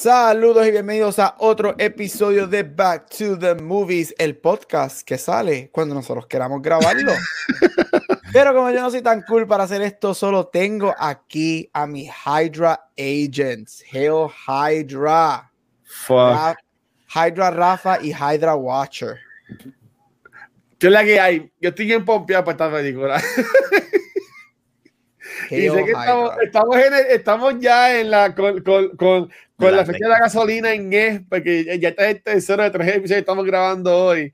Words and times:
Saludos 0.00 0.66
y 0.66 0.70
bienvenidos 0.70 1.18
a 1.18 1.34
otro 1.40 1.74
episodio 1.76 2.46
de 2.46 2.62
Back 2.62 3.10
to 3.18 3.38
the 3.38 3.54
Movies, 3.56 4.14
el 4.16 4.34
podcast 4.34 5.02
que 5.02 5.18
sale 5.18 5.68
cuando 5.70 5.94
nosotros 5.94 6.26
queramos 6.26 6.62
grabarlo. 6.62 7.12
Pero 8.32 8.54
como 8.54 8.70
yo 8.70 8.80
no 8.80 8.90
soy 8.90 9.02
tan 9.02 9.20
cool 9.28 9.46
para 9.46 9.64
hacer 9.64 9.82
esto, 9.82 10.14
solo 10.14 10.46
tengo 10.46 10.94
aquí 10.98 11.68
a 11.74 11.86
mi 11.86 12.08
Hydra 12.08 12.88
Agents. 12.96 13.84
Hail 13.92 14.28
Hydra. 14.48 15.52
Fuck. 15.84 16.56
Hydra 17.14 17.50
Rafa 17.50 17.98
y 18.00 18.14
Hydra 18.14 18.54
Watcher. 18.54 19.18
¿Qué 20.78 20.86
es 20.86 20.92
la 20.94 21.04
que 21.04 21.20
hay? 21.20 21.52
Yo 21.60 21.68
estoy 21.68 21.84
bien 21.84 22.06
pompeado 22.06 22.42
para 22.46 22.52
esta 22.52 22.72
película. 22.74 23.22
y 25.50 25.68
sé 25.68 25.84
que 25.84 25.92
estamos, 25.92 26.32
estamos, 26.42 26.76
en 26.76 26.94
el, 26.94 27.06
estamos, 27.10 27.54
ya 27.60 28.00
en 28.00 28.10
la 28.10 28.34
con, 28.34 28.62
con, 28.62 28.96
con, 28.96 29.30
con 29.56 29.76
la 29.76 29.84
fecha 29.84 30.04
de 30.04 30.08
la 30.08 30.18
gasolina 30.20 30.72
en 30.72 30.92
ES, 30.92 31.22
porque 31.28 31.78
ya 31.78 31.90
está 31.90 32.08
el 32.08 32.22
tercero 32.22 32.62
de 32.62 32.70
tres 32.70 32.88
episodios 32.88 33.16
que 33.16 33.18
estamos 33.18 33.44
grabando 33.44 33.96
hoy. 33.96 34.32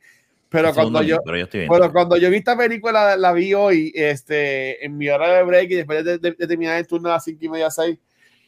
Pero 0.49 0.73
cuando 0.73 1.03
yo, 1.03 1.19
pero, 1.25 1.39
yo 1.39 1.49
pero 1.51 1.93
cuando 1.93 2.17
yo 2.17 2.31
vi 2.31 2.37
esta 2.37 2.57
película, 2.57 2.93
la, 2.93 3.17
la, 3.17 3.33
vi 3.33 3.53
hoy 3.53 3.93
este, 3.95 4.85
en 4.85 4.97
mi 4.97 5.09
hora 5.09 5.33
de 5.35 5.43
break 5.43 5.71
y 5.71 5.75
después 5.75 6.05
de, 6.05 6.19
de, 6.19 6.33
de 6.33 6.47
terminar 6.47 6.79
el 6.79 6.87
turno 6.87 7.09
a 7.09 7.15
las 7.15 7.25
5 7.25 7.39
y 7.41 7.49
media, 7.49 7.71
6, 7.71 7.99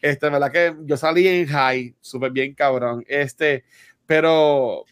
este, 0.01 0.31
verdad 0.31 0.53
que 0.53 0.75
yo 0.85 0.97
salí 0.97 1.27
en 1.27 1.47
high, 1.47 1.95
súper 2.01 2.31
bien 2.31 2.55
cabrón. 2.55 3.05
Este, 3.09 3.65
pero, 4.07 4.85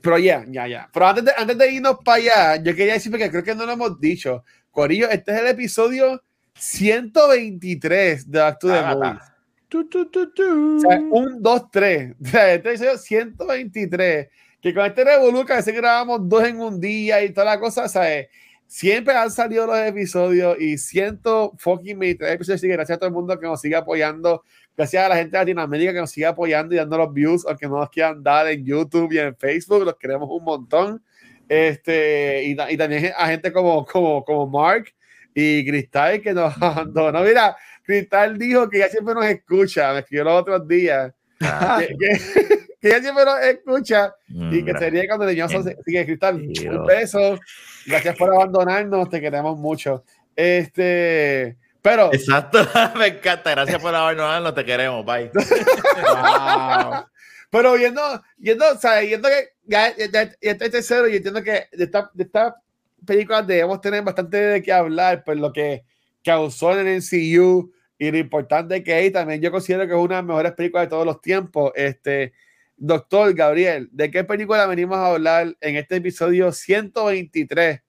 pero 0.00 0.18
ya, 0.18 0.44
ya, 0.48 0.66
ya. 0.66 0.90
Pero 0.92 1.06
antes 1.06 1.24
de, 1.24 1.32
antes 1.36 1.58
de 1.58 1.72
irnos 1.72 1.96
para 2.04 2.18
allá, 2.18 2.62
yo 2.62 2.74
quería 2.74 2.94
decir, 2.94 3.10
porque 3.10 3.30
creo 3.30 3.42
que 3.42 3.54
no 3.54 3.66
lo 3.66 3.72
hemos 3.72 3.98
dicho, 4.00 4.44
Corillo, 4.70 5.08
este 5.08 5.32
es 5.32 5.40
el 5.40 5.46
episodio 5.48 6.22
123 6.60 8.30
de 8.30 8.38
Back 8.38 8.58
to 8.58 8.68
the 8.68 8.82
Movies. 8.82 9.20
Tu, 9.68 9.88
tu, 9.88 10.04
tu, 10.10 10.76
o 10.76 10.80
sea, 10.80 10.98
un, 10.98 11.42
dos, 11.42 11.70
tres. 11.70 12.14
O 12.22 12.28
sea, 12.28 12.54
este 12.54 12.70
episodio 12.70 12.98
123 12.98 14.28
que 14.60 14.74
con 14.74 14.84
este 14.84 15.04
Revolu 15.04 15.44
que 15.44 15.54
a 15.54 15.56
veces 15.56 15.74
grabamos 15.74 16.28
dos 16.28 16.44
en 16.44 16.60
un 16.60 16.80
día 16.80 17.22
y 17.24 17.30
toda 17.32 17.46
la 17.46 17.60
cosa, 17.60 17.88
¿sabes? 17.88 18.28
Siempre 18.66 19.14
han 19.14 19.30
salido 19.30 19.66
los 19.66 19.78
episodios 19.78 20.60
y 20.60 20.78
siento 20.78 21.52
fucking 21.58 21.98
me 21.98 22.10
episodios. 22.10 22.50
Así 22.50 22.68
que 22.68 22.74
gracias 22.74 22.96
a 22.96 22.98
todo 23.00 23.08
el 23.08 23.14
mundo 23.14 23.38
que 23.38 23.46
nos 23.46 23.60
sigue 23.60 23.74
apoyando. 23.74 24.44
Gracias 24.76 25.04
a 25.04 25.08
la 25.08 25.16
gente 25.16 25.36
de 25.36 25.42
Latinoamérica 25.42 25.92
que 25.92 25.98
nos 25.98 26.10
sigue 26.10 26.26
apoyando 26.26 26.74
y 26.74 26.78
dando 26.78 26.96
los 26.96 27.12
views, 27.12 27.44
aunque 27.46 27.66
no 27.66 27.78
nos 27.78 27.90
quieran 27.90 28.22
dar 28.22 28.46
en 28.46 28.64
YouTube 28.64 29.12
y 29.12 29.18
en 29.18 29.34
Facebook. 29.34 29.84
Los 29.84 29.96
queremos 29.96 30.28
un 30.30 30.44
montón. 30.44 31.02
Este, 31.48 32.44
y, 32.44 32.56
y 32.68 32.76
también 32.76 33.12
a 33.16 33.26
gente 33.26 33.52
como, 33.52 33.84
como, 33.84 34.24
como 34.24 34.46
Mark 34.46 34.92
y 35.34 35.66
Cristal 35.66 36.20
que 36.20 36.32
nos 36.32 36.54
abandonó. 36.62 37.22
Mira, 37.22 37.56
Cristal 37.82 38.38
dijo 38.38 38.68
que 38.68 38.78
ya 38.78 38.88
siempre 38.88 39.14
nos 39.14 39.26
escucha. 39.26 39.92
Me 39.92 40.00
escribió 40.00 40.24
los 40.24 40.40
otros 40.40 40.66
días. 40.68 41.12
Ah. 41.40 41.80
Que, 41.80 41.96
que, 41.96 42.58
que 42.80 42.88
ella 42.88 43.00
siempre 43.00 43.24
nos 43.24 43.40
escucha 43.40 44.14
mm, 44.28 44.54
y 44.54 44.64
que 44.64 44.78
sería 44.78 45.06
cuando 45.06 45.26
teníamos 45.26 45.54
así 45.54 45.74
que 45.86 46.06
Cristal, 46.06 46.36
un 46.36 46.86
beso, 46.86 47.38
gracias 47.86 48.16
por 48.16 48.34
abandonarnos, 48.34 49.08
te 49.10 49.20
queremos 49.20 49.58
mucho. 49.58 50.04
Este, 50.34 51.56
pero. 51.82 52.12
Exacto, 52.12 52.58
me 52.98 53.08
encanta, 53.08 53.50
gracias 53.50 53.80
por 53.80 53.94
abandonarnos, 53.94 54.54
te 54.54 54.64
queremos, 54.64 55.04
bye. 55.04 55.30
wow. 55.34 57.04
Pero 57.50 57.74
viendo, 57.74 58.00
viendo, 58.38 58.64
o 58.72 58.78
sea, 58.78 59.00
viendo 59.00 59.28
que 59.28 59.50
ya, 59.64 59.94
ya, 59.96 60.06
ya, 60.06 60.24
ya 60.40 60.50
está 60.52 60.70
tercero 60.70 61.08
y 61.08 61.16
entiendo 61.16 61.42
que 61.42 61.66
de 61.72 61.84
esta, 61.84 62.10
de 62.14 62.24
esta 62.24 62.56
película 63.04 63.42
debemos 63.42 63.80
tener 63.80 64.02
bastante 64.02 64.36
de 64.36 64.62
qué 64.62 64.72
hablar, 64.72 65.24
por 65.24 65.36
lo 65.36 65.52
que 65.52 65.84
causó 66.24 66.78
en 66.78 66.86
el 66.86 66.96
MCU 66.96 67.72
y 67.98 68.10
lo 68.10 68.18
importante 68.18 68.82
que 68.82 69.06
es, 69.06 69.12
también 69.12 69.40
yo 69.40 69.50
considero 69.50 69.86
que 69.86 69.92
es 69.92 69.98
una 69.98 70.16
de 70.16 70.22
las 70.22 70.24
mejores 70.24 70.52
películas 70.52 70.86
de 70.86 70.90
todos 70.90 71.06
los 71.06 71.20
tiempos. 71.20 71.72
Este, 71.74 72.32
Doctor 72.76 73.34
Gabriel, 73.34 73.90
¿de 73.92 74.10
qué 74.10 74.24
película 74.24 74.66
venimos 74.66 74.96
a 74.96 75.08
hablar 75.08 75.54
en 75.60 75.76
este 75.76 75.96
episodio 75.96 76.50
123? 76.50 77.80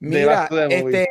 Mira, 0.00 0.48
este, 0.68 1.08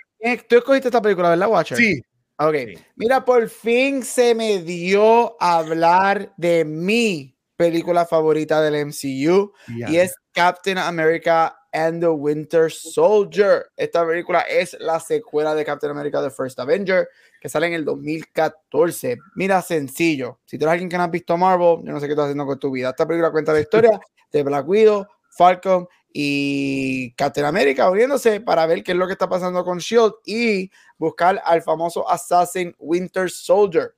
tú 0.50 0.57
escogiste 0.57 0.90
esta 0.90 1.01
película, 1.01 1.29
¿verdad, 1.29 1.47
Watcher? 1.47 1.78
Sí. 1.78 2.01
Ok. 2.38 2.56
Sí. 2.56 2.78
Mira, 2.97 3.24
por 3.24 3.47
fin 3.47 4.03
se 4.03 4.35
me 4.35 4.62
dio 4.62 5.41
a 5.41 5.59
hablar 5.59 6.34
de 6.35 6.66
mi 6.66 7.38
película 7.56 8.06
favorita 8.06 8.62
del 8.62 8.88
MCU 8.88 9.53
yeah. 9.74 9.90
y 9.90 9.97
es 9.97 10.13
Captain 10.34 10.78
America 10.78 11.57
and 11.75 12.02
the 12.02 12.08
Winter 12.08 12.72
Soldier. 12.72 13.66
Esta 13.75 14.08
película 14.08 14.40
es 14.41 14.78
la 14.80 15.00
secuela 15.02 15.53
de 15.53 15.66
Captain 15.66 15.91
America 15.91 16.24
The 16.24 16.30
First 16.30 16.58
Avenger 16.58 17.09
que 17.41 17.50
sale 17.50 17.68
en 17.68 17.74
el 17.74 17.84
2014. 17.84 19.18
Mira, 19.36 19.62
sencillo. 19.62 20.40
Si 20.46 20.58
tú 20.58 20.63
eres 20.63 20.72
alguien 20.72 20.90
que 20.90 20.97
no 20.97 21.03
has 21.03 21.12
visto 21.12 21.38
Marvel, 21.38 21.84
yo 21.84 21.91
no 21.91 22.00
sé 22.00 22.08
qué 22.08 22.13
estás 22.13 22.25
haciendo 22.25 22.46
con 22.46 22.58
tu 22.58 22.72
vida. 22.72 22.91
Esta 22.91 23.06
película 23.06 23.30
cuenta 23.30 23.52
la 23.52 23.59
historia 23.59 24.00
de 24.31 24.44
Black 24.44 24.68
Widow, 24.68 25.06
Falcon 25.31 25.86
y 26.13 27.13
Captain 27.16 27.46
America 27.46 27.90
uniéndose 27.90 28.40
para 28.40 28.66
ver 28.66 28.81
qué 28.81 28.94
es 28.94 28.97
lo 28.97 29.06
que 29.06 29.13
está 29.13 29.28
pasando 29.28 29.66
con 29.66 29.80
Shield 29.80 30.13
y 30.25 30.72
buscar 30.97 31.42
al 31.44 31.62
famoso 31.62 32.09
Assassin 32.09 32.74
Winter 32.80 33.30
Soldier. 33.30 33.94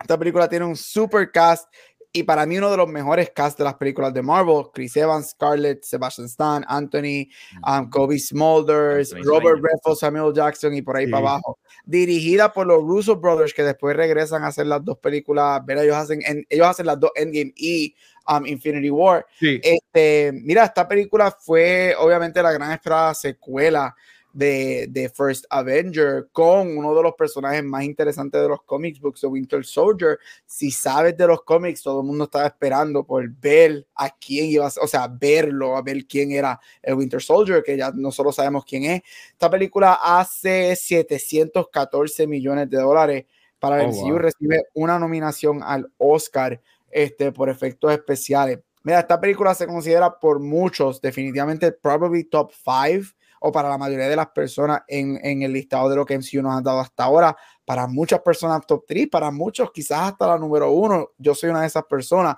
Esta 0.00 0.18
película 0.18 0.48
tiene 0.48 0.64
un 0.64 0.76
super 0.76 1.30
cast 1.30 1.72
y 2.14 2.24
para 2.24 2.44
mí 2.44 2.58
uno 2.58 2.70
de 2.70 2.76
los 2.76 2.88
mejores 2.88 3.30
cast 3.30 3.56
de 3.56 3.64
las 3.64 3.74
películas 3.74 4.12
de 4.12 4.20
Marvel, 4.20 4.64
Chris 4.74 4.96
Evans, 4.96 5.30
Scarlett, 5.30 5.82
Sebastian 5.82 6.26
Stan, 6.26 6.64
Anthony, 6.68 7.28
um, 7.66 7.88
Kobe 7.88 8.18
Smulders, 8.18 9.14
Anthony 9.14 9.26
Robert 9.26 9.60
Redford, 9.62 9.96
Samuel 9.96 10.34
Jackson 10.34 10.74
y 10.74 10.82
por 10.82 10.96
ahí 10.96 11.06
sí. 11.06 11.10
para 11.10 11.28
abajo. 11.28 11.58
Dirigida 11.86 12.52
por 12.52 12.66
los 12.66 12.82
Russo 12.82 13.16
Brothers 13.16 13.54
que 13.54 13.62
después 13.62 13.96
regresan 13.96 14.44
a 14.44 14.48
hacer 14.48 14.66
las 14.66 14.84
dos 14.84 14.98
películas, 14.98 15.64
¿verdad? 15.64 15.84
ellos 15.84 15.96
hacen 15.96 16.20
en, 16.26 16.44
ellos 16.50 16.66
hacen 16.66 16.86
las 16.86 17.00
dos 17.00 17.10
Endgame 17.14 17.54
y 17.56 17.94
um, 18.28 18.44
Infinity 18.46 18.90
War. 18.90 19.24
Sí. 19.40 19.58
Este, 19.62 20.32
mira, 20.34 20.64
esta 20.64 20.86
película 20.86 21.30
fue 21.30 21.94
obviamente 21.98 22.42
la 22.42 22.52
gran 22.52 22.72
esperada 22.72 23.14
secuela 23.14 23.94
de, 24.32 24.86
de, 24.88 25.08
First 25.08 25.44
Avenger 25.50 26.28
con 26.32 26.76
uno 26.76 26.94
de 26.94 27.02
los 27.02 27.14
personajes 27.14 27.62
más 27.62 27.84
interesantes 27.84 28.40
de 28.40 28.48
los 28.48 28.62
comics 28.62 29.00
books 29.00 29.20
de 29.20 29.28
Winter 29.28 29.64
Soldier. 29.64 30.18
Si 30.46 30.70
sabes 30.70 31.16
de 31.16 31.26
los 31.26 31.42
cómics, 31.42 31.82
todo 31.82 32.00
el 32.00 32.06
mundo 32.06 32.24
estaba 32.24 32.46
esperando 32.46 33.04
por 33.04 33.28
ver 33.28 33.86
a 33.94 34.10
quién 34.10 34.46
iba 34.46 34.66
a 34.66 34.72
o 34.80 34.86
sea, 34.86 35.08
verlo, 35.08 35.76
a 35.76 35.82
ver 35.82 36.06
quién 36.06 36.32
era 36.32 36.58
el 36.82 36.94
Winter 36.94 37.20
Soldier, 37.20 37.62
que 37.62 37.76
ya 37.76 37.90
nosotros 37.94 38.34
sabemos 38.34 38.64
quién 38.64 38.84
es. 38.84 39.02
Esta 39.30 39.50
película 39.50 39.98
hace 40.02 40.74
714 40.74 42.26
millones 42.26 42.70
de 42.70 42.78
dólares 42.78 43.26
para 43.58 43.82
el 43.82 43.90
oh, 43.90 43.92
MCU, 43.92 44.08
wow. 44.08 44.18
recibe 44.18 44.62
una 44.74 44.98
nominación 44.98 45.62
al 45.62 45.90
Oscar 45.98 46.60
este, 46.90 47.32
por 47.32 47.48
efectos 47.48 47.92
especiales. 47.92 48.58
Mira, 48.82 49.00
esta 49.00 49.20
película 49.20 49.54
se 49.54 49.66
considera 49.66 50.18
por 50.18 50.40
muchos 50.40 51.00
definitivamente 51.00 51.70
probably 51.70 52.24
top 52.24 52.50
5 52.52 53.14
o 53.42 53.52
para 53.52 53.68
la 53.68 53.78
mayoría 53.78 54.08
de 54.08 54.16
las 54.16 54.28
personas 54.28 54.82
en, 54.86 55.18
en, 55.22 55.42
el 55.42 55.52
listado 55.52 55.88
de 55.88 55.96
lo 55.96 56.06
que 56.06 56.16
MCU 56.16 56.42
nos 56.42 56.56
han 56.56 56.62
dado 56.62 56.80
hasta 56.80 57.04
ahora. 57.04 57.36
Para 57.64 57.86
muchas 57.86 58.20
personas 58.20 58.66
top 58.66 58.84
3, 58.86 59.08
para 59.08 59.30
muchos 59.30 59.70
quizás 59.72 60.12
hasta 60.12 60.28
la 60.28 60.38
número 60.38 60.70
uno. 60.70 61.10
Yo 61.18 61.34
soy 61.34 61.50
una 61.50 61.62
de 61.62 61.66
esas 61.66 61.84
personas. 61.84 62.36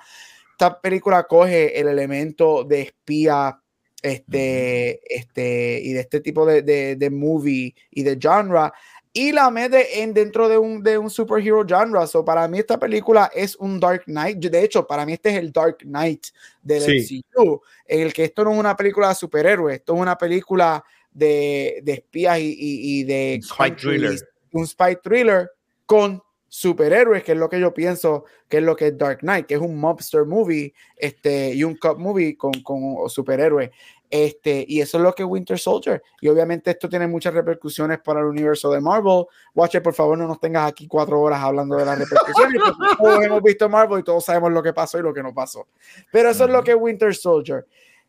Esta 0.52 0.80
película 0.80 1.24
coge 1.24 1.78
el 1.78 1.88
elemento 1.88 2.64
de 2.64 2.82
espía 2.82 3.60
este, 4.02 5.00
este, 5.14 5.80
y 5.82 5.92
de 5.92 6.00
este 6.00 6.20
tipo 6.20 6.44
de, 6.44 6.62
de, 6.62 6.96
de 6.96 7.10
movie 7.10 7.74
y 7.90 8.02
de 8.02 8.18
genre 8.20 8.70
y 9.16 9.30
la 9.30 9.48
mete 9.48 10.02
en 10.02 10.12
dentro 10.12 10.48
de 10.48 10.58
un, 10.58 10.82
de 10.82 10.98
un 10.98 11.08
superhero 11.08 11.64
genre. 11.64 12.04
So, 12.08 12.24
para 12.24 12.48
mí 12.48 12.58
esta 12.58 12.78
película 12.80 13.30
es 13.32 13.54
un 13.54 13.78
Dark 13.78 14.02
Knight. 14.06 14.38
De 14.38 14.64
hecho, 14.64 14.84
para 14.84 15.06
mí 15.06 15.12
este 15.12 15.30
es 15.30 15.36
el 15.36 15.52
Dark 15.52 15.78
Knight 15.78 16.26
del 16.60 16.82
sí. 16.82 17.24
MCU, 17.32 17.62
en 17.86 18.00
el 18.00 18.12
que 18.12 18.24
esto 18.24 18.42
no 18.42 18.52
es 18.52 18.58
una 18.58 18.76
película 18.76 19.08
de 19.10 19.14
superhéroes, 19.14 19.76
esto 19.76 19.94
es 19.94 20.00
una 20.00 20.18
película 20.18 20.84
de, 21.12 21.80
de 21.84 21.92
espías 21.92 22.40
y, 22.40 22.50
y, 22.58 23.00
y 23.00 23.04
de... 23.04 23.40
Spy 23.40 23.76
thriller. 23.76 24.18
Un 24.50 24.66
spy 24.66 24.96
thriller 25.00 25.48
con 25.86 26.20
superhéroes, 26.48 27.22
que 27.22 27.32
es 27.32 27.38
lo 27.38 27.48
que 27.48 27.58
yo 27.58 27.74
pienso 27.74 28.24
que 28.48 28.58
es 28.58 28.62
lo 28.62 28.76
que 28.76 28.88
es 28.88 28.98
Dark 28.98 29.18
Knight, 29.20 29.46
que 29.46 29.54
es 29.54 29.60
un 29.60 29.76
mobster 29.76 30.24
movie 30.24 30.72
este, 30.96 31.52
y 31.52 31.64
un 31.64 31.76
cop 31.76 31.98
movie 31.98 32.36
con, 32.36 32.52
con 32.62 33.08
superhéroes. 33.08 33.70
Este, 34.16 34.64
y 34.68 34.80
eso 34.80 34.98
es 34.98 35.02
lo 35.02 35.12
que 35.12 35.24
Winter 35.24 35.58
Soldier. 35.58 36.00
Y 36.20 36.28
obviamente 36.28 36.70
esto 36.70 36.88
tiene 36.88 37.08
muchas 37.08 37.34
repercusiones 37.34 37.98
para 37.98 38.20
el 38.20 38.26
universo 38.26 38.70
de 38.70 38.80
Marvel. 38.80 39.24
Watcher, 39.52 39.82
por 39.82 39.92
favor, 39.92 40.16
no 40.16 40.28
nos 40.28 40.38
tengas 40.38 40.68
aquí 40.68 40.86
cuatro 40.86 41.20
horas 41.20 41.40
hablando 41.42 41.74
de 41.74 41.84
las 41.84 41.98
repercusiones. 41.98 42.62
todos 42.96 43.24
hemos 43.24 43.42
visto 43.42 43.68
Marvel 43.68 43.98
y 43.98 44.02
todos 44.04 44.24
sabemos 44.24 44.52
lo 44.52 44.62
que 44.62 44.72
pasó 44.72 45.00
y 45.00 45.02
lo 45.02 45.12
que 45.12 45.20
no 45.20 45.34
pasó. 45.34 45.66
Pero 46.12 46.30
eso 46.30 46.44
es 46.44 46.50
lo 46.52 46.62
que 46.62 46.76
Winter 46.76 47.12
Soldier. 47.12 47.66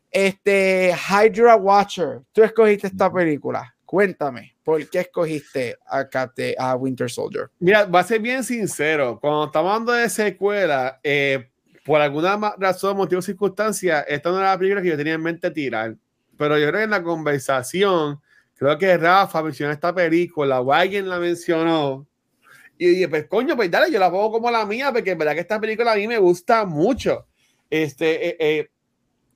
Este, 0.08 0.94
Hydra 0.94 1.56
Watcher, 1.56 2.20
tú 2.30 2.44
escogiste 2.44 2.86
esta 2.86 3.12
película. 3.12 3.74
Cuéntame, 3.84 4.54
¿por 4.62 4.88
qué 4.88 5.00
escogiste 5.00 5.76
a, 5.88 6.08
Captain, 6.08 6.54
a 6.56 6.76
Winter 6.76 7.10
Soldier? 7.10 7.50
Mira, 7.58 7.84
va 7.84 7.98
a 7.98 8.04
ser 8.04 8.20
bien 8.20 8.44
sincero. 8.44 9.18
Cuando 9.20 9.46
estamos 9.46 9.72
hablando 9.72 9.90
de 9.90 10.08
secuela, 10.08 11.00
eh, 11.02 11.50
por 11.86 12.00
alguna 12.00 12.54
razón, 12.58 12.96
motivo 12.96 13.22
circunstancia, 13.22 14.00
esta 14.00 14.30
no 14.30 14.38
era 14.38 14.50
la 14.50 14.58
película 14.58 14.82
que 14.82 14.88
yo 14.88 14.96
tenía 14.96 15.14
en 15.14 15.22
mente 15.22 15.52
tirar. 15.52 15.94
Pero 16.36 16.58
yo 16.58 16.66
creo 16.66 16.80
que 16.80 16.84
en 16.84 16.90
la 16.90 17.02
conversación, 17.02 18.20
creo 18.56 18.76
que 18.76 18.96
Rafa 18.96 19.40
mencionó 19.40 19.72
esta 19.72 19.94
película 19.94 20.60
o 20.60 20.72
alguien 20.72 21.08
la 21.08 21.20
mencionó. 21.20 22.04
Y 22.76 22.88
dije, 22.88 23.08
pues 23.08 23.26
coño, 23.28 23.54
pues 23.54 23.70
dale, 23.70 23.92
yo 23.92 24.00
la 24.00 24.10
pongo 24.10 24.32
como 24.32 24.50
la 24.50 24.66
mía, 24.66 24.92
porque 24.92 25.12
en 25.12 25.18
verdad 25.18 25.34
que 25.34 25.40
esta 25.40 25.60
película 25.60 25.92
a 25.92 25.96
mí 25.96 26.08
me 26.08 26.18
gusta 26.18 26.66
mucho. 26.66 27.24
Este, 27.70 28.30
eh, 28.30 28.36
eh, 28.40 28.68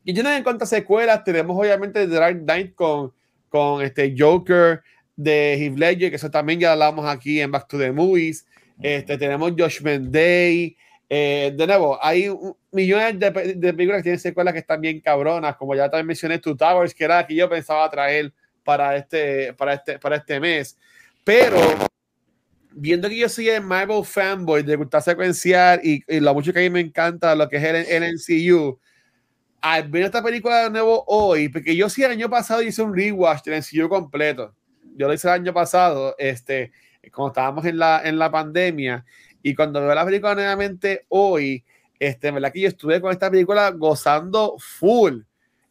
y 0.04 0.12
yo 0.12 0.24
no 0.24 0.32
en 0.32 0.42
cuanto 0.42 0.64
a 0.64 0.66
secuelas, 0.66 1.22
tenemos 1.22 1.56
obviamente 1.56 2.04
Dark 2.08 2.42
Knight 2.42 2.74
con, 2.74 3.12
con 3.48 3.80
este 3.80 4.12
Joker 4.18 4.82
de 5.14 5.54
Heath 5.54 5.78
Ledger, 5.78 6.10
que 6.10 6.16
eso 6.16 6.32
también 6.32 6.58
ya 6.58 6.72
hablamos 6.72 7.06
aquí 7.06 7.40
en 7.40 7.52
Back 7.52 7.68
to 7.68 7.78
the 7.78 7.92
Movies. 7.92 8.44
Este, 8.82 9.16
tenemos 9.16 9.52
Judgment 9.52 10.10
Day. 10.10 10.76
Eh, 11.12 11.52
de 11.56 11.66
nuevo, 11.66 11.98
hay 12.00 12.32
millones 12.70 13.18
de, 13.18 13.30
de 13.56 13.74
películas 13.74 13.98
que 13.98 14.04
tienen 14.04 14.20
secuelas 14.20 14.54
que 14.54 14.60
están 14.60 14.80
bien 14.80 15.00
cabronas, 15.00 15.56
como 15.56 15.74
ya 15.74 15.90
también 15.90 16.06
mencioné, 16.06 16.38
Two 16.38 16.56
Towers, 16.56 16.94
que 16.94 17.02
era 17.02 17.16
la 17.16 17.26
que 17.26 17.34
yo 17.34 17.48
pensaba 17.48 17.90
traer 17.90 18.32
para 18.62 18.94
este, 18.96 19.52
para 19.54 19.74
este, 19.74 19.98
para 19.98 20.16
este 20.16 20.38
mes. 20.38 20.78
Pero 21.24 21.58
viendo 22.70 23.08
que 23.08 23.16
yo 23.16 23.28
soy 23.28 23.48
el 23.48 23.62
Marvel 23.62 24.04
fanboy 24.04 24.62
de 24.62 24.76
gustar 24.76 25.02
secuenciar 25.02 25.80
y, 25.82 26.04
y 26.06 26.20
lo 26.20 26.32
mucho 26.32 26.52
que 26.52 26.60
a 26.60 26.62
mí 26.62 26.70
me 26.70 26.78
encanta 26.78 27.34
lo 27.34 27.48
que 27.48 27.56
es 27.56 27.64
el, 27.64 28.04
el 28.04 28.14
MCU, 28.14 28.78
al 29.60 29.88
ver 29.88 30.04
esta 30.04 30.22
película 30.22 30.62
de 30.62 30.70
nuevo 30.70 31.02
hoy, 31.08 31.48
porque 31.48 31.74
yo 31.74 31.88
sí 31.88 32.04
el 32.04 32.12
año 32.12 32.30
pasado 32.30 32.62
hice 32.62 32.82
un 32.82 32.94
rewatch 32.94 33.42
del 33.42 33.60
MCU 33.60 33.88
completo. 33.88 34.54
Yo 34.94 35.08
lo 35.08 35.14
hice 35.14 35.26
el 35.26 35.34
año 35.34 35.52
pasado, 35.52 36.14
este, 36.18 36.70
cuando 37.12 37.32
estábamos 37.32 37.64
en 37.64 37.78
la, 37.78 38.00
en 38.04 38.16
la 38.16 38.30
pandemia, 38.30 39.04
y 39.42 39.54
cuando 39.54 39.80
veo 39.80 39.94
la 39.94 40.04
película 40.04 40.34
nuevamente 40.34 41.06
hoy, 41.08 41.64
este, 41.98 42.28
en 42.28 42.34
verdad 42.34 42.52
que 42.52 42.60
yo 42.60 42.68
estuve 42.68 43.00
con 43.00 43.12
esta 43.12 43.30
película 43.30 43.70
gozando 43.70 44.56
full. 44.58 45.20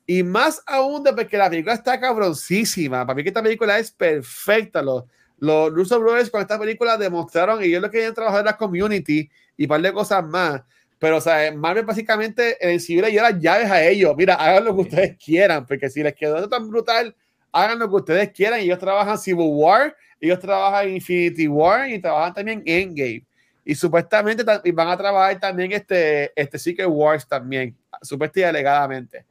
Y 0.06 0.24
más 0.24 0.64
aún 0.66 1.04
de 1.04 1.14
porque 1.14 1.38
la 1.38 1.50
película 1.50 1.76
está 1.76 2.00
cabroncísima. 2.00 3.06
Para 3.06 3.16
mí 3.16 3.24
que 3.24 3.30
esta 3.30 3.44
película 3.44 3.78
es 3.78 3.92
perfecta. 3.92 4.82
Los, 4.82 5.04
los 5.38 5.72
Russo 5.72 6.00
Brothers 6.00 6.30
con 6.30 6.42
esta 6.42 6.58
película 6.58 6.98
demostraron, 6.98 7.64
y 7.64 7.68
ellos 7.68 7.82
lo 7.82 7.90
que 7.90 7.98
querían 7.98 8.14
trabajar 8.14 8.40
en 8.40 8.46
la 8.46 8.58
community 8.58 9.30
y 9.56 9.64
un 9.64 9.70
par 9.70 9.82
de 9.82 9.94
cosas 9.94 10.26
más. 10.26 10.62
Pero, 10.98 11.18
o 11.18 11.22
sea, 11.22 11.52
Marvel 11.54 11.86
básicamente 11.86 12.58
en 12.60 12.80
civil 12.80 13.04
le 13.04 13.12
dio 13.12 13.22
las 13.22 13.40
llaves 13.40 13.72
a 13.72 13.84
ellos. 13.84 14.14
Mira, 14.18 14.36
hagan 14.36 14.66
lo 14.66 14.76
que 14.76 14.82
ustedes 14.82 15.18
quieran, 15.24 15.66
porque 15.66 15.90
si 15.90 16.04
les 16.04 16.14
quedó 16.14 16.48
tan 16.50 16.70
brutal, 16.70 17.16
hagan 17.52 17.80
lo 17.80 17.90
que 17.90 17.96
ustedes 17.96 18.32
quieran. 18.32 18.60
Y 18.60 18.64
ellos 18.64 18.80
trabajan 18.80 19.18
Civil 19.18 19.48
War, 19.50 19.96
ellos 20.20 20.40
trabajan 20.40 20.90
Infinity 20.90 21.48
War 21.48 21.90
y 21.90 22.00
trabajan 22.00 22.34
también 22.34 22.64
Endgame. 22.66 23.24
Y 23.70 23.76
supuestamente 23.76 24.44
ta- 24.44 24.62
y 24.64 24.72
van 24.72 24.88
a 24.88 24.98
trabajar 24.98 25.40
también 25.40 25.72
este, 25.74 26.32
este 26.36 26.58
Secret 26.58 26.88
Wars 26.90 27.28
también, 27.28 27.78
supuestamente 28.02 28.40
y 28.40 28.44
alegadamente, 28.44 29.26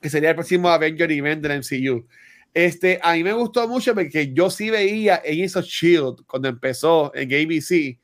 que 0.00 0.08
sería 0.08 0.28
el 0.28 0.36
próximo 0.36 0.68
Avenger 0.68 1.10
Event 1.10 1.42
del 1.42 1.58
MCU. 1.58 2.06
Este, 2.54 3.00
a 3.02 3.14
mí 3.14 3.24
me 3.24 3.32
gustó 3.32 3.66
mucho 3.66 3.94
porque 3.94 4.32
yo 4.32 4.48
sí 4.48 4.70
veía 4.70 5.16
Agents 5.16 5.56
of 5.56 5.64
Shield 5.64 6.24
cuando 6.24 6.48
empezó 6.48 7.10
en 7.16 7.32
ABC. 7.32 7.98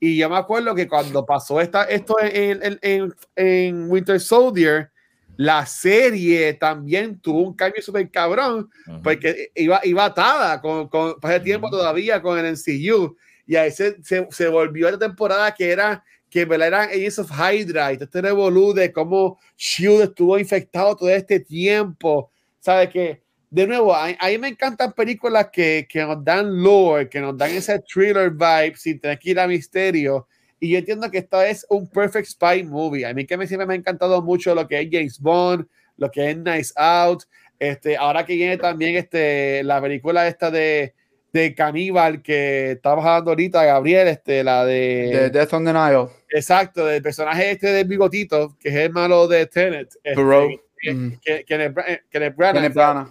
Y 0.00 0.16
yo 0.16 0.30
me 0.30 0.38
acuerdo 0.38 0.74
que 0.74 0.88
cuando 0.88 1.26
pasó 1.26 1.60
esta, 1.60 1.84
esto 1.84 2.14
en, 2.22 2.62
en, 2.62 2.78
en, 2.80 3.14
en 3.36 3.90
Winter 3.90 4.18
Soldier, 4.18 4.90
la 5.36 5.66
serie 5.66 6.54
también 6.54 7.20
tuvo 7.20 7.42
un 7.42 7.54
cambio 7.54 7.82
súper 7.82 8.10
cabrón 8.10 8.70
Ujú. 8.86 9.02
porque 9.02 9.50
iba, 9.54 9.80
iba 9.84 10.06
atada 10.06 10.62
con, 10.62 10.88
con 10.88 11.16
ese 11.24 11.40
tiempo 11.40 11.66
Ujú. 11.66 11.76
todavía 11.76 12.22
con 12.22 12.38
el 12.38 12.46
MCU 12.54 13.16
y 13.48 13.56
ahí 13.56 13.72
se, 13.72 14.00
se, 14.04 14.28
se 14.30 14.48
volvió 14.48 14.90
la 14.90 14.98
temporada 14.98 15.52
que 15.52 15.72
era 15.72 16.04
que 16.30 16.42
eran 16.42 16.90
Agents 16.90 17.18
of 17.18 17.30
Hydra 17.30 17.94
y 17.94 17.96
este 17.98 18.20
revolú 18.20 18.74
de 18.74 18.92
cómo 18.92 19.40
Shield 19.56 20.02
estuvo 20.02 20.38
infectado 20.38 20.94
todo 20.94 21.08
este 21.08 21.40
tiempo. 21.40 22.30
Sabes 22.60 22.90
que 22.90 23.22
de 23.48 23.66
nuevo 23.66 23.94
a, 23.94 24.08
a 24.18 24.28
mí 24.28 24.36
me 24.36 24.48
encantan 24.48 24.92
películas 24.92 25.48
que, 25.50 25.86
que 25.88 26.04
nos 26.04 26.22
dan 26.22 26.62
lore 26.62 27.08
que 27.08 27.18
nos 27.18 27.34
dan 27.38 27.50
ese 27.52 27.78
thriller 27.80 28.30
vibe 28.30 28.76
sin 28.76 29.00
tener 29.00 29.18
que 29.18 29.30
ir 29.30 29.40
a 29.40 29.46
misterio. 29.46 30.28
Y 30.60 30.70
yo 30.70 30.78
entiendo 30.78 31.10
que 31.10 31.18
esta 31.18 31.48
es 31.48 31.64
un 31.70 31.88
perfect 31.88 32.28
spy 32.28 32.62
movie. 32.64 33.06
A 33.06 33.14
mí 33.14 33.24
que 33.24 33.38
me, 33.38 33.46
siempre 33.46 33.66
me 33.66 33.72
ha 33.72 33.76
encantado 33.76 34.20
mucho 34.20 34.54
lo 34.54 34.68
que 34.68 34.78
es 34.78 34.88
James 34.92 35.18
Bond 35.18 35.66
lo 35.98 36.10
que 36.10 36.30
es 36.30 36.38
Nice 36.38 36.72
Out. 36.76 37.24
Este, 37.58 37.96
ahora 37.96 38.24
que 38.24 38.34
viene 38.34 38.56
también 38.56 38.96
este, 38.96 39.62
la 39.64 39.80
película 39.80 40.28
esta 40.28 40.50
de, 40.50 40.94
de 41.38 41.54
Caníbal 41.54 42.22
que 42.22 42.72
estamos 42.72 43.04
hablando 43.04 43.30
ahorita, 43.30 43.64
Gabriel, 43.64 44.08
este, 44.08 44.42
la 44.44 44.64
de... 44.64 45.10
De 45.12 45.30
Death 45.30 45.52
on 45.54 45.64
the 45.64 45.72
Nile. 45.72 46.08
exacto, 46.30 46.84
del 46.86 47.02
personaje 47.02 47.50
este 47.52 47.68
del 47.68 47.86
bigotito, 47.86 48.56
que 48.58 48.68
es 48.68 48.74
el 48.74 48.92
malo 48.92 49.26
de 49.28 49.46
Tenet. 49.46 49.88
este, 50.02 50.20
Bro. 50.22 50.48
que- 50.80 50.94
Mm. 50.94 51.18
que- 51.20 51.44
Kenneth 51.44 51.74
Bra- 51.74 51.84
eh, 51.88 52.02
Kenneth 52.08 52.36
Branagh. 52.36 52.54
Kenneth 52.62 52.74
Branagh. 52.74 53.08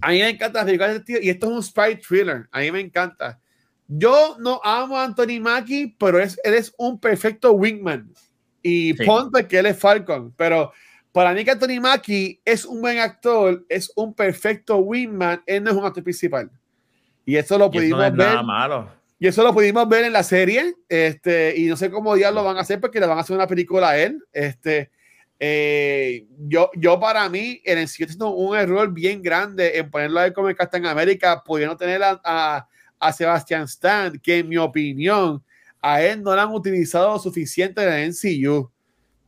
A 0.00 0.10
mí 0.10 0.18
me 0.20 0.28
encanta 0.28 0.62
las 0.64 0.72
este 0.72 1.00
tío, 1.00 1.18
y 1.20 1.28
esto 1.30 1.46
es 1.46 1.52
un 1.52 1.62
spy 1.62 1.96
thriller. 1.96 2.46
A 2.52 2.60
mí 2.60 2.70
me 2.70 2.80
encanta. 2.80 3.40
Yo 3.88 4.36
no 4.38 4.60
amo 4.62 4.96
a 4.98 5.04
Anthony 5.04 5.40
Mackie, 5.40 5.96
pero 5.98 6.20
es, 6.20 6.38
él 6.44 6.54
es 6.54 6.72
un 6.78 7.00
perfecto 7.00 7.52
wingman. 7.52 8.12
Y 8.62 8.94
Sí. 8.94 9.04
Pond, 9.04 9.32
porque 9.32 9.58
él 9.58 9.66
es 9.66 9.76
Falcon. 9.78 10.32
Pero 10.36 10.72
para 11.10 11.32
mí 11.32 11.44
que 11.44 11.50
Anthony 11.50 11.80
Mackie 11.80 12.40
es 12.44 12.64
un 12.64 12.80
buen 12.80 12.98
actor, 12.98 13.64
es 13.68 13.90
un 13.96 14.14
perfecto 14.14 14.76
wingman, 14.76 15.42
él 15.46 15.64
no 15.64 15.70
es 15.70 15.76
un 15.76 15.84
actor 15.84 16.04
principal. 16.04 16.50
Y 17.28 17.36
eso 17.36 17.58
lo 17.58 17.66
Y 17.66 17.68
eso 17.68 17.72
pudimos 17.72 17.98
no 17.98 18.04
es 18.06 18.12
ver. 18.16 18.26
nada 18.26 18.42
malo. 18.42 18.90
Y 19.18 19.26
eso 19.26 19.42
lo 19.42 19.52
pudimos 19.52 19.86
ver 19.86 20.06
en 20.06 20.14
la 20.14 20.22
serie. 20.22 20.74
Este, 20.88 21.52
y 21.58 21.66
no 21.66 21.76
sé 21.76 21.90
cómo 21.90 22.16
ya 22.16 22.30
lo 22.30 22.42
van 22.42 22.56
a 22.56 22.60
hacer 22.60 22.80
porque 22.80 22.98
le 22.98 23.06
van 23.06 23.18
a 23.18 23.20
hacer 23.20 23.36
una 23.36 23.46
película 23.46 23.90
a 23.90 23.98
él. 23.98 24.24
Este, 24.32 24.90
eh, 25.38 26.26
yo, 26.38 26.70
yo 26.74 26.98
para 26.98 27.28
mí, 27.28 27.60
el 27.66 27.84
haciendo 27.84 28.30
un 28.30 28.56
error 28.56 28.90
bien 28.94 29.20
grande 29.20 29.76
en 29.76 29.90
ponerlo 29.90 30.20
a 30.20 30.24
él 30.24 30.32
como 30.32 30.48
el 30.48 30.56
Captain 30.56 30.86
América, 30.86 31.42
pudiendo 31.44 31.76
tener 31.76 32.02
a, 32.02 32.18
a, 32.24 32.66
a 32.98 33.12
Sebastian 33.12 33.64
Stan, 33.64 34.18
que 34.20 34.38
en 34.38 34.48
mi 34.48 34.56
opinión, 34.56 35.44
a 35.82 36.00
él 36.00 36.22
no 36.22 36.34
lo 36.34 36.40
han 36.40 36.54
utilizado 36.54 37.12
lo 37.12 37.18
suficiente 37.18 37.82
en 37.82 37.92
el 37.92 38.08
NCU. 38.08 38.70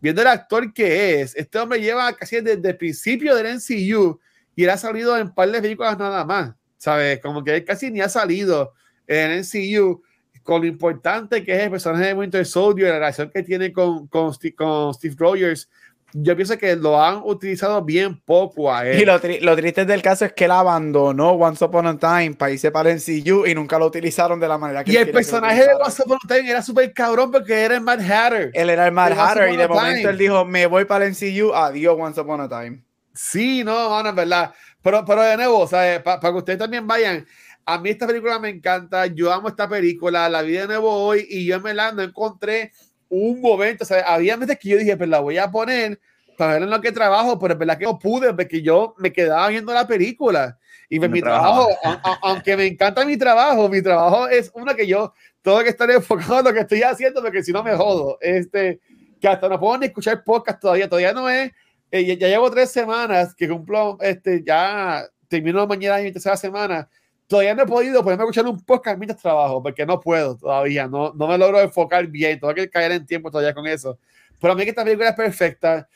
Viendo 0.01 0.23
el 0.23 0.29
actor 0.29 0.73
que 0.73 1.21
es, 1.21 1.37
este 1.37 1.59
hombre 1.59 1.83
lleva 1.83 2.11
casi 2.15 2.41
desde 2.41 2.67
el 2.67 2.79
principio 2.79 3.35
del 3.35 3.59
NCU 3.59 4.19
y 4.57 4.65
él 4.65 4.71
ha 4.71 4.79
salido 4.79 5.19
en 5.19 5.27
un 5.27 5.35
par 5.35 5.51
de 5.51 5.61
películas 5.61 5.99
nada 5.99 6.25
más, 6.25 6.55
¿sabes? 6.81 7.21
Como 7.21 7.45
que 7.45 7.57
él 7.57 7.65
casi 7.65 7.91
ni 7.91 8.01
ha 8.01 8.09
salido 8.09 8.73
en 9.07 9.39
MCU 9.41 10.03
con 10.43 10.63
lo 10.63 10.67
importante 10.67 11.45
que 11.45 11.55
es 11.55 11.63
el 11.65 11.71
personaje 11.71 12.07
de 12.07 12.15
Winter 12.15 12.47
Soldier, 12.47 12.89
la 12.89 12.95
relación 12.95 13.31
que 13.31 13.43
tiene 13.43 13.71
con, 13.71 14.07
con, 14.09 14.33
con 14.57 14.95
Steve 14.95 15.15
Rogers. 15.19 15.69
Yo 16.13 16.35
pienso 16.35 16.57
que 16.59 16.75
lo 16.75 17.01
han 17.01 17.21
utilizado 17.23 17.85
bien 17.85 18.19
poco 18.23 18.73
a 18.75 18.85
él. 18.89 19.01
Y 19.01 19.05
lo, 19.05 19.21
tri- 19.21 19.41
lo 19.43 19.55
triste 19.55 19.85
del 19.85 20.01
caso 20.03 20.25
es 20.25 20.33
que 20.33 20.47
él 20.47 20.51
abandonó 20.51 21.33
Once 21.33 21.63
Upon 21.65 21.87
a 21.87 21.99
Time 21.99 22.33
para 22.33 22.51
irse 22.51 22.71
para 22.73 22.91
el 22.91 22.97
MCU 22.97 23.47
y 23.47 23.55
nunca 23.55 23.79
lo 23.79 23.87
utilizaron 23.87 24.41
de 24.41 24.49
la 24.49 24.57
manera 24.59 24.83
que 24.83 24.91
y 24.93 24.97
él 24.97 25.09
el 25.09 25.13
personaje 25.13 25.61
de. 25.61 25.75
Once 25.75 26.03
Upon 26.03 26.19
a 26.25 26.35
Time 26.35 26.51
era 26.51 26.63
súper 26.63 26.93
cabrón 26.95 27.31
porque 27.31 27.53
era 27.63 27.75
el 27.77 27.83
Mad 27.83 28.01
Hatter. 28.01 28.51
Él 28.55 28.71
era 28.71 28.87
el 28.87 28.93
Mad 28.93 29.13
Hatter 29.13 29.53
y 29.53 29.57
de 29.57 29.69
momento 29.69 30.09
él 30.09 30.19
dijo, 30.19 30.45
me 30.47 30.67
voy 30.67 30.85
para 30.87 31.05
el 31.05 31.13
MCU, 31.13 31.53
adiós 31.55 31.95
Once 31.99 32.21
Upon 32.21 32.41
a 32.41 32.49
Time. 32.49 32.83
Sí, 33.13 33.63
no, 33.63 34.03
no, 34.03 34.09
es 34.09 34.15
verdad. 34.15 34.53
Pero, 34.83 35.05
pero 35.05 35.23
de 35.23 35.37
nuevo, 35.37 35.69
para 35.69 36.21
que 36.21 36.29
ustedes 36.31 36.59
también 36.59 36.87
vayan, 36.87 37.27
a 37.67 37.79
mí 37.79 37.91
esta 37.91 38.07
película 38.07 38.39
me 38.39 38.49
encanta, 38.49 39.07
yo 39.07 39.33
amo 39.33 39.49
esta 39.49 39.69
película, 39.69 40.29
la 40.29 40.43
vi 40.43 40.53
de 40.53 40.67
nuevo 40.67 40.91
hoy 40.91 41.27
y 41.29 41.45
yo 41.47 41.57
en 41.57 41.63
no 41.77 42.03
encontré 42.03 42.73
un 43.09 43.41
momento, 43.41 43.85
o 43.85 43.87
sea, 43.87 44.01
había 44.13 44.37
veces 44.37 44.59
que 44.59 44.69
yo 44.71 44.79
dije, 44.79 44.97
pues 44.97 45.09
la 45.09 45.21
voy 45.21 45.37
a 45.39 45.51
poner 45.51 46.01
para 46.39 46.55
ver 46.55 46.63
en 46.63 46.71
lo 46.71 46.81
que 46.81 46.91
trabajo, 46.93 47.39
pero 47.39 47.53
es 47.53 47.59
verdad 47.59 47.77
que 47.77 47.85
no 47.85 47.99
pude 47.99 48.33
porque 48.33 48.63
yo 48.63 48.95
me 48.99 49.13
quedaba 49.13 49.49
viendo 49.49 49.75
la 49.75 49.87
película. 49.87 50.59
Y 50.89 50.99
pues 50.99 51.11
No 51.11 51.15
mi 51.15 51.21
trabajo, 51.21 51.69
a- 51.85 52.01
a- 52.03 52.19
aunque 52.23 52.57
me 52.57 52.67
encanta 52.67 53.05
mi 53.05 53.17
trabajo, 53.17 53.69
mi 53.69 53.83
trabajo 53.83 54.27
es 54.27 54.51
una 54.55 54.75
que 54.75 54.87
yo 54.87 55.13
tengo 55.43 55.63
que 55.63 55.69
estar 55.69 55.89
enfocado 55.91 56.39
en 56.39 56.45
lo 56.47 56.53
que 56.55 56.61
estoy 56.61 56.83
haciendo 56.83 57.21
porque 57.21 57.43
si 57.43 57.53
no 57.53 57.63
me 57.63 57.77
jodo. 57.77 58.17
Este, 58.21 58.81
que 59.21 59.29
hasta 59.29 59.49
no 59.49 59.61
puedo 59.61 59.77
ni 59.79 59.87
escuchar 59.87 60.25
podcast 60.25 60.61
todavía, 60.61 60.89
todavía 60.89 61.13
no 61.13 61.29
es, 61.29 61.53
eh, 61.91 62.17
ya, 62.17 62.29
llevo 62.29 62.51
tres 62.51 62.71
semanas 62.71 63.35
que 63.35 63.49
cumplo, 63.49 63.99
este, 64.01 64.43
ya 64.45 65.05
termino 65.29 65.67
mañana 65.67 66.03
mi 66.03 66.13
tercera 66.13 66.37
semana. 66.37 66.89
Todavía 67.27 67.55
no 67.55 67.63
he 67.63 67.67
podido 67.67 68.03
ponerme 68.03 68.25
a 68.25 68.27
escuchar 68.27 68.47
un 68.47 68.65
podcast 68.65 68.99
mientras 68.99 69.21
trabajo, 69.23 69.63
porque 69.63 69.87
no 69.87 70.01
puedo 70.01 70.37
todavía, 70.37 70.89
no, 70.89 71.13
no 71.15 71.29
me 71.29 71.39
logro 71.39 71.61
enfocar 71.61 72.07
bien, 72.07 72.41
tengo 72.41 72.55
que 72.55 72.69
caer 72.69 72.93
en 72.93 73.07
tiempo 73.07 73.31
todavía 73.31 73.55
con 73.55 73.67
eso. 73.67 73.99
Pero 74.41 74.53
a 74.53 74.57
mí 74.57 74.65
que 74.65 74.71
esta 74.71 74.85
película 74.85 75.11
es 75.11 75.15
perfecta. 75.17 75.89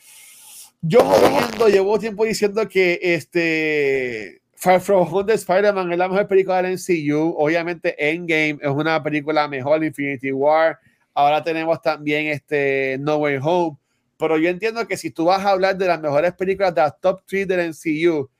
Yo 0.80 1.00
jodiendo, 1.00 1.68
llevo 1.68 1.98
tiempo 1.98 2.24
diciendo 2.24 2.68
que 2.68 3.00
este 3.02 4.42
Far 4.54 4.80
From 4.80 5.12
Home 5.12 5.24
de 5.24 5.34
Spider-Man 5.34 5.92
es 5.92 5.98
la 5.98 6.08
mejor 6.08 6.28
película 6.28 6.62
del 6.62 6.74
MCU. 6.74 7.34
Obviamente 7.38 7.94
Endgame 7.98 8.58
es 8.60 8.68
una 8.68 9.02
película 9.02 9.48
mejor, 9.48 9.82
Infinity 9.82 10.30
War. 10.30 10.78
Ahora 11.14 11.42
tenemos 11.42 11.80
también 11.80 12.26
este 12.26 12.96
No 13.00 13.16
Way 13.16 13.38
Home. 13.42 13.76
Pero 14.16 14.38
yo 14.38 14.48
entiendo 14.48 14.86
que 14.86 14.96
si 14.96 15.10
tú 15.10 15.26
vas 15.26 15.44
a 15.44 15.50
hablar 15.50 15.76
de 15.76 15.86
las 15.86 16.00
mejores 16.00 16.32
películas 16.34 16.74
de 16.74 16.82
las 16.82 17.00
top 17.00 17.22
3 17.26 17.48
del 17.48 17.68
MCU 17.70 18.30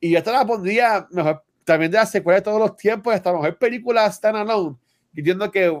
Y 0.00 0.10
yo 0.10 0.18
esta 0.18 0.32
la 0.32 0.46
pondría 0.46 1.06
mejor, 1.10 1.42
también 1.64 1.90
de 1.90 1.98
la 1.98 2.06
secuela 2.06 2.38
de 2.38 2.44
todos 2.44 2.60
los 2.60 2.76
tiempos, 2.76 3.14
esta 3.14 3.32
mejor 3.32 3.58
película 3.58 4.10
standalone. 4.10 4.76
Entiendo 5.14 5.50
que 5.50 5.76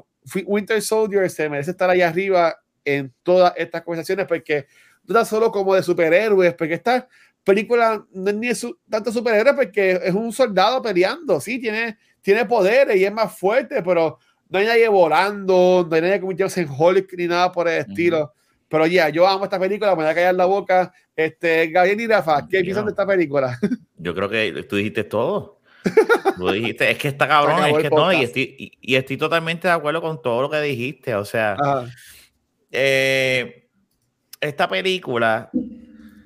Winter 0.46 0.80
Soldier 0.80 1.28
se 1.30 1.48
merece 1.48 1.72
estar 1.72 1.90
ahí 1.90 2.00
arriba 2.00 2.56
en 2.84 3.12
todas 3.22 3.52
estas 3.56 3.82
conversaciones 3.82 4.26
porque 4.26 4.66
no 5.04 5.14
está 5.14 5.24
solo 5.24 5.50
como 5.50 5.74
de 5.74 5.82
superhéroes, 5.82 6.54
porque 6.54 6.74
esta 6.74 7.08
película 7.42 8.04
no 8.12 8.30
es 8.30 8.36
ni 8.36 8.54
su, 8.54 8.78
tanto 8.88 9.12
superhéroe 9.12 9.54
porque 9.54 10.00
es 10.02 10.14
un 10.14 10.32
soldado 10.32 10.80
peleando, 10.80 11.40
sí, 11.40 11.58
tiene, 11.58 11.98
tiene 12.22 12.46
poderes 12.46 12.96
y 12.96 13.04
es 13.04 13.12
más 13.12 13.38
fuerte, 13.38 13.82
pero 13.82 14.18
no 14.48 14.58
hay 14.58 14.66
nadie 14.66 14.88
volando, 14.88 15.86
no 15.88 15.94
hay 15.94 16.02
nadie 16.02 16.20
convirtiéndose 16.20 16.62
en 16.62 16.70
Hulk 16.70 17.12
ni 17.16 17.26
nada 17.26 17.52
por 17.52 17.68
el 17.68 17.78
estilo. 17.80 18.32
Pero 18.74 18.88
ya, 18.88 19.08
yo 19.08 19.24
amo 19.24 19.44
esta 19.44 19.60
película, 19.60 19.92
me 19.92 20.02
voy 20.02 20.10
a 20.10 20.14
callar 20.16 20.34
la 20.34 20.46
boca. 20.46 20.92
Este, 21.14 21.68
Gabriel 21.68 22.00
y 22.00 22.08
Rafa, 22.08 22.48
¿qué 22.48 22.60
piensan 22.60 22.86
de 22.86 22.90
esta 22.90 23.06
película? 23.06 23.56
Yo 23.96 24.12
creo 24.16 24.28
que 24.28 24.64
tú 24.64 24.74
dijiste 24.74 25.04
todo. 25.04 25.60
Tú 26.36 26.50
dijiste, 26.50 26.90
es 26.90 26.98
que 26.98 27.06
está 27.06 27.28
cabrón, 27.28 27.64
es 27.66 27.82
que 27.82 27.90
no, 27.90 28.12
y 28.12 28.24
estoy, 28.24 28.72
y, 28.80 28.96
estoy, 28.96 29.16
totalmente 29.16 29.68
de 29.68 29.74
acuerdo 29.74 30.02
con 30.02 30.20
todo 30.20 30.42
lo 30.42 30.50
que 30.50 30.60
dijiste. 30.60 31.14
O 31.14 31.24
sea, 31.24 31.56
eh, 32.72 33.68
esta 34.40 34.68
película 34.68 35.50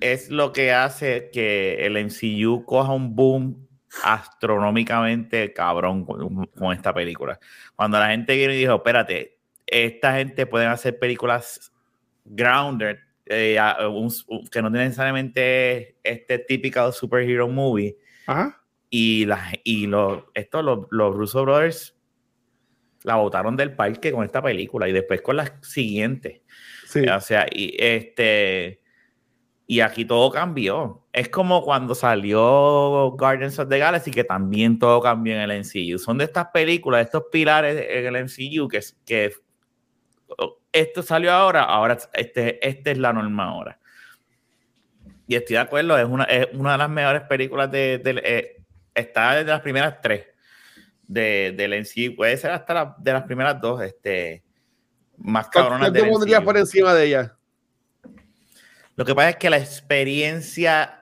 es 0.00 0.30
lo 0.30 0.50
que 0.54 0.72
hace 0.72 1.28
que 1.30 1.84
el 1.84 2.02
MCU 2.02 2.64
coja 2.64 2.92
un 2.92 3.14
boom 3.14 3.68
astronómicamente 4.04 5.52
cabrón 5.52 6.06
con, 6.06 6.72
esta 6.72 6.94
película. 6.94 7.38
Cuando 7.76 7.98
la 7.98 8.08
gente 8.08 8.34
viene 8.36 8.54
y 8.54 8.60
dijo, 8.60 8.76
espérate, 8.76 9.38
esta 9.66 10.14
gente 10.14 10.46
puede 10.46 10.64
hacer 10.64 10.98
películas 10.98 11.72
grounded, 12.30 12.96
eh, 13.26 13.58
que 14.50 14.62
no 14.62 14.70
necesariamente 14.70 15.96
este 16.02 16.38
típico 16.38 16.92
superhero 16.92 17.48
movie. 17.48 17.96
Y, 18.90 19.26
la, 19.26 19.52
y 19.64 19.86
los, 19.86 20.24
esto, 20.34 20.62
los, 20.62 20.86
los 20.90 21.14
Russo 21.14 21.42
Brothers 21.42 21.94
la 23.02 23.16
botaron 23.16 23.56
del 23.56 23.74
parque 23.74 24.12
con 24.12 24.24
esta 24.24 24.42
película 24.42 24.88
y 24.88 24.92
después 24.92 25.20
con 25.20 25.36
la 25.36 25.62
siguiente. 25.62 26.42
O 27.14 27.20
sea, 27.20 27.46
y 27.50 27.76
este 27.78 28.80
y 29.70 29.80
aquí 29.80 30.06
todo 30.06 30.30
cambió. 30.30 31.04
Es 31.12 31.28
como 31.28 31.62
cuando 31.62 31.94
salió 31.94 33.10
Guardians 33.10 33.58
of 33.58 33.68
the 33.68 33.78
Galaxy, 33.78 34.10
que 34.10 34.24
también 34.24 34.78
todo 34.78 35.00
cambió 35.02 35.34
en 35.34 35.50
el 35.50 35.60
MCU. 35.60 35.98
Son 35.98 36.16
de 36.16 36.24
estas 36.24 36.48
películas, 36.48 37.00
de 37.00 37.04
estos 37.04 37.24
pilares 37.30 37.86
en 37.88 38.16
el 38.16 38.24
MCU, 38.24 38.66
que, 38.66 38.80
que 39.04 39.32
esto 40.72 41.02
salió 41.02 41.32
ahora, 41.32 41.64
ahora 41.64 41.98
este, 42.12 42.66
este 42.66 42.90
es 42.92 42.98
la 42.98 43.12
norma 43.12 43.44
ahora. 43.44 43.78
Y 45.26 45.34
estoy 45.34 45.54
de 45.54 45.60
acuerdo, 45.60 45.98
es 45.98 46.06
una, 46.06 46.24
es 46.24 46.48
una 46.54 46.72
de 46.72 46.78
las 46.78 46.90
mejores 46.90 47.22
películas 47.22 47.70
de, 47.70 48.00
eh, 48.04 48.62
está 48.94 49.34
de 49.34 49.44
las 49.44 49.60
primeras 49.60 50.00
tres 50.00 50.26
de, 51.06 51.52
del 51.56 51.74
MCU, 51.74 52.16
puede 52.16 52.36
ser 52.36 52.50
hasta 52.50 52.96
de 52.98 53.12
las 53.12 53.24
primeras 53.24 53.60
dos, 53.60 53.82
este, 53.82 54.42
más 55.18 55.48
cabronas. 55.48 55.90
¿Qué 55.92 56.04
pondrías 56.04 56.42
por 56.42 56.56
encima 56.56 56.94
de 56.94 57.06
ella? 57.06 57.36
Lo 58.96 59.04
que 59.04 59.14
pasa 59.14 59.30
es 59.30 59.36
que 59.36 59.50
la 59.50 59.58
experiencia 59.58 60.98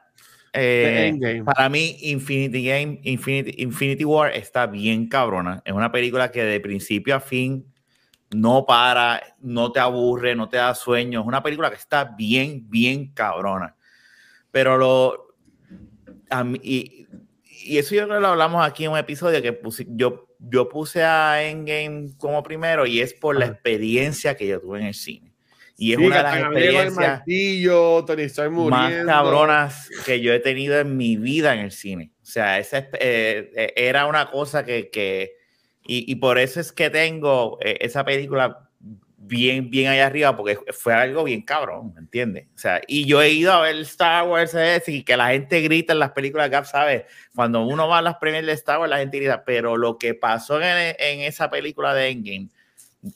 eh, 0.59 1.43
para 1.45 1.69
mí, 1.69 1.99
Infinity 2.01 2.65
Game, 2.65 3.01
Infinity, 3.03 3.63
Infinity 3.63 4.05
War 4.05 4.35
está 4.35 4.67
bien 4.67 5.09
cabrona. 5.09 5.63
Es 5.65 5.73
una 5.73 5.93
película 5.93 6.31
que 6.31 6.43
de 6.43 6.61
principio 6.61 7.15
a 7.15 7.21
fin 7.21 7.67
no 8.31 8.67
para, 8.67 9.37
no 9.41 9.73
te 9.73 9.81
aburre, 9.81 10.35
no 10.35 10.49
te 10.49 10.57
da 10.57 10.75
sueño. 10.75 11.21
Es 11.21 11.27
una 11.27 11.43
película 11.43 11.71
que 11.71 11.77
está 11.77 12.05
bien, 12.05 12.69
bien 12.69 13.13
cabrona. 13.13 13.77
Pero 14.51 14.77
lo. 14.77 15.35
y, 16.63 17.07
y, 17.43 17.79
eso 17.79 17.95
yo 17.95 18.05
creo 18.05 18.17
que 18.17 18.23
lo 18.23 18.29
hablamos 18.29 18.67
aquí 18.67 18.85
en 18.85 18.93
un 18.93 18.99
episodio 18.99 19.43
que 19.43 19.61
yo, 19.89 20.29
yo 20.39 20.69
puse 20.69 21.03
a 21.03 21.43
Endgame 21.43 22.11
como 22.19 22.43
primero 22.43 22.87
y 22.87 23.01
es 23.01 23.15
por 23.15 23.37
la 23.37 23.47
experiencia 23.47 24.37
que 24.37 24.47
yo 24.47 24.61
tuve 24.61 24.81
en 24.81 24.87
el 24.87 24.95
cine. 24.95 25.33
Y 25.79 25.93
es 25.93 25.99
una 25.99 26.17
de 26.17 26.23
las 26.23 26.39
experiencias 26.39 27.23
más 28.71 29.05
cabronas 29.05 29.91
que 30.07 30.23
yo 30.23 30.33
he 30.33 30.41
tenido 30.41 30.79
en 30.79 30.97
mi 30.97 31.17
vida 31.17 31.53
en 31.53 31.61
el 31.61 31.71
cine. 31.71 32.13
O 32.23 32.25
sea, 32.25 32.59
esa, 32.59 32.79
eh, 32.79 33.53
eh, 33.55 33.73
era 33.77 34.07
una 34.07 34.31
cosa 34.31 34.65
que, 34.65 34.89
que 34.89 35.36
y, 35.87 36.11
y, 36.11 36.17
por 36.17 36.39
eso 36.39 36.61
es 36.61 36.73
que 36.73 36.91
tengo 36.91 37.59
eh, 37.61 37.79
esa 37.81 38.05
película 38.05 38.69
bien, 39.27 39.71
bien 39.71 39.91
allá 39.91 40.07
arriba, 40.07 40.37
porque 40.37 40.59
fue 40.73 40.95
algo 40.95 41.25
bien 41.25 41.43
cabrón, 41.43 41.93
¿me 41.95 42.01
entiendes? 42.01 42.47
O 42.55 42.59
sea, 42.59 42.81
y 42.87 43.07
yo 43.07 43.21
he 43.23 43.31
ido 43.31 43.53
a 43.53 43.61
ver 43.61 43.77
Star 43.81 44.27
Wars 44.27 44.57
y 44.87 45.03
que 45.03 45.17
la 45.17 45.29
gente 45.29 45.61
grita 45.61 45.93
en 45.93 45.99
las 45.99 46.13
películas 46.13 46.51
Gap, 46.51 46.65
¿sabes? 46.65 47.05
Cuando 47.35 47.63
uno 47.63 47.89
va 47.89 47.99
a 47.99 48.03
las 48.03 48.17
premiers 48.17 48.47
de 48.47 48.53
Star 48.53 48.79
Wars, 48.79 48.91
la 48.91 48.99
gente 48.99 49.19
grita, 49.19 49.45
pero 49.45 49.77
lo 49.77 49.99
que 49.99 50.15
pasó 50.15 50.61
en, 50.61 50.95
en 50.99 51.21
esa 51.21 51.51
película 51.51 51.95
de 51.95 52.09
Endgame 52.09 52.49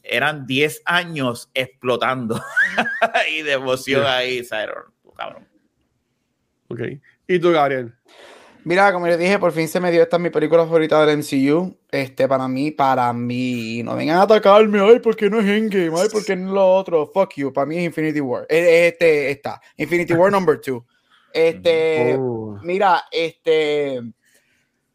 eran 0.02 0.46
10 0.46 0.82
años 0.84 1.50
explotando 1.54 2.40
y 3.32 3.42
de 3.42 3.52
emoción 3.52 4.04
ahí, 4.06 4.46
cabrón. 5.16 5.46
Ok. 6.68 6.80
¿Y 7.26 7.38
tú, 7.38 7.52
Gabriel? 7.52 7.92
Mira, 8.64 8.92
como 8.92 9.06
les 9.06 9.18
dije, 9.18 9.38
por 9.38 9.52
fin 9.52 9.68
se 9.68 9.80
me 9.80 9.90
dio 9.90 10.02
esta 10.02 10.18
mi 10.18 10.30
película 10.30 10.64
favorita 10.64 11.04
del 11.04 11.18
MCU. 11.18 11.76
Este, 11.90 12.28
para 12.28 12.46
mí, 12.46 12.70
para 12.70 13.12
mí, 13.12 13.82
no 13.82 13.96
vengan 13.96 14.18
a 14.18 14.22
atacarme, 14.22 14.80
ay, 14.80 15.00
porque 15.00 15.30
no 15.30 15.40
es 15.40 15.46
Endgame, 15.46 15.92
ay, 15.98 16.08
porque 16.12 16.36
no 16.36 16.48
es 16.48 16.52
lo 16.54 16.74
otro, 16.74 17.06
fuck 17.06 17.34
you, 17.36 17.52
para 17.52 17.66
mí 17.66 17.78
es 17.78 17.84
Infinity 17.84 18.20
War. 18.20 18.46
Este, 18.48 19.30
está, 19.30 19.60
Infinity 19.76 20.12
War 20.14 20.30
number 20.30 20.60
2. 20.60 20.82
Este, 21.32 22.16
oh. 22.18 22.58
mira, 22.62 23.04
este, 23.10 24.00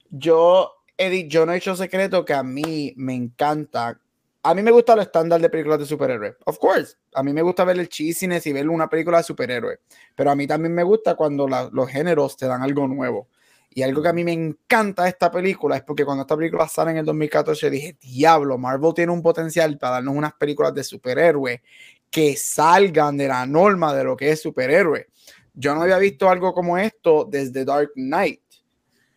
yo, 0.10 0.72
Edith, 0.98 1.28
yo 1.28 1.46
no 1.46 1.54
he 1.54 1.58
hecho 1.58 1.76
secreto 1.76 2.24
que 2.24 2.34
a 2.34 2.44
mí 2.44 2.94
me 2.98 3.14
encanta 3.14 4.00
a 4.46 4.54
mí 4.54 4.62
me 4.62 4.70
gusta 4.70 4.96
lo 4.96 5.02
estándar 5.02 5.42
de 5.42 5.50
películas 5.50 5.80
de 5.80 5.88
superhéroes. 5.88 6.36
Of 6.46 6.60
course. 6.60 6.96
A 7.16 7.24
mí 7.24 7.34
me 7.34 7.42
gusta 7.42 7.64
ver 7.64 7.80
el 7.80 7.90
cheesiness 7.90 8.46
y 8.46 8.54
ver 8.54 8.70
una 8.70 8.88
película 8.88 9.18
de 9.18 9.24
superhéroes. 9.24 9.80
Pero 10.16 10.30
a 10.30 10.36
mí 10.36 10.46
también 10.46 10.72
me 10.72 10.84
gusta 10.84 11.16
cuando 11.16 11.48
los 11.48 11.90
géneros 11.90 12.38
te 12.38 12.46
dan 12.46 12.62
algo 12.62 12.88
nuevo. 12.88 13.28
Y 13.76 13.84
algo 13.84 14.02
que 14.02 14.08
a 14.08 14.14
mí 14.14 14.24
me 14.24 14.32
encanta 14.32 15.04
de 15.04 15.10
esta 15.10 15.30
película 15.30 15.76
es 15.76 15.84
porque 15.84 16.06
cuando 16.06 16.22
esta 16.22 16.38
película 16.38 16.66
sale 16.68 16.92
en 16.92 16.98
el 16.98 17.06
2014 17.06 17.70
dije, 17.70 17.98
diablo, 18.02 18.58
Marvel 18.58 18.94
tiene 18.96 19.12
un 19.12 19.22
potencial 19.22 19.78
para 19.78 19.96
darnos 19.96 20.16
unas 20.16 20.34
películas 20.34 20.74
de 20.74 20.84
superhéroes 20.84 21.60
que 22.10 22.38
salgan 22.38 23.18
de 23.18 23.28
la 23.28 23.46
norma 23.46 23.94
de 23.94 24.06
lo 24.06 24.16
que 24.16 24.32
es 24.32 24.42
superhéroe. 24.42 25.08
Yo 25.54 25.76
no 25.76 25.82
había 25.82 25.98
visto 25.98 26.30
algo 26.30 26.54
como 26.54 26.78
esto 26.78 27.28
desde 27.30 27.66
Dark 27.66 27.92
Knight, 27.96 28.42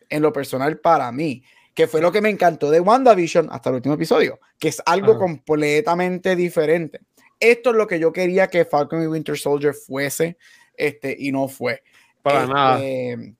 en 0.09 0.21
lo 0.21 0.33
personal 0.33 0.77
para 0.77 1.09
mí 1.11 1.41
que 1.79 1.87
fue 1.87 2.01
lo 2.01 2.11
que 2.11 2.19
me 2.19 2.29
encantó 2.29 2.69
de 2.69 2.81
WandaVision 2.81 3.47
hasta 3.51 3.69
el 3.69 3.75
último 3.75 3.95
episodio, 3.95 4.41
que 4.59 4.67
es 4.67 4.81
algo 4.85 5.17
completamente 5.17 6.35
diferente. 6.35 6.99
Esto 7.39 7.69
es 7.69 7.77
lo 7.77 7.87
que 7.87 7.99
yo 7.99 8.11
quería 8.11 8.49
que 8.49 8.65
Falcon 8.65 9.01
y 9.01 9.07
Winter 9.07 9.37
Soldier 9.37 9.73
fuese, 9.73 10.37
este, 10.75 11.15
y 11.17 11.31
no 11.31 11.47
fue. 11.47 11.81
Para 12.21 12.41
este, 12.41 12.53
nada. 12.53 13.33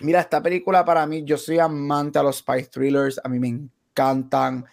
Mira, 0.00 0.20
esta 0.20 0.42
película 0.42 0.84
para 0.84 1.06
mí, 1.06 1.22
yo 1.24 1.36
soy 1.36 1.58
amante 1.58 2.18
a 2.18 2.22
los 2.22 2.38
spy 2.38 2.64
thrillers, 2.64 3.20
a 3.22 3.28
mí 3.28 3.38
me 3.38 3.48
encantan, 3.48 4.64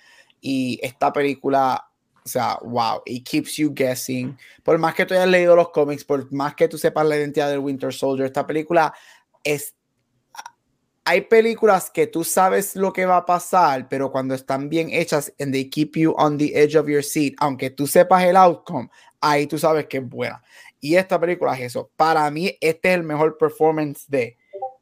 y 0.41 0.79
esta 0.81 1.11
película 1.11 1.85
o 2.25 2.31
sea, 2.31 2.59
wow, 2.61 3.01
it 3.05 3.27
keeps 3.27 3.55
you 3.55 3.73
guessing. 3.73 4.37
Por 4.63 4.77
más 4.77 4.93
que 4.93 5.05
tú 5.05 5.15
hayas 5.15 5.27
leído 5.27 5.55
los 5.55 5.69
cómics, 5.69 6.03
por 6.03 6.31
más 6.31 6.53
que 6.53 6.67
tú 6.67 6.77
sepas 6.77 7.07
la 7.07 7.17
identidad 7.17 7.49
del 7.49 7.59
Winter 7.59 7.91
Soldier, 7.91 8.27
esta 8.27 8.45
película 8.45 8.93
es 9.43 9.73
hay 11.05 11.21
películas 11.21 11.89
que 11.89 12.05
tú 12.05 12.23
sabes 12.23 12.75
lo 12.75 12.93
que 12.93 13.07
va 13.07 13.17
a 13.17 13.25
pasar, 13.25 13.89
pero 13.89 14.11
cuando 14.11 14.35
están 14.35 14.69
bien 14.69 14.89
hechas 14.91 15.33
and 15.39 15.51
they 15.51 15.67
keep 15.67 15.93
you 15.95 16.13
on 16.19 16.37
the 16.37 16.51
edge 16.53 16.75
of 16.75 16.87
your 16.87 17.03
seat, 17.03 17.33
aunque 17.39 17.71
tú 17.71 17.87
sepas 17.87 18.23
el 18.25 18.35
outcome, 18.37 18.91
ahí 19.19 19.47
tú 19.47 19.57
sabes 19.57 19.87
que 19.87 19.97
es 19.97 20.07
buena. 20.07 20.43
Y 20.79 20.97
esta 20.97 21.19
película 21.19 21.55
es 21.55 21.61
eso. 21.61 21.89
Para 21.95 22.29
mí, 22.29 22.55
este 22.61 22.89
es 22.89 22.95
el 22.95 23.03
mejor 23.03 23.39
performance 23.39 24.05
de 24.07 24.37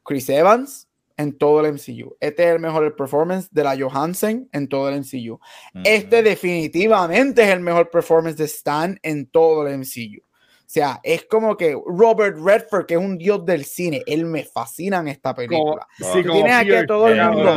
Chris 0.08 0.30
Evans 0.30 0.88
en 1.18 1.36
todo 1.36 1.60
el 1.60 1.74
MCU. 1.74 2.16
Este 2.18 2.44
es 2.44 2.54
el 2.54 2.60
mejor 2.60 2.96
performance 2.96 3.50
de 3.50 3.62
la 3.62 3.76
Johansen 3.78 4.48
en 4.52 4.68
todo 4.68 4.88
el 4.88 5.00
MCU. 5.00 5.38
Este 5.84 6.22
definitivamente 6.22 7.42
es 7.42 7.50
el 7.50 7.60
mejor 7.60 7.90
performance 7.90 8.38
de 8.38 8.44
Stan 8.44 8.98
en 9.02 9.26
todo 9.26 9.66
el 9.66 9.78
MCU. 9.78 10.22
O 10.22 10.70
sea, 10.70 11.00
es 11.02 11.26
como 11.26 11.56
que 11.56 11.76
Robert 11.86 12.38
Redford, 12.38 12.86
que 12.86 12.94
es 12.94 13.00
un 13.00 13.18
dios 13.18 13.44
del 13.44 13.64
cine, 13.66 14.02
él 14.06 14.24
me 14.24 14.44
fascina 14.44 14.98
en 14.98 15.08
esta 15.08 15.34
película. 15.34 15.86
tú, 15.98 16.22
tienes 16.22 16.52
aquí 16.52 16.74
a 16.74 16.86
todo 16.86 17.08
el 17.08 17.22
mundo, 17.30 17.56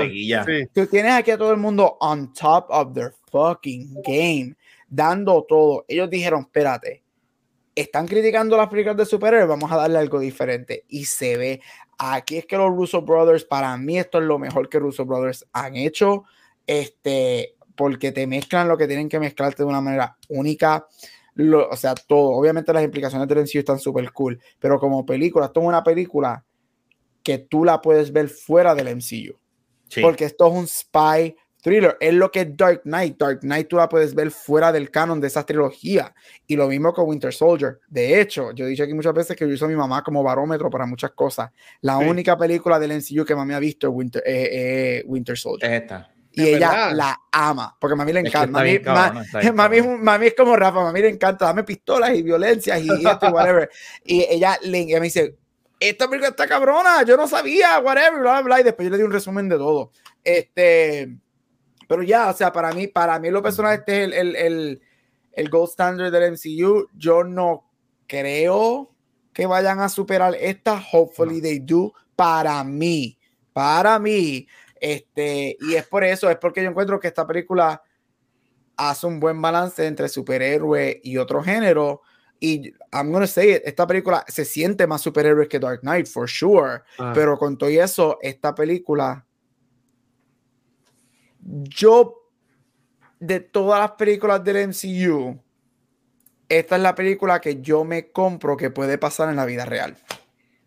tú 0.73 0.87
tienes 0.87 1.11
aquí 1.13 1.31
a 1.31 1.37
todo 1.37 1.51
el 1.51 1.57
mundo 1.57 1.97
on 2.01 2.33
top 2.33 2.65
of 2.69 2.93
their 2.93 3.13
fucking 3.31 4.01
game, 4.03 4.55
dando 4.89 5.45
todo. 5.47 5.85
Ellos 5.87 6.09
dijeron, 6.09 6.41
espérate, 6.41 7.00
están 7.81 8.07
criticando 8.07 8.57
las 8.57 8.69
películas 8.69 8.97
de 8.97 9.05
superhéroes, 9.05 9.49
vamos 9.49 9.71
a 9.71 9.77
darle 9.77 9.99
algo 9.99 10.19
diferente. 10.19 10.85
Y 10.87 11.05
se 11.05 11.37
ve, 11.37 11.61
aquí 11.97 12.37
es 12.37 12.45
que 12.45 12.57
los 12.57 12.69
Russo 12.69 13.01
Brothers, 13.01 13.45
para 13.45 13.75
mí 13.77 13.99
esto 13.99 14.19
es 14.19 14.25
lo 14.25 14.39
mejor 14.39 14.69
que 14.69 14.79
Russo 14.79 15.05
Brothers 15.05 15.45
han 15.53 15.75
hecho, 15.75 16.23
este, 16.65 17.55
porque 17.75 18.11
te 18.11 18.27
mezclan 18.27 18.67
lo 18.67 18.77
que 18.77 18.87
tienen 18.87 19.09
que 19.09 19.19
mezclarte 19.19 19.63
de 19.63 19.69
una 19.69 19.81
manera 19.81 20.17
única 20.29 20.87
o 21.69 21.75
sea, 21.75 21.95
todo. 21.95 22.31
Obviamente 22.31 22.73
las 22.73 22.83
implicaciones 22.83 23.27
del 23.27 23.39
MCU 23.39 23.59
están 23.59 23.79
súper 23.79 24.11
cool, 24.11 24.39
pero 24.59 24.79
como 24.79 25.05
película, 25.05 25.47
esto 25.47 25.61
es 25.61 25.67
una 25.67 25.83
película 25.83 26.43
que 27.23 27.37
tú 27.39 27.63
la 27.63 27.81
puedes 27.81 28.11
ver 28.11 28.29
fuera 28.29 28.75
del 28.75 28.95
MCU. 28.95 29.37
Porque 30.01 30.25
esto 30.25 30.47
es 30.47 30.53
un 30.53 30.67
spy 30.67 31.35
thriller. 31.61 31.97
Es 31.99 32.13
lo 32.13 32.31
que 32.31 32.41
es 32.41 32.57
Dark 32.57 32.81
Knight. 32.83 33.17
Dark 33.17 33.39
Knight 33.41 33.67
tú 33.67 33.77
la 33.77 33.87
puedes 33.87 34.13
ver 34.13 34.31
fuera 34.31 34.71
del 34.71 34.91
canon 34.91 35.21
de 35.21 35.27
esa 35.27 35.45
trilogía. 35.45 36.13
Y 36.47 36.55
lo 36.55 36.67
mismo 36.67 36.93
con 36.93 37.07
Winter 37.07 37.33
Soldier. 37.33 37.79
De 37.87 38.19
hecho, 38.19 38.51
yo 38.51 38.65
he 38.65 38.69
dicho 38.69 38.83
aquí 38.83 38.93
muchas 38.93 39.13
veces 39.13 39.37
que 39.37 39.47
yo 39.47 39.53
uso 39.53 39.65
a 39.65 39.69
mi 39.69 39.75
mamá 39.75 40.03
como 40.03 40.23
barómetro 40.23 40.69
para 40.69 40.85
muchas 40.85 41.11
cosas. 41.11 41.51
La 41.81 41.97
única 41.97 42.37
película 42.37 42.79
del 42.79 42.91
MCU 42.93 43.23
que 43.23 43.35
mami 43.35 43.53
ha 43.53 43.59
visto 43.59 43.87
es 43.87 43.93
Winter, 43.93 44.23
eh, 44.25 44.49
eh, 44.51 45.03
Winter 45.05 45.37
Soldier. 45.37 45.71
esta. 45.73 46.11
Y 46.33 46.47
ella 46.47 46.93
la 46.93 47.19
ama, 47.29 47.75
porque 47.77 47.93
a 47.93 47.97
mami 47.97 48.13
le 48.13 48.21
encanta. 48.21 48.63
Mami, 49.53 49.81
mami, 49.81 50.27
es 50.27 50.33
como 50.33 50.55
Rafa, 50.55 50.81
mami 50.81 51.01
le 51.01 51.09
encanta, 51.09 51.45
dame 51.45 51.63
pistolas 51.63 52.15
y 52.15 52.23
violencias 52.23 52.81
y, 52.81 52.89
esto 52.89 53.27
y 53.27 53.31
whatever. 53.33 53.69
y 54.05 54.25
ella, 54.29 54.57
le, 54.63 54.85
me 54.85 55.01
dice, 55.01 55.35
esta 55.77 56.07
película 56.07 56.29
está 56.29 56.47
cabrona, 56.47 57.03
yo 57.03 57.17
no 57.17 57.27
sabía, 57.27 57.79
whatever, 57.79 58.21
bla, 58.21 58.33
bla, 58.33 58.41
bla. 58.41 58.61
Y 58.61 58.63
después 58.63 58.85
yo 58.85 58.91
le 58.91 58.97
di 58.97 59.03
un 59.03 59.11
resumen 59.11 59.49
de 59.49 59.57
todo. 59.57 59.91
Este, 60.23 61.17
pero 61.91 62.03
ya, 62.03 62.29
o 62.29 62.33
sea, 62.33 62.53
para 62.53 62.71
mí, 62.71 62.87
para 62.87 63.19
mí 63.19 63.29
lo 63.29 63.43
personal, 63.43 63.73
este 63.73 64.03
es 64.03 64.07
el, 64.07 64.13
el, 64.13 64.35
el, 64.37 64.81
el 65.33 65.49
gold 65.49 65.71
standard 65.71 66.09
del 66.09 66.31
MCU. 66.31 66.87
Yo 66.93 67.25
no 67.25 67.69
creo 68.07 68.95
que 69.33 69.45
vayan 69.45 69.81
a 69.81 69.89
superar 69.89 70.33
esta. 70.39 70.81
Hopefully 70.93 71.41
they 71.41 71.59
do. 71.59 71.93
Para 72.15 72.63
mí, 72.63 73.19
para 73.51 73.99
mí. 73.99 74.47
Este, 74.79 75.57
y 75.59 75.75
es 75.75 75.85
por 75.85 76.05
eso, 76.05 76.29
es 76.29 76.37
porque 76.37 76.63
yo 76.63 76.69
encuentro 76.69 76.97
que 76.97 77.09
esta 77.09 77.27
película 77.27 77.83
hace 78.77 79.05
un 79.05 79.19
buen 79.19 79.41
balance 79.41 79.85
entre 79.85 80.07
superhéroe 80.07 81.01
y 81.03 81.17
otro 81.17 81.43
género. 81.43 82.03
Y 82.39 82.73
I'm 82.93 83.11
gonna 83.11 83.27
say 83.27 83.55
it, 83.55 83.63
esta 83.65 83.85
película 83.85 84.23
se 84.29 84.45
siente 84.45 84.87
más 84.87 85.01
superhéroe 85.01 85.49
que 85.49 85.59
Dark 85.59 85.81
Knight, 85.81 86.07
for 86.07 86.29
sure. 86.29 86.83
Ah. 86.97 87.11
Pero 87.13 87.37
con 87.37 87.57
todo 87.57 87.69
eso, 87.69 88.17
esta 88.21 88.55
película, 88.55 89.25
yo, 91.43 92.29
de 93.19 93.39
todas 93.39 93.79
las 93.79 93.91
películas 93.91 94.43
del 94.43 94.69
MCU, 94.69 95.39
esta 96.49 96.75
es 96.75 96.81
la 96.81 96.95
película 96.95 97.39
que 97.39 97.61
yo 97.61 97.83
me 97.83 98.11
compro 98.11 98.57
que 98.57 98.69
puede 98.69 98.97
pasar 98.97 99.29
en 99.29 99.37
la 99.37 99.45
vida 99.45 99.65
real. 99.65 99.95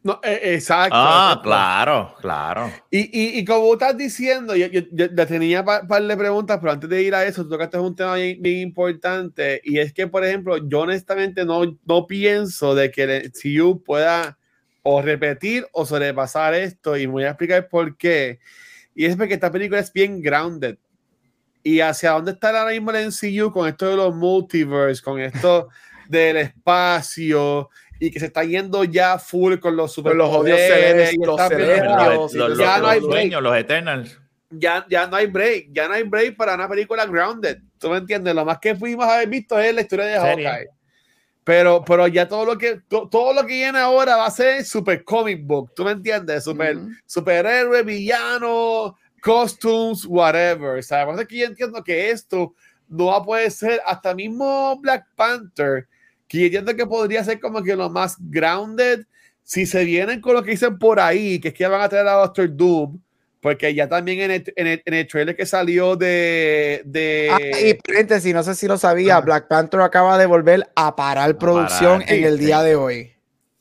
No, 0.04 0.20
e, 0.22 0.54
exacto. 0.54 0.94
Ah, 0.94 1.40
claro, 1.42 2.14
claro. 2.20 2.70
Y, 2.90 2.98
y, 2.98 3.38
y, 3.38 3.44
como 3.44 3.72
estás 3.72 3.96
diciendo, 3.96 4.54
yo, 4.54 4.66
yo, 4.66 5.26
tenía 5.26 5.60
un 5.62 5.88
par 5.88 6.02
de 6.02 6.16
preguntas, 6.16 6.58
pero 6.60 6.72
antes 6.72 6.90
de 6.90 7.02
ir 7.02 7.14
a 7.14 7.24
eso, 7.24 7.42
tú 7.42 7.48
tocaste 7.48 7.78
un 7.78 7.96
tema 7.96 8.16
bien, 8.16 8.44
importante. 8.44 9.62
Y 9.64 9.78
es 9.78 9.94
que, 9.94 10.06
por 10.06 10.22
ejemplo, 10.22 10.58
yo 10.68 10.80
honestamente 10.80 11.46
no, 11.46 11.78
no 11.86 12.06
pienso 12.06 12.74
de 12.74 12.90
que 12.90 13.02
el 13.04 13.32
CU 13.32 13.82
pueda 13.82 14.38
o 14.82 15.00
repetir 15.00 15.66
o 15.72 15.86
sobrepasar 15.86 16.52
esto. 16.52 16.98
Y 16.98 17.06
me 17.06 17.12
voy 17.14 17.24
a 17.24 17.30
explicar 17.30 17.66
por 17.68 17.96
qué. 17.96 18.40
Y 18.94 19.06
es 19.06 19.16
porque 19.16 19.34
esta 19.34 19.50
película 19.50 19.80
es 19.80 19.92
bien 19.92 20.20
grounded. 20.22 20.76
Y 21.62 21.80
hacia 21.80 22.12
dónde 22.12 22.32
está 22.32 22.48
ahora 22.48 22.72
mismo 22.72 22.90
el 22.90 23.06
MCU 23.08 23.50
con 23.50 23.68
esto 23.68 23.88
de 23.88 23.96
los 23.96 24.14
multiverse, 24.14 25.02
con 25.02 25.18
esto 25.18 25.68
del 26.08 26.36
espacio 26.36 27.70
y 27.98 28.10
que 28.10 28.20
se 28.20 28.26
está 28.26 28.44
yendo 28.44 28.84
ya 28.84 29.18
full 29.18 29.58
con 29.58 29.76
los 29.76 29.92
super 29.92 30.14
los 30.14 30.28
poderes, 30.28 31.16
los, 31.16 32.34
los, 32.34 32.58
ya 32.58 32.78
no 32.78 32.88
hay 32.88 33.00
break. 33.00 33.32
los 33.40 33.56
Eternals. 33.56 34.20
Ya, 34.50 34.86
ya 34.88 35.06
no 35.06 35.16
hay 35.16 35.26
break, 35.26 35.68
ya 35.72 35.88
no 35.88 35.94
hay 35.94 36.02
break 36.02 36.36
para 36.36 36.54
una 36.54 36.68
película 36.68 37.06
grounded. 37.06 37.58
¿Tú 37.78 37.90
me 37.90 37.96
entiendes? 37.96 38.34
Lo 38.34 38.44
más 38.44 38.58
que 38.58 38.74
fuimos 38.74 39.06
a 39.06 39.16
haber 39.16 39.28
visto 39.28 39.58
es 39.58 39.74
la 39.74 39.80
historia 39.80 40.06
de 40.06 40.18
Hawkeye. 40.18 40.68
Pero, 41.44 41.84
pero 41.84 42.08
ya 42.08 42.26
todo 42.26 42.46
lo 42.46 42.56
que 42.56 42.80
todo 42.88 43.34
lo 43.34 43.42
que 43.42 43.54
viene 43.54 43.78
ahora 43.78 44.16
va 44.16 44.26
a 44.26 44.30
ser 44.30 44.64
super 44.64 45.04
comic 45.04 45.46
book, 45.46 45.72
¿tú 45.74 45.84
me 45.84 45.90
entiendes? 45.90 46.44
Super, 46.44 46.78
Superhéroe, 47.06 47.82
villano, 47.82 48.96
costumes, 49.20 50.06
whatever. 50.06 50.82
¿sabes? 50.82 51.20
Es 51.20 51.28
que 51.28 51.38
yo 51.38 51.46
entiendo 51.46 51.84
que 51.84 52.10
esto 52.10 52.54
no 52.88 53.06
va 53.06 53.18
a 53.18 53.22
poder 53.22 53.50
ser 53.50 53.80
hasta 53.84 54.14
mismo 54.14 54.78
Black 54.80 55.06
Panther 55.14 55.86
que 56.28 56.46
entiendo 56.46 56.74
que 56.74 56.86
podría 56.86 57.22
ser 57.22 57.40
como 57.40 57.62
que 57.62 57.76
lo 57.76 57.90
más 57.90 58.16
grounded 58.18 59.06
si 59.42 59.66
se 59.66 59.84
vienen 59.84 60.20
con 60.20 60.34
lo 60.34 60.42
que 60.42 60.52
dicen 60.52 60.78
por 60.78 60.98
ahí, 60.98 61.38
que 61.38 61.48
es 61.48 61.54
que 61.54 61.66
van 61.66 61.82
a 61.82 61.88
traer 61.88 62.08
a 62.08 62.12
Doctor 62.14 62.56
Doom, 62.56 62.98
porque 63.44 63.74
ya 63.74 63.90
también 63.90 64.20
en 64.22 64.30
el, 64.30 64.52
en 64.56 64.66
el, 64.66 64.82
en 64.86 64.94
el 64.94 65.06
trailer 65.06 65.36
que 65.36 65.44
salió 65.44 65.96
de... 65.96 66.80
de... 66.86 67.28
Ah, 67.30 67.60
y 67.60 67.74
paréntesis, 67.74 68.32
no 68.32 68.42
sé 68.42 68.54
si 68.54 68.66
lo 68.66 68.78
sabía, 68.78 69.20
Black 69.20 69.48
Panther 69.48 69.82
acaba 69.82 70.16
de 70.16 70.24
volver 70.24 70.66
a 70.74 70.96
parar 70.96 71.36
producción 71.36 72.02
en 72.06 72.24
el 72.24 72.38
día 72.38 72.62
de 72.62 72.74
hoy. 72.74 73.12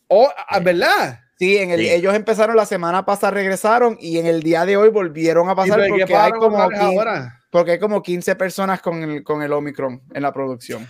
Oh, 0.07 0.31
ah, 0.47 0.59
¿verdad? 0.61 1.19
Sí, 1.43 1.57
en 1.57 1.71
el, 1.71 1.81
ellos 1.81 2.15
empezaron 2.15 2.55
la 2.55 2.65
semana 2.65 3.03
pasada, 3.03 3.31
regresaron 3.31 3.97
y 3.99 4.17
en 4.17 4.27
el 4.27 4.41
día 4.41 4.65
de 4.65 4.77
hoy 4.77 4.87
volvieron 4.87 5.49
a 5.49 5.55
pasar 5.55 5.89
porque 5.89 6.15
hay 6.15 6.31
como... 6.31 6.57
Ahora? 6.57 7.41
Porque 7.49 7.71
hay 7.71 7.79
como 7.79 8.01
15 8.01 8.37
personas 8.37 8.81
con 8.81 9.03
el, 9.03 9.23
con 9.23 9.43
el 9.43 9.51
Omicron 9.51 10.01
en 10.13 10.23
la 10.23 10.31
producción. 10.31 10.87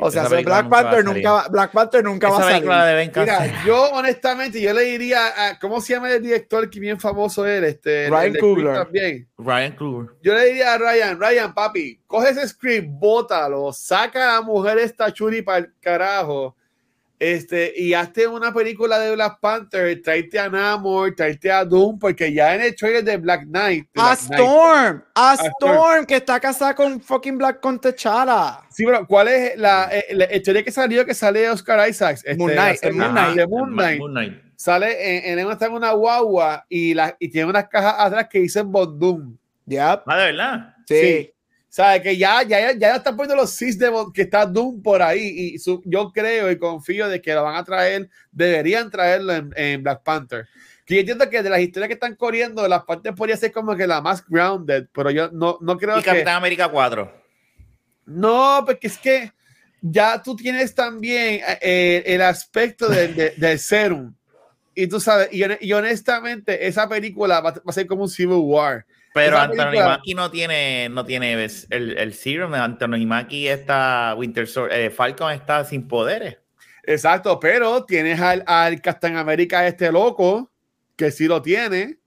o 0.00 0.10
sea, 0.10 0.28
Black 0.28 0.68
Panther, 0.68 1.02
nunca 1.02 1.32
va, 1.32 1.48
Black 1.48 1.72
Panther 1.72 2.04
nunca 2.04 2.28
va 2.28 2.38
a 2.40 2.42
salir. 2.42 3.10
Mira, 3.16 3.64
yo 3.64 3.90
honestamente, 3.92 4.60
yo 4.60 4.74
le 4.74 4.82
diría, 4.82 5.48
a, 5.48 5.58
¿cómo 5.58 5.80
se 5.80 5.94
llama 5.94 6.12
el 6.12 6.22
director 6.22 6.68
que 6.68 6.78
bien 6.78 7.00
famoso 7.00 7.46
es? 7.46 7.62
Este, 7.62 8.10
Ryan 8.10 8.34
Coogler. 8.34 8.86
Ryan 9.38 9.72
Coogler. 9.72 10.10
Yo 10.22 10.34
le 10.34 10.44
diría 10.44 10.74
a 10.74 10.78
Ryan, 10.78 11.18
Ryan, 11.18 11.54
papi, 11.54 12.02
coge 12.06 12.28
ese 12.28 12.46
script, 12.46 12.86
bótalo, 12.90 13.72
saca 13.72 14.30
a 14.30 14.34
la 14.34 14.42
mujer 14.42 14.78
esta 14.78 15.10
churi 15.10 15.40
para 15.40 15.58
el 15.58 15.72
carajo 15.80 16.54
este, 17.22 17.72
y 17.76 17.94
hazte 17.94 18.26
una 18.26 18.52
película 18.52 18.98
de 18.98 19.14
Black 19.14 19.38
Panther, 19.38 20.02
tráete 20.02 20.40
a 20.40 20.48
Namor, 20.48 21.14
tráete 21.14 21.52
a 21.52 21.64
Doom, 21.64 21.96
porque 21.96 22.32
ya 22.32 22.52
en 22.56 22.62
el 22.62 22.74
trailer 22.74 23.04
de 23.04 23.16
Black 23.16 23.44
Knight. 23.44 23.86
a 23.94 24.14
Storm, 24.14 25.04
a, 25.14 25.36
Storm, 25.36 26.04
que 26.04 26.16
está 26.16 26.40
casada 26.40 26.74
con 26.74 27.00
fucking 27.00 27.38
Black 27.38 27.60
con 27.60 27.80
Techara. 27.80 28.62
Sí, 28.70 28.84
pero 28.84 29.06
¿cuál 29.06 29.28
es 29.28 29.56
la, 29.56 29.88
eh, 29.92 30.30
historia 30.32 30.64
que 30.64 30.72
salió 30.72 31.06
que 31.06 31.14
sale 31.14 31.48
Oscar 31.48 31.88
Isaacs? 31.88 32.24
Este, 32.24 32.36
Moon 32.36 32.50
Knight, 32.50 32.82
Moon 32.92 33.70
Knight. 33.70 33.98
Moon 34.00 34.10
Knight. 34.10 34.42
Sale 34.56 35.30
en, 35.30 35.38
en 35.38 35.48
está 35.48 35.66
en 35.66 35.74
una 35.74 35.92
guagua 35.92 36.66
y, 36.68 36.92
la, 36.92 37.16
y 37.20 37.28
tiene 37.28 37.48
unas 37.48 37.68
cajas 37.68 37.94
atrás 37.98 38.26
que 38.28 38.40
dicen 38.40 38.72
Bond 38.72 39.38
Ya. 39.64 40.02
Ah, 40.06 40.16
de 40.16 40.24
verdad. 40.24 40.74
sí. 40.88 41.00
sí. 41.00 41.32
¿Sabes? 41.72 42.02
Que 42.02 42.18
ya, 42.18 42.42
ya, 42.42 42.72
ya 42.72 42.96
están 42.96 43.16
poniendo 43.16 43.34
los 43.34 43.52
six 43.52 43.78
de 43.78 43.90
que 44.12 44.22
está 44.22 44.44
Doom 44.44 44.82
por 44.82 45.00
ahí. 45.00 45.54
Y 45.54 45.56
yo 45.86 46.12
creo 46.12 46.50
y 46.50 46.58
confío 46.58 47.08
de 47.08 47.22
que 47.22 47.32
lo 47.32 47.44
van 47.44 47.56
a 47.56 47.64
traer, 47.64 48.10
deberían 48.30 48.90
traerlo 48.90 49.32
en, 49.56 49.82
Black 49.82 50.02
Panther. 50.02 50.46
Que 50.84 50.96
yo 50.96 51.00
entiendo 51.00 51.30
que 51.30 51.42
de 51.42 51.48
las 51.48 51.60
historias 51.60 51.88
que 51.88 51.94
están 51.94 52.14
corriendo, 52.14 52.68
las 52.68 52.84
partes 52.84 53.14
podría 53.14 53.38
ser 53.38 53.52
como 53.52 53.74
que 53.74 53.86
la 53.86 54.02
más 54.02 54.22
grounded, 54.28 54.88
pero 54.92 55.10
yo 55.10 55.30
no, 55.30 55.56
no 55.62 55.78
creo 55.78 55.98
¿Y 55.98 56.02
Capitán 56.02 56.36
América 56.36 56.68
4? 56.68 57.10
No, 58.04 58.64
porque 58.66 58.88
es 58.88 58.98
que 58.98 59.32
ya 59.80 60.20
tú 60.22 60.36
tienes 60.36 60.74
también 60.74 61.40
eh, 61.62 62.02
el 62.04 62.20
aspecto 62.20 62.86
del, 62.86 63.32
del 63.34 63.58
serum. 63.58 64.14
Y 64.74 64.88
tú 64.88 65.00
sabes, 65.00 65.30
y, 65.32 65.72
honestamente, 65.72 66.66
esa 66.66 66.86
película 66.86 67.40
va, 67.40 67.52
va, 67.52 67.62
a 67.66 67.72
ser 67.72 67.86
como 67.86 68.02
un 68.02 68.10
Civil 68.10 68.42
War. 68.42 68.84
Pero 69.14 69.38
Anthony 69.38 69.78
Mackie 69.84 70.14
no 70.14 70.30
tiene, 70.30 70.88
no 70.88 71.04
tiene 71.04 71.34
el, 71.34 71.98
el 71.98 72.14
serum. 72.14 72.54
Anthony 72.54 73.06
Mackie 73.06 73.48
está, 73.48 74.14
Winter 74.16 74.48
eh, 74.70 74.90
Falcon 74.90 75.32
está 75.32 75.64
sin 75.64 75.86
poderes. 75.86 76.38
Exacto, 76.84 77.38
pero 77.38 77.84
tienes 77.84 78.20
al, 78.20 78.42
al 78.46 78.80
Captain 78.80 79.16
América 79.16 79.66
este 79.66 79.92
loco, 79.92 80.50
que 80.96 81.10
sí 81.10 81.26
lo 81.26 81.42
tiene. 81.42 81.98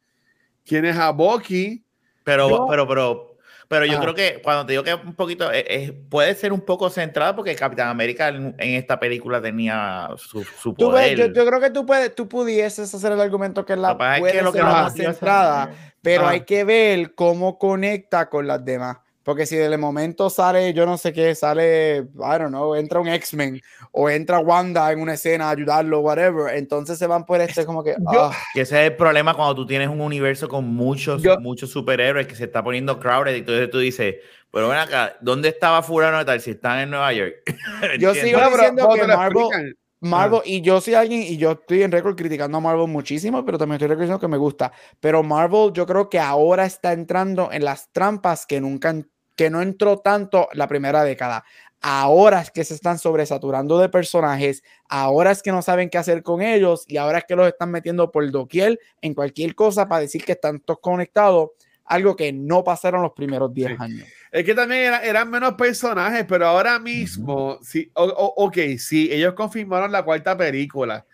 Tienes 0.64 0.98
a 0.98 1.12
Bucky. 1.12 1.86
Pero, 2.24 2.66
pero, 2.68 2.88
pero, 2.88 3.35
pero 3.68 3.86
yo 3.86 4.00
creo 4.00 4.14
que 4.14 4.42
cuando 4.44 4.66
te 4.66 4.74
digo 4.74 4.84
que 4.84 4.94
un 4.94 5.16
poquito, 5.16 5.52
eh, 5.52 5.94
puede 6.10 6.36
ser 6.36 6.54
un 6.54 6.62
poco 6.62 6.90
centrado 6.90 7.36
porque 7.36 7.56
Capitán 7.56 7.90
América 7.90 8.30
en, 8.30 8.56
esta 8.58 9.00
película 9.00 9.42
tenía 9.42 10.10
su, 10.18 10.44
su 10.44 10.74
poder. 10.74 11.34
yo, 11.34 11.46
creo 11.46 11.60
que 11.60 11.70
tú, 11.70 11.86
puedes, 11.86 12.14
tú 12.14 12.28
pudieses 12.28 12.94
hacer 12.94 13.12
el 13.12 13.22
argumento 13.22 13.66
que 13.66 13.76
la 13.76 13.98
puede 13.98 14.42
lo 14.42 14.52
que 14.52 14.62
más 14.62 14.94
centrada, 14.94 15.72
pero 16.02 16.28
hay 16.28 16.42
que 16.42 16.64
ver 16.64 17.16
cómo 17.16 17.58
conecta 17.58 18.30
con 18.30 18.48
las 18.48 18.64
demás. 18.64 18.98
Porque 19.26 19.48
si 19.48 19.56
de 19.56 19.76
momento 19.76 20.30
sale, 20.30 20.72
yo 20.76 20.86
no 20.86 21.00
sé 21.00 21.12
qué, 21.12 21.34
sale, 21.34 21.98
I 21.98 22.38
don't 22.38 22.50
know, 22.50 22.76
entra 22.76 23.00
un 23.00 23.08
X-Men 23.08 23.60
o 23.92 24.08
entra 24.08 24.38
Wanda 24.38 24.92
en 24.92 25.02
una 25.02 25.16
escena 25.16 25.48
a 25.48 25.50
ayudarlo, 25.50 26.02
whatever, 26.02 26.56
entonces 26.56 27.00
se 27.00 27.08
van 27.08 27.26
por 27.26 27.42
este 27.42 27.66
como 27.66 27.84
que... 27.84 27.96
Ah. 28.06 28.32
Que 28.54 28.62
ese 28.62 28.80
es 28.86 28.92
el 28.92 28.96
problema 28.96 29.34
cuando 29.34 29.56
tú 29.56 29.66
tienes 29.66 29.90
un 29.90 30.00
universo 30.00 30.48
con 30.48 30.68
muchos, 30.68 31.24
muchos 31.40 31.72
superhéroes 31.72 32.28
que 32.28 32.36
se 32.36 32.44
está 32.44 32.64
poniendo 32.64 33.00
crowded 33.00 33.34
y 33.34 33.40
entonces 33.40 33.72
tú 33.72 33.80
dices, 33.80 34.18
pero 34.52 34.70
ven 34.70 34.78
acá, 34.78 35.18
¿dónde 35.22 35.50
estaba 35.50 35.82
Furano 35.82 36.24
tal 36.24 36.40
si 36.40 36.52
están 36.52 36.82
en 36.82 36.92
Nueva 36.92 37.12
York? 37.12 37.34
yo 38.00 38.14
sigo 38.14 38.40
diciendo 38.48 38.88
que 38.94 39.08
Marvel, 39.08 39.76
Marvel, 40.02 40.42
y 40.46 40.62
yo 40.62 40.80
soy 40.82 40.94
alguien, 40.94 41.24
y 41.24 41.38
yo 41.38 41.54
estoy 41.54 41.82
en 41.82 41.92
récord 41.92 42.16
criticando 42.16 42.58
a 42.58 42.62
Marvel 42.62 42.88
muchísimo, 42.88 43.44
pero 43.44 43.58
también 43.58 43.78
estoy 43.78 43.88
reconociendo 43.88 44.20
que 44.20 44.28
me 44.28 44.38
gusta. 44.38 44.72
Pero 45.00 45.24
Marvel, 45.24 45.72
yo 45.74 45.86
creo 45.88 46.10
que 46.10 46.20
ahora 46.20 46.66
está 46.66 46.94
entrando 46.94 47.50
en 47.52 47.66
las 47.66 47.92
trampas 47.92 48.46
que 48.46 48.62
nunca, 48.62 48.94
que 49.36 49.50
no 49.50 49.62
entró 49.62 50.00
tanto 50.00 50.48
la 50.54 50.68
primera 50.68 51.04
década. 51.04 51.44
Ahora 51.82 52.42
es 52.42 52.50
que 52.50 52.64
se 52.64 52.74
están 52.74 52.98
sobresaturando 52.98 53.78
de 53.78 53.90
personajes, 53.90 54.64
ahora 54.90 55.32
es 55.32 55.44
que 55.44 55.52
no 55.52 55.62
saben 55.62 55.90
qué 55.90 56.00
hacer 56.00 56.24
con 56.24 56.42
ellos 56.42 56.84
y 56.88 56.98
ahora 56.98 57.20
es 57.20 57.26
que 57.26 57.36
los 57.36 57.48
están 57.48 57.70
metiendo 57.70 58.12
por 58.12 58.30
doquier 58.32 58.80
en 59.02 59.14
cualquier 59.14 59.54
cosa 59.54 59.88
para 59.88 60.02
decir 60.02 60.26
que 60.26 60.32
están 60.32 60.60
todos 60.62 60.80
conectados, 60.80 61.52
algo 61.84 62.16
que 62.16 62.34
no 62.34 62.64
pasaron 62.64 63.04
los 63.04 63.12
primeros 63.12 63.54
10 63.54 63.80
años. 63.80 64.08
Es 64.32 64.44
que 64.44 64.56
también 64.56 64.94
eran, 65.04 65.30
menos 65.30 65.54
personajes, 65.54 66.26
pero 66.28 66.48
ahora 66.48 66.80
mismo, 66.80 67.60
sí, 67.62 67.92
ok, 67.94 68.58
sí, 68.80 69.10
ellos 69.12 69.36
confirmaron 69.36 69.92
la 69.92 70.04
cuarta 70.04 70.36
película, 70.36 71.06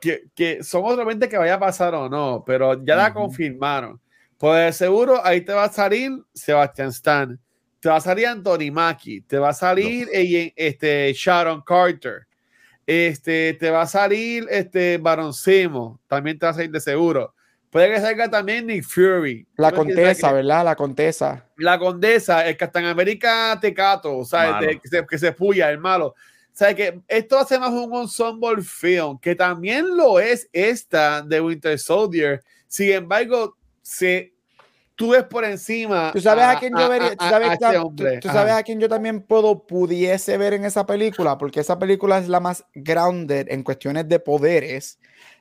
que, 0.00 0.24
que 0.34 0.62
somos 0.62 0.96
realmente 0.96 1.30
que 1.30 1.38
vaya 1.38 1.54
a 1.54 1.60
pasar 1.60 1.94
o 1.94 2.10
no, 2.10 2.44
pero 2.46 2.84
ya 2.84 2.94
la 2.94 3.14
confirmaron. 3.14 3.98
Pues 4.36 4.76
seguro 4.76 5.24
ahí 5.24 5.40
te 5.40 5.52
va 5.52 5.64
a 5.64 5.72
salir 5.72 6.12
Sebastian 6.34 6.88
Stan 6.88 7.40
te 7.80 7.88
va 7.88 7.96
a 7.96 8.00
salir 8.00 8.26
Anthony 8.26 8.70
Mackie, 8.70 9.22
te 9.22 9.38
va 9.38 9.50
a 9.50 9.54
salir 9.54 10.08
este, 10.12 11.12
Sharon 11.14 11.62
Carter, 11.62 12.26
este, 12.86 13.54
te 13.54 13.70
va 13.70 13.82
a 13.82 13.86
salir 13.86 14.46
este, 14.50 14.98
Baron 14.98 15.32
Simo, 15.32 15.98
también 16.06 16.38
te 16.38 16.46
va 16.46 16.50
a 16.50 16.54
salir 16.54 16.70
de 16.70 16.80
seguro. 16.80 17.34
Puede 17.70 17.92
que 17.92 18.00
salga 18.00 18.28
también 18.28 18.66
Nick 18.66 18.84
Fury. 18.84 19.46
La 19.56 19.70
condesa, 19.70 20.32
¿verdad? 20.32 20.64
La 20.64 20.74
condesa. 20.74 21.46
La 21.56 21.78
condesa, 21.78 22.46
el 22.46 22.56
Capitán 22.56 22.86
América 22.86 23.56
Tecato, 23.60 24.24
¿sabes? 24.24 24.80
que, 24.82 24.88
se, 24.88 25.06
que 25.06 25.18
se 25.18 25.32
puya, 25.32 25.70
el 25.70 25.78
malo. 25.78 26.14
¿Sabes? 26.52 26.74
Que 26.74 27.00
esto 27.06 27.38
hace 27.38 27.60
más 27.60 27.70
un 27.70 27.94
ensemble 27.94 28.60
film, 28.62 29.18
que 29.20 29.36
también 29.36 29.96
lo 29.96 30.18
es 30.18 30.48
esta 30.52 31.22
de 31.22 31.40
Winter 31.40 31.78
Soldier. 31.78 32.42
Sin 32.66 32.90
embargo, 32.90 33.56
se 33.82 34.34
tú 35.00 35.12
ves 35.12 35.24
por 35.24 35.46
encima. 35.46 36.10
¿Tú 36.12 36.20
sabes 36.20 36.44
a, 36.44 36.58
quién 36.58 36.74
yo 36.78 36.86
vería? 36.86 37.16
¿Tú 37.16 37.24
sabes, 37.24 37.48
a, 37.62 37.82
¿tú, 38.20 38.28
sabes 38.28 38.52
a 38.52 38.62
quién 38.62 38.78
yo 38.80 38.86
también 38.86 39.22
puedo, 39.22 39.66
pudiese 39.66 40.36
ver 40.36 40.52
en 40.52 40.66
esa 40.66 40.84
película? 40.84 41.38
Porque 41.38 41.60
esa 41.60 41.78
película 41.78 42.18
es 42.18 42.28
la 42.28 42.38
más 42.38 42.66
grounded 42.74 43.46
en 43.48 43.62
cuestiones 43.62 44.06
de 44.10 44.20
poderes. 44.20 44.98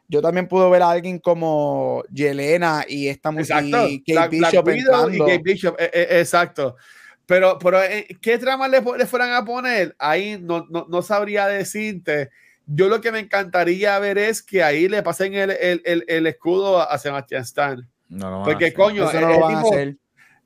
Yo 0.07 0.21
también 0.21 0.47
puedo 0.47 0.69
ver 0.69 0.81
a 0.81 0.91
alguien 0.91 1.19
como 1.19 2.05
Yelena 2.09 2.85
y 2.87 3.09
esta 3.09 3.31
mujer 3.31 3.65
y 3.89 4.01
Kate 4.01 4.29
Bishop, 4.29 4.69
y 5.11 5.19
Kate 5.19 5.41
Bishop 5.43 5.75
e, 5.77 5.91
e, 5.93 6.19
exacto. 6.21 6.77
Pero, 7.25 7.59
pero 7.59 7.83
eh, 7.83 8.07
¿qué 8.21 8.37
trama 8.37 8.65
le, 8.69 8.81
le, 8.97 9.05
fueran 9.05 9.33
a 9.33 9.43
poner? 9.43 9.93
Ahí 9.99 10.39
no, 10.41 10.67
no, 10.69 10.87
no, 10.89 11.01
sabría 11.01 11.47
decirte. 11.47 12.29
Yo 12.65 12.87
lo 12.87 13.01
que 13.01 13.11
me 13.11 13.19
encantaría 13.19 13.99
ver 13.99 14.17
es 14.19 14.41
que 14.41 14.63
ahí 14.63 14.87
le 14.87 15.03
pasen 15.03 15.33
el, 15.33 15.51
el, 15.51 15.81
el, 15.83 16.05
el 16.07 16.27
escudo 16.27 16.79
a 16.79 16.97
Sebastián 16.97 17.41
Stan. 17.41 17.89
No 18.09 18.43
porque 18.43 18.73
coño, 18.73 19.07
Eso 19.07 19.21
no 19.21 19.29
lo 19.29 19.39
van 19.39 19.55
a 19.55 19.59
hacer. 19.61 19.97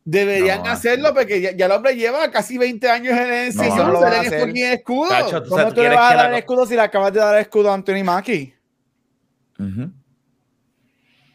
Deberían 0.06 0.68
hacerlo 0.68 1.14
porque 1.14 1.56
ya, 1.56 1.66
el 1.66 1.72
hombre 1.72 1.96
lleva 1.96 2.30
casi 2.30 2.58
20 2.58 2.90
años 2.90 3.18
en 3.18 3.34
el 3.34 3.56
no, 3.56 3.78
no, 3.78 4.02
no 4.02 4.08
escudo. 4.08 5.10
¿Cómo 5.48 5.74
tú, 5.74 5.82
le 5.82 5.90
vas 5.90 6.12
a 6.12 6.16
dar 6.16 6.32
el 6.34 6.40
escudo 6.40 6.66
si 6.66 6.76
le 6.76 6.82
acabas 6.82 7.14
de 7.14 7.20
dar 7.20 7.36
el 7.36 7.42
escudo 7.42 7.72
a 7.72 7.74
Anthony 7.74 8.04
Mackie? 8.04 8.54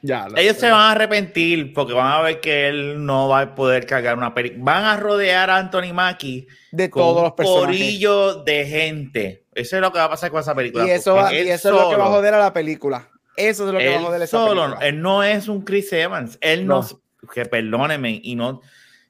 ya, 0.02 0.28
Ellos 0.36 0.58
se 0.58 0.70
van 0.70 0.80
a 0.80 0.90
arrepentir 0.90 1.72
porque 1.72 1.94
van 1.94 2.12
a 2.12 2.20
ver 2.20 2.40
que 2.40 2.68
él 2.68 3.06
no 3.06 3.28
va 3.28 3.40
a 3.40 3.54
poder 3.54 3.86
cargar 3.86 4.18
una 4.18 4.34
película. 4.34 4.62
Van 4.62 4.84
a 4.84 4.96
rodear 4.98 5.48
a 5.48 5.56
Anthony 5.56 5.94
Mackie 5.94 6.46
de 6.70 6.90
todos 6.90 7.22
los 7.22 7.32
personajes. 7.32 7.78
corillo 7.78 8.42
de 8.44 8.66
gente. 8.66 9.44
Eso 9.54 9.76
es 9.76 9.82
lo 9.82 9.90
que 9.90 9.98
va 9.98 10.04
a 10.04 10.10
pasar 10.10 10.30
con 10.30 10.40
esa 10.40 10.54
película. 10.54 10.86
Y 10.86 10.90
eso, 10.90 11.16
y 11.32 11.36
eso 11.36 11.68
es 11.70 11.74
lo 11.74 11.88
que 11.88 11.96
va 11.96 12.04
a 12.04 12.08
joder 12.08 12.34
a 12.34 12.38
la 12.38 12.52
película. 12.52 13.08
Eso 13.38 13.66
es 13.66 13.72
lo 13.72 13.78
que 13.78 13.88
vamos 13.88 14.12
a 14.12 14.18
ver 14.18 14.28
solo, 14.28 14.80
Él 14.80 15.00
no 15.00 15.22
es 15.22 15.48
un 15.48 15.62
Chris 15.62 15.92
Evans. 15.92 16.36
Él 16.40 16.66
no. 16.66 16.86
que 17.32 17.44
perdóneme, 17.46 18.20
y 18.22 18.34
no. 18.34 18.60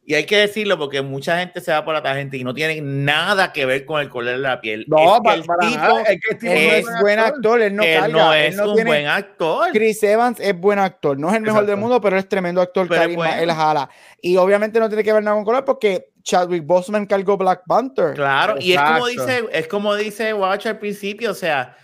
Y 0.08 0.14
hay 0.14 0.24
que 0.24 0.38
decirlo 0.38 0.78
porque 0.78 1.02
mucha 1.02 1.38
gente 1.38 1.60
se 1.60 1.70
va 1.70 1.84
por 1.84 1.92
la 1.92 2.02
tangente 2.02 2.38
y 2.38 2.42
no 2.42 2.54
tiene 2.54 2.80
nada 2.80 3.52
que 3.52 3.66
ver 3.66 3.84
con 3.84 4.00
el 4.00 4.08
color 4.08 4.36
de 4.36 4.38
la 4.38 4.58
piel. 4.58 4.86
No, 4.88 5.16
es 5.16 5.20
para, 5.20 5.34
el 5.34 5.42
tipo, 5.42 5.98
es 5.98 6.40
que 6.40 6.46
el 6.46 6.74
es, 6.76 6.86
buen 7.02 7.18
actor, 7.18 7.60
él 7.60 7.76
no, 7.76 7.82
él 7.82 8.10
no 8.10 8.32
es 8.32 8.58
un 8.58 8.84
buen 8.86 9.06
actor. 9.06 9.68
Chris 9.70 10.02
Evans 10.02 10.40
es 10.40 10.58
buen 10.58 10.78
actor, 10.78 11.18
no 11.18 11.28
es 11.28 11.36
el 11.36 11.42
mejor 11.42 11.66
del 11.66 11.76
mundo, 11.76 12.00
pero 12.00 12.16
es 12.16 12.26
tremendo 12.26 12.62
actor, 12.62 12.88
carisma, 12.88 13.38
él 13.38 13.52
jala. 13.52 13.90
Y 14.22 14.38
obviamente 14.38 14.80
no 14.80 14.88
tiene 14.88 15.04
que 15.04 15.12
ver 15.12 15.22
nada 15.22 15.36
con 15.36 15.44
color 15.44 15.66
porque 15.66 16.08
Chadwick 16.22 16.64
Boseman 16.64 17.04
cargó 17.04 17.36
Black 17.36 17.64
Panther. 17.66 18.14
Claro, 18.14 18.54
y 18.58 18.72
es 18.72 18.80
como 18.80 19.06
dice, 19.08 19.44
es 19.52 19.68
como 19.68 19.94
dice 19.94 20.32
Watch 20.32 20.68
al 20.68 20.78
principio, 20.78 21.32
o 21.32 21.34
sea, 21.34 21.76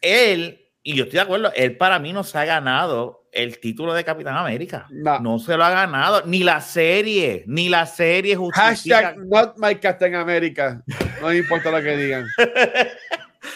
él 0.00 0.60
y 0.82 0.94
yo 0.94 1.04
estoy 1.04 1.18
de 1.18 1.22
acuerdo, 1.22 1.52
él 1.54 1.76
para 1.76 1.98
mí 1.98 2.12
no 2.12 2.24
se 2.24 2.38
ha 2.38 2.44
ganado 2.44 3.20
el 3.32 3.60
título 3.60 3.94
de 3.94 4.04
Capitán 4.04 4.36
América. 4.36 4.86
No. 4.90 5.38
se 5.38 5.56
lo 5.56 5.64
ha 5.64 5.70
ganado, 5.70 6.22
ni 6.26 6.42
la 6.42 6.60
serie, 6.60 7.44
ni 7.46 7.68
la 7.68 7.86
serie 7.86 8.36
Hashtag 8.52 9.18
not 9.18 9.54
my 9.58 9.76
Captain 9.76 10.14
America. 10.14 10.82
No 11.20 11.32
importa 11.32 11.70
lo 11.70 11.82
que 11.82 11.96
digan. 11.96 12.26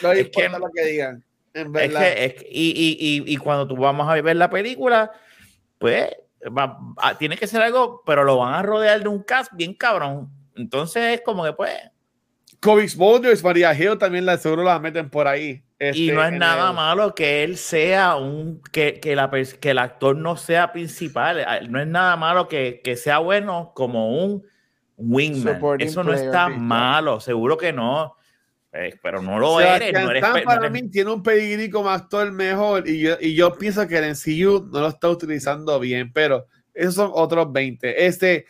No 0.02 0.14
importa 0.14 0.58
lo 0.58 0.70
que 0.74 0.84
digan. 0.86 1.22
En 1.52 1.70
verdad. 1.70 2.08
Es 2.16 2.34
que, 2.34 2.48
y, 2.50 2.96
y, 2.98 3.32
y, 3.32 3.36
cuando 3.36 3.68
tú 3.68 3.76
vamos 3.76 4.08
a 4.08 4.20
ver 4.20 4.34
la 4.34 4.48
película, 4.48 5.12
pues 5.78 6.08
ah, 6.56 7.16
tiene 7.18 7.36
que 7.36 7.46
ser 7.46 7.60
algo, 7.60 8.02
pero 8.04 8.24
lo 8.24 8.38
van 8.38 8.54
a 8.54 8.62
rodear 8.62 9.02
de 9.02 9.08
un 9.08 9.22
cast 9.22 9.52
bien 9.52 9.74
cabrón. 9.74 10.30
Entonces 10.56 11.14
es 11.14 11.20
como 11.20 11.44
que 11.44 11.52
pues. 11.52 11.74
Comics 12.64 12.96
Boulders, 12.96 13.44
María 13.44 13.74
Hill 13.74 13.98
también 13.98 14.24
la 14.24 14.38
seguro 14.38 14.64
la 14.64 14.78
meten 14.78 15.10
por 15.10 15.28
ahí 15.28 15.62
y 15.92 16.10
no 16.10 16.22
este, 16.22 16.34
es 16.34 16.40
nada 16.40 16.72
malo 16.72 17.14
que 17.14 17.44
él 17.44 17.56
sea 17.56 18.16
un, 18.16 18.62
que, 18.72 19.00
que, 19.00 19.14
la, 19.14 19.30
que 19.60 19.70
el 19.70 19.78
actor 19.78 20.16
no 20.16 20.36
sea 20.36 20.72
principal. 20.72 21.44
No 21.68 21.80
es 21.80 21.86
nada 21.86 22.16
malo 22.16 22.48
que, 22.48 22.80
que 22.82 22.96
sea 22.96 23.18
bueno 23.18 23.72
como 23.74 24.24
un 24.24 24.44
wingman. 24.96 25.60
Eso 25.80 26.02
no 26.04 26.14
está 26.14 26.48
malo, 26.48 27.20
seguro 27.20 27.58
que 27.58 27.72
no. 27.72 28.16
Eh, 28.72 28.98
pero 29.02 29.20
no 29.20 29.38
lo 29.38 29.60
eres. 29.60 29.92
No 29.92 30.10
eres 30.10 30.24
para 30.44 30.70
mí 30.70 30.88
tiene 30.90 31.10
un 31.12 31.22
pedigrí 31.22 31.70
como 31.70 31.90
actor 31.90 32.32
mejor 32.32 32.88
y 32.88 33.00
yo, 33.00 33.16
y 33.20 33.34
yo 33.34 33.52
pienso 33.54 33.86
que 33.86 33.98
el 33.98 34.10
NCU 34.12 34.68
no 34.72 34.80
lo 34.80 34.88
está 34.88 35.08
utilizando 35.08 35.78
bien, 35.78 36.12
pero 36.12 36.46
esos 36.72 36.94
son 36.94 37.10
otros 37.14 37.52
20. 37.52 38.06
Este, 38.06 38.46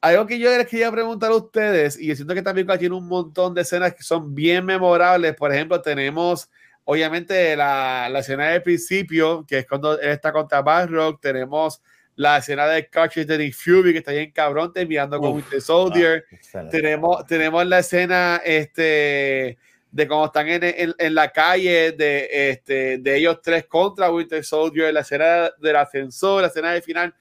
algo 0.00 0.26
que 0.26 0.38
yo 0.38 0.56
les 0.56 0.66
quería 0.66 0.90
preguntar 0.90 1.30
a 1.30 1.36
ustedes, 1.36 1.98
y 2.00 2.14
siento 2.16 2.34
que 2.34 2.42
también 2.42 2.66
tiene 2.78 2.94
un 2.94 3.06
montón 3.06 3.54
de 3.54 3.62
escenas 3.62 3.94
que 3.94 4.02
son 4.02 4.34
bien 4.34 4.64
memorables. 4.64 5.34
Por 5.34 5.52
ejemplo, 5.52 5.80
tenemos 5.82 6.48
obviamente 6.84 7.54
la, 7.56 8.08
la 8.10 8.20
escena 8.20 8.48
del 8.48 8.62
principio, 8.62 9.44
que 9.46 9.58
es 9.58 9.66
cuando 9.66 10.00
él 10.00 10.08
está 10.08 10.32
contra 10.32 10.62
Barrock. 10.62 11.20
Tenemos 11.20 11.82
la 12.16 12.38
escena 12.38 12.66
de 12.66 12.88
Catcher 12.88 13.26
de 13.26 13.38
Nick 13.38 13.54
Fury, 13.54 13.92
que 13.92 13.98
está 13.98 14.12
bien 14.12 14.30
cabrón, 14.30 14.72
terminando 14.72 15.18
con 15.18 15.34
Winter 15.34 15.60
Soldier. 15.60 16.24
tenemos, 16.70 17.26
tenemos 17.26 17.66
la 17.66 17.78
escena 17.78 18.40
este, 18.44 19.58
de 19.90 20.08
cuando 20.08 20.26
están 20.26 20.48
en, 20.48 20.64
en, 20.64 20.94
en, 20.98 21.14
la 21.14 21.30
calle 21.30 21.92
de, 21.92 22.50
este, 22.50 22.98
de 22.98 23.16
ellos 23.16 23.40
tres 23.42 23.66
contra 23.66 24.10
Winter 24.10 24.44
Soldier, 24.44 24.92
la 24.92 25.00
escena 25.00 25.50
del 25.60 25.76
ascensor, 25.76 26.42
la 26.42 26.48
escena 26.48 26.72
del 26.72 26.82
final 26.82 27.14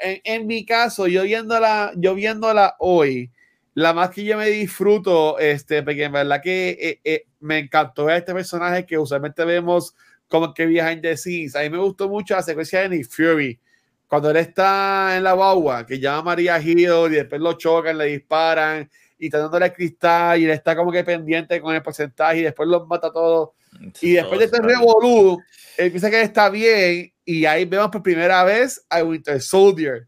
en, 0.00 0.46
mi 0.46 0.64
caso, 0.64 1.06
yo 1.06 1.22
viéndola, 1.24 1.92
yo 1.96 2.14
viéndola 2.14 2.76
hoy, 2.78 3.30
la 3.74 3.92
más 3.92 4.10
que 4.10 4.24
yo 4.24 4.36
me 4.36 4.46
disfruto, 4.46 5.38
este, 5.38 5.82
porque 5.82 6.04
en 6.04 6.12
verdad 6.12 6.40
que 6.42 6.70
eh, 6.80 7.00
eh, 7.04 7.24
me 7.40 7.58
encantó 7.58 8.08
este 8.08 8.32
personaje 8.32 8.86
que 8.86 8.98
usualmente 8.98 9.44
vemos 9.44 9.94
como 10.28 10.54
que 10.54 10.66
viaja 10.66 10.92
en 10.92 11.02
the 11.02 11.16
scenes. 11.16 11.54
A 11.56 11.60
mí 11.60 11.70
me 11.70 11.78
gustó 11.78 12.08
mucho 12.08 12.34
la 12.34 12.42
secuencia 12.42 12.80
de 12.80 12.88
Nick 12.88 13.08
Fury, 13.08 13.60
cuando 14.06 14.30
él 14.30 14.36
está 14.36 15.16
en 15.16 15.24
la 15.24 15.32
guagua, 15.32 15.84
que 15.84 15.98
llama 15.98 16.18
a 16.18 16.22
María 16.22 16.60
Hill 16.60 17.08
y 17.08 17.16
después 17.16 17.40
lo 17.40 17.54
chocan, 17.54 17.98
le 17.98 18.06
disparan 18.06 18.88
y 19.18 19.26
está 19.26 19.38
dándole 19.38 19.72
cristal 19.72 20.40
y 20.40 20.44
él 20.44 20.50
está 20.50 20.76
como 20.76 20.92
que 20.92 21.02
pendiente 21.02 21.60
con 21.60 21.74
el 21.74 21.82
porcentaje 21.82 22.38
y 22.38 22.42
después 22.42 22.68
los 22.68 22.86
mata 22.86 23.12
todos. 23.12 23.50
y 24.00 24.12
después 24.12 24.38
de 24.38 24.44
este 24.46 24.62
revolú, 24.62 25.42
él 25.76 25.90
piensa 25.90 26.10
que 26.10 26.22
está 26.22 26.48
bien 26.50 27.12
y 27.26 27.44
ahí 27.44 27.64
vemos 27.64 27.90
por 27.90 28.02
primera 28.02 28.44
vez 28.44 28.86
a 28.88 29.02
Winter 29.02 29.42
Soldier. 29.42 30.06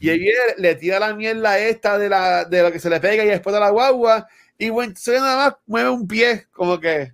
Y 0.00 0.08
ahí 0.08 0.26
le 0.56 0.74
tira 0.74 0.98
la 0.98 1.14
mierda 1.14 1.56
esta 1.58 1.96
de, 1.96 2.08
la, 2.08 2.44
de 2.44 2.62
lo 2.62 2.72
que 2.72 2.80
se 2.80 2.90
le 2.90 2.98
pega 2.98 3.22
y 3.22 3.28
después 3.28 3.54
de 3.54 3.60
la 3.60 3.70
guagua. 3.70 4.26
Y 4.58 4.70
Winter 4.70 4.96
Soldier 4.96 5.22
nada 5.22 5.36
más 5.36 5.56
mueve 5.66 5.90
un 5.90 6.08
pie, 6.08 6.46
como 6.50 6.80
que. 6.80 7.12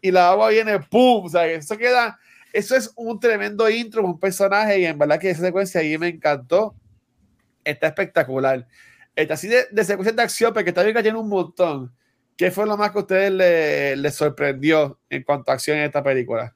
Y 0.00 0.10
la 0.10 0.30
agua 0.30 0.50
viene, 0.50 0.78
¡pum! 0.78 1.26
O 1.26 1.28
sea, 1.28 1.46
eso 1.46 1.76
queda. 1.76 2.18
Eso 2.52 2.76
es 2.76 2.92
un 2.94 3.18
tremendo 3.18 3.68
intro, 3.68 4.04
un 4.04 4.18
personaje. 4.18 4.78
Y 4.78 4.86
en 4.86 4.98
verdad 4.98 5.18
que 5.18 5.30
esa 5.30 5.42
secuencia 5.42 5.80
ahí 5.80 5.98
me 5.98 6.08
encantó. 6.08 6.76
Está 7.64 7.88
espectacular. 7.88 8.66
Está 9.16 9.34
así 9.34 9.48
de, 9.48 9.66
de 9.70 9.84
secuencia 9.84 10.12
de 10.12 10.22
acción, 10.22 10.54
porque 10.54 10.72
también 10.72 10.96
tiene 11.02 11.18
un 11.18 11.28
montón. 11.28 11.92
¿Qué 12.36 12.52
fue 12.52 12.66
lo 12.66 12.76
más 12.76 12.92
que 12.92 12.98
a 12.98 13.02
ustedes 13.02 13.32
les 13.32 13.98
le 13.98 14.10
sorprendió 14.10 15.00
en 15.10 15.24
cuanto 15.24 15.50
a 15.50 15.54
acción 15.54 15.78
en 15.78 15.84
esta 15.84 16.02
película? 16.02 16.54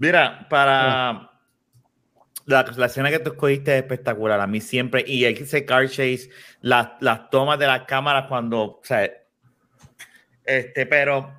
Mira, 0.00 0.46
para 0.48 1.30
la, 2.46 2.64
la, 2.76 2.86
escena 2.86 3.10
que 3.10 3.18
tú 3.18 3.32
escogiste 3.32 3.76
es 3.76 3.82
espectacular. 3.82 4.40
A 4.40 4.46
mí 4.46 4.60
siempre, 4.62 5.04
y 5.06 5.26
ese 5.26 5.66
car 5.66 5.86
chase, 5.88 6.30
las, 6.62 6.92
las 7.00 7.28
tomas 7.28 7.58
de 7.58 7.66
las 7.66 7.82
cámaras 7.82 8.26
cuando, 8.26 8.62
o 8.62 8.80
sea, 8.82 9.10
este, 10.44 10.86
pero 10.86 11.32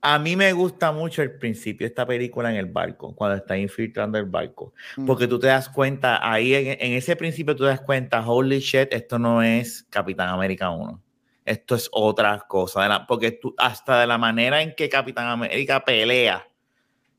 A 0.00 0.18
mí 0.18 0.36
me 0.36 0.52
gusta 0.52 0.92
mucho 0.92 1.22
el 1.22 1.38
principio 1.38 1.86
de 1.86 1.88
esta 1.88 2.06
película 2.06 2.50
en 2.50 2.56
el 2.56 2.66
barco, 2.66 3.14
cuando 3.16 3.36
está 3.36 3.56
infiltrando 3.56 4.18
el 4.18 4.26
barco, 4.26 4.74
mm. 4.96 5.06
porque 5.06 5.26
tú 5.26 5.38
te 5.38 5.48
das 5.48 5.68
cuenta, 5.70 6.20
ahí 6.30 6.54
en, 6.54 6.92
ese 6.92 7.16
principio 7.16 7.56
tú 7.56 7.64
te 7.64 7.70
das 7.70 7.80
cuenta, 7.80 8.24
holy 8.24 8.60
shit, 8.60 8.92
esto 8.92 9.18
no 9.18 9.42
es 9.42 9.84
Capitán 9.90 10.28
América 10.28 10.70
1, 10.70 11.02
esto 11.46 11.74
es 11.74 11.88
otra 11.90 12.44
cosa, 12.46 13.06
porque 13.08 13.32
tú, 13.32 13.54
hasta 13.58 14.00
de 14.00 14.06
la 14.06 14.18
manera 14.18 14.62
en 14.62 14.74
que 14.74 14.88
Capitán 14.88 15.26
América 15.26 15.84
pelea 15.84 16.47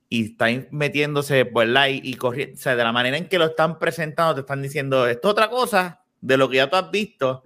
y 0.09 0.31
está 0.31 0.47
metiéndose, 0.71 1.43
¿verdad? 1.43 1.87
Y, 1.87 2.01
y 2.03 2.15
corriendo, 2.15 2.55
o 2.55 2.57
sea, 2.57 2.75
de 2.75 2.83
la 2.83 2.91
manera 2.91 3.17
en 3.17 3.29
que 3.29 3.37
lo 3.37 3.45
están 3.45 3.77
presentando, 3.77 4.33
te 4.35 4.41
están 4.41 4.61
diciendo, 4.61 5.07
esto 5.07 5.27
es 5.27 5.31
otra 5.31 5.49
cosa 5.49 6.03
de 6.19 6.37
lo 6.37 6.49
que 6.49 6.57
ya 6.57 6.69
tú 6.69 6.75
has 6.75 6.89
visto, 6.89 7.45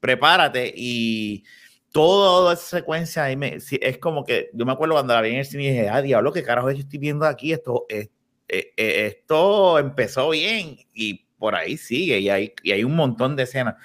prepárate 0.00 0.72
y 0.74 1.44
toda 1.92 2.54
esa 2.54 2.78
secuencia 2.78 3.24
ahí 3.24 3.36
me, 3.36 3.56
es 3.56 3.98
como 3.98 4.24
que 4.24 4.50
yo 4.52 4.66
me 4.66 4.72
acuerdo 4.72 4.94
cuando 4.94 5.14
la 5.14 5.20
vi 5.20 5.30
en 5.30 5.36
el 5.36 5.44
cine 5.44 5.64
y 5.64 5.68
dije, 5.68 5.88
ah, 5.88 6.02
diablo, 6.02 6.32
qué 6.32 6.42
carajo 6.42 6.70
yo 6.70 6.80
estoy 6.80 6.98
viendo 6.98 7.26
aquí, 7.26 7.52
esto, 7.52 7.86
eh, 7.88 8.10
eh, 8.48 8.72
esto 8.76 9.78
empezó 9.78 10.30
bien 10.30 10.78
y 10.92 11.26
por 11.38 11.54
ahí 11.54 11.76
sigue 11.76 12.18
y 12.18 12.28
hay, 12.28 12.52
y 12.62 12.72
hay 12.72 12.84
un 12.84 12.96
montón 12.96 13.36
de 13.36 13.44
escenas. 13.44 13.76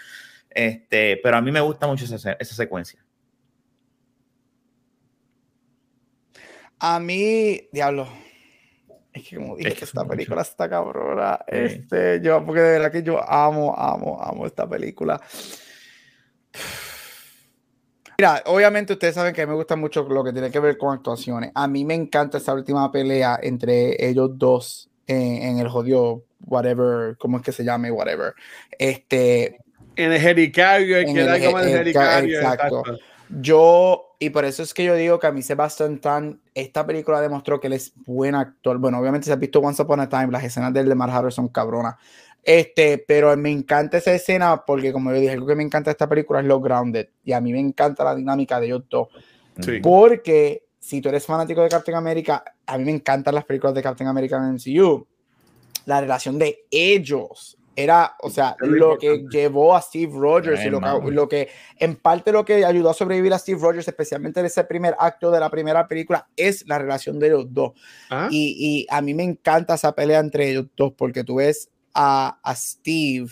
Este, 0.49 1.17
pero 1.21 1.38
a 1.38 1.41
mí 1.41 1.51
me 1.51 1.61
gusta 1.61 1.88
mucho 1.88 2.05
esa, 2.05 2.33
esa 2.33 2.55
secuencia. 2.55 3.04
A 6.79 6.99
mí, 6.99 7.69
diablo, 7.71 8.07
es 9.15 9.27
que 9.27 9.38
como 9.38 9.55
dije 9.55 9.73
que 9.73 9.85
esta 9.85 10.05
película 10.05 10.41
está 10.41 10.69
cabrona, 10.69 11.39
este, 11.47 12.19
yo, 12.21 12.45
porque 12.45 12.61
de 12.61 12.71
verdad 12.71 12.91
que 12.91 13.01
yo 13.01 13.21
amo, 13.27 13.73
amo, 13.77 14.21
amo 14.21 14.45
esta 14.45 14.67
película. 14.67 15.21
Mira, 18.17 18.43
obviamente 18.45 18.93
ustedes 18.93 19.15
saben 19.15 19.33
que 19.33 19.47
me 19.47 19.53
gusta 19.53 19.75
mucho 19.75 20.03
lo 20.03 20.23
que 20.23 20.33
tiene 20.33 20.51
que 20.51 20.59
ver 20.59 20.77
con 20.77 20.93
actuaciones. 20.93 21.51
A 21.55 21.67
mí 21.67 21.85
me 21.85 21.93
encanta 21.93 22.38
esta 22.38 22.53
última 22.53 22.91
pelea 22.91 23.39
entre 23.41 24.05
ellos 24.05 24.31
dos 24.38 24.89
en, 25.07 25.59
el 25.59 25.69
jodido, 25.69 26.25
whatever, 26.45 27.15
¿cómo 27.17 27.38
es 27.38 27.43
que 27.43 27.51
se 27.51 27.63
llame? 27.63 27.91
Whatever. 27.91 28.33
Este. 28.77 29.59
En 29.95 30.11
el 30.11 30.25
helicario, 30.25 30.97
el 30.97 31.05
que 31.05 31.23
da 31.23 31.39
como 31.39 31.59
el 31.59 31.69
helicario. 31.69 32.38
Exacto. 32.38 32.83
Yo, 33.29 34.15
y 34.19 34.29
por 34.29 34.45
eso 34.45 34.63
es 34.63 34.73
que 34.73 34.83
yo 34.83 34.95
digo 34.95 35.19
que 35.19 35.27
a 35.27 35.31
mí 35.31 35.41
Sebastian 35.41 35.99
Tan, 35.99 36.41
esta 36.53 36.85
película 36.85 37.21
demostró 37.21 37.59
que 37.59 37.67
él 37.67 37.73
es 37.73 37.93
buen 38.05 38.35
actor. 38.35 38.77
Bueno, 38.77 38.99
obviamente 38.99 39.25
se 39.25 39.33
ha 39.33 39.38
visto 39.38 39.59
Once 39.59 39.81
Upon 39.81 39.99
a 39.99 40.09
Time, 40.09 40.31
las 40.31 40.43
escenas 40.43 40.73
del 40.73 40.88
de 40.88 40.95
Mar 40.95 41.31
son 41.31 41.47
cabronas. 41.49 41.95
Este, 42.43 43.03
pero 43.07 43.35
me 43.35 43.49
encanta 43.49 43.97
esa 43.97 44.13
escena 44.13 44.63
porque, 44.65 44.93
como 44.93 45.11
yo 45.11 45.19
dije, 45.19 45.31
algo 45.31 45.47
que 45.47 45.55
me 45.55 45.63
encanta 45.63 45.89
de 45.89 45.93
esta 45.93 46.07
película 46.07 46.41
es 46.41 46.45
lo 46.45 46.61
grounded. 46.61 47.07
Y 47.23 47.33
a 47.33 47.41
mí 47.41 47.51
me 47.51 47.59
encanta 47.59 48.03
la 48.03 48.15
dinámica 48.15 48.59
de 48.59 48.67
ellos 48.67 48.83
dos. 48.88 49.07
Porque 49.81 50.67
si 50.79 51.01
tú 51.01 51.09
eres 51.09 51.25
fanático 51.25 51.63
de 51.63 51.69
Captain 51.69 51.97
America, 51.97 52.43
a 52.67 52.77
mí 52.77 52.85
me 52.85 52.91
encantan 52.91 53.33
las 53.33 53.45
películas 53.45 53.73
de 53.73 53.81
Captain 53.81 54.07
America 54.07 54.38
en 54.38 54.53
MCU. 54.53 55.07
La 55.85 56.01
relación 56.01 56.38
de 56.38 56.65
ellos 56.69 57.57
era, 57.75 58.15
o 58.21 58.29
sea, 58.29 58.55
lo 58.59 58.97
que 58.97 59.25
llevó 59.29 59.75
a 59.75 59.81
Steve 59.81 60.11
Rogers 60.15 60.63
y 60.63 60.69
lo 60.69 61.27
que, 61.27 61.49
en 61.77 61.95
parte 61.95 62.31
lo 62.31 62.45
que 62.45 62.63
ayudó 62.65 62.89
a 62.89 62.93
sobrevivir 62.93 63.33
a 63.33 63.39
Steve 63.39 63.59
Rogers, 63.61 63.88
especialmente 63.88 64.39
en 64.39 64.45
ese 64.45 64.63
primer 64.63 64.95
acto 64.97 65.29
de 65.31 65.39
la 65.39 65.49
primera 65.49 65.88
película, 65.88 66.27
es 66.38 66.65
la 66.67 66.79
relación 66.79 67.19
de 67.19 67.29
los 67.29 67.53
dos. 67.53 67.73
Ah. 68.09 68.27
Y, 68.31 68.55
y, 68.57 68.88
a 68.89 69.01
mí 69.01 69.13
me 69.13 69.23
encanta 69.23 69.75
esa 69.75 69.93
pelea 69.93 70.19
entre 70.19 70.49
ellos 70.49 70.67
dos 70.77 70.93
porque 70.97 71.23
tú 71.23 71.35
ves 71.35 71.69
a, 71.93 72.39
Steve 72.55 73.29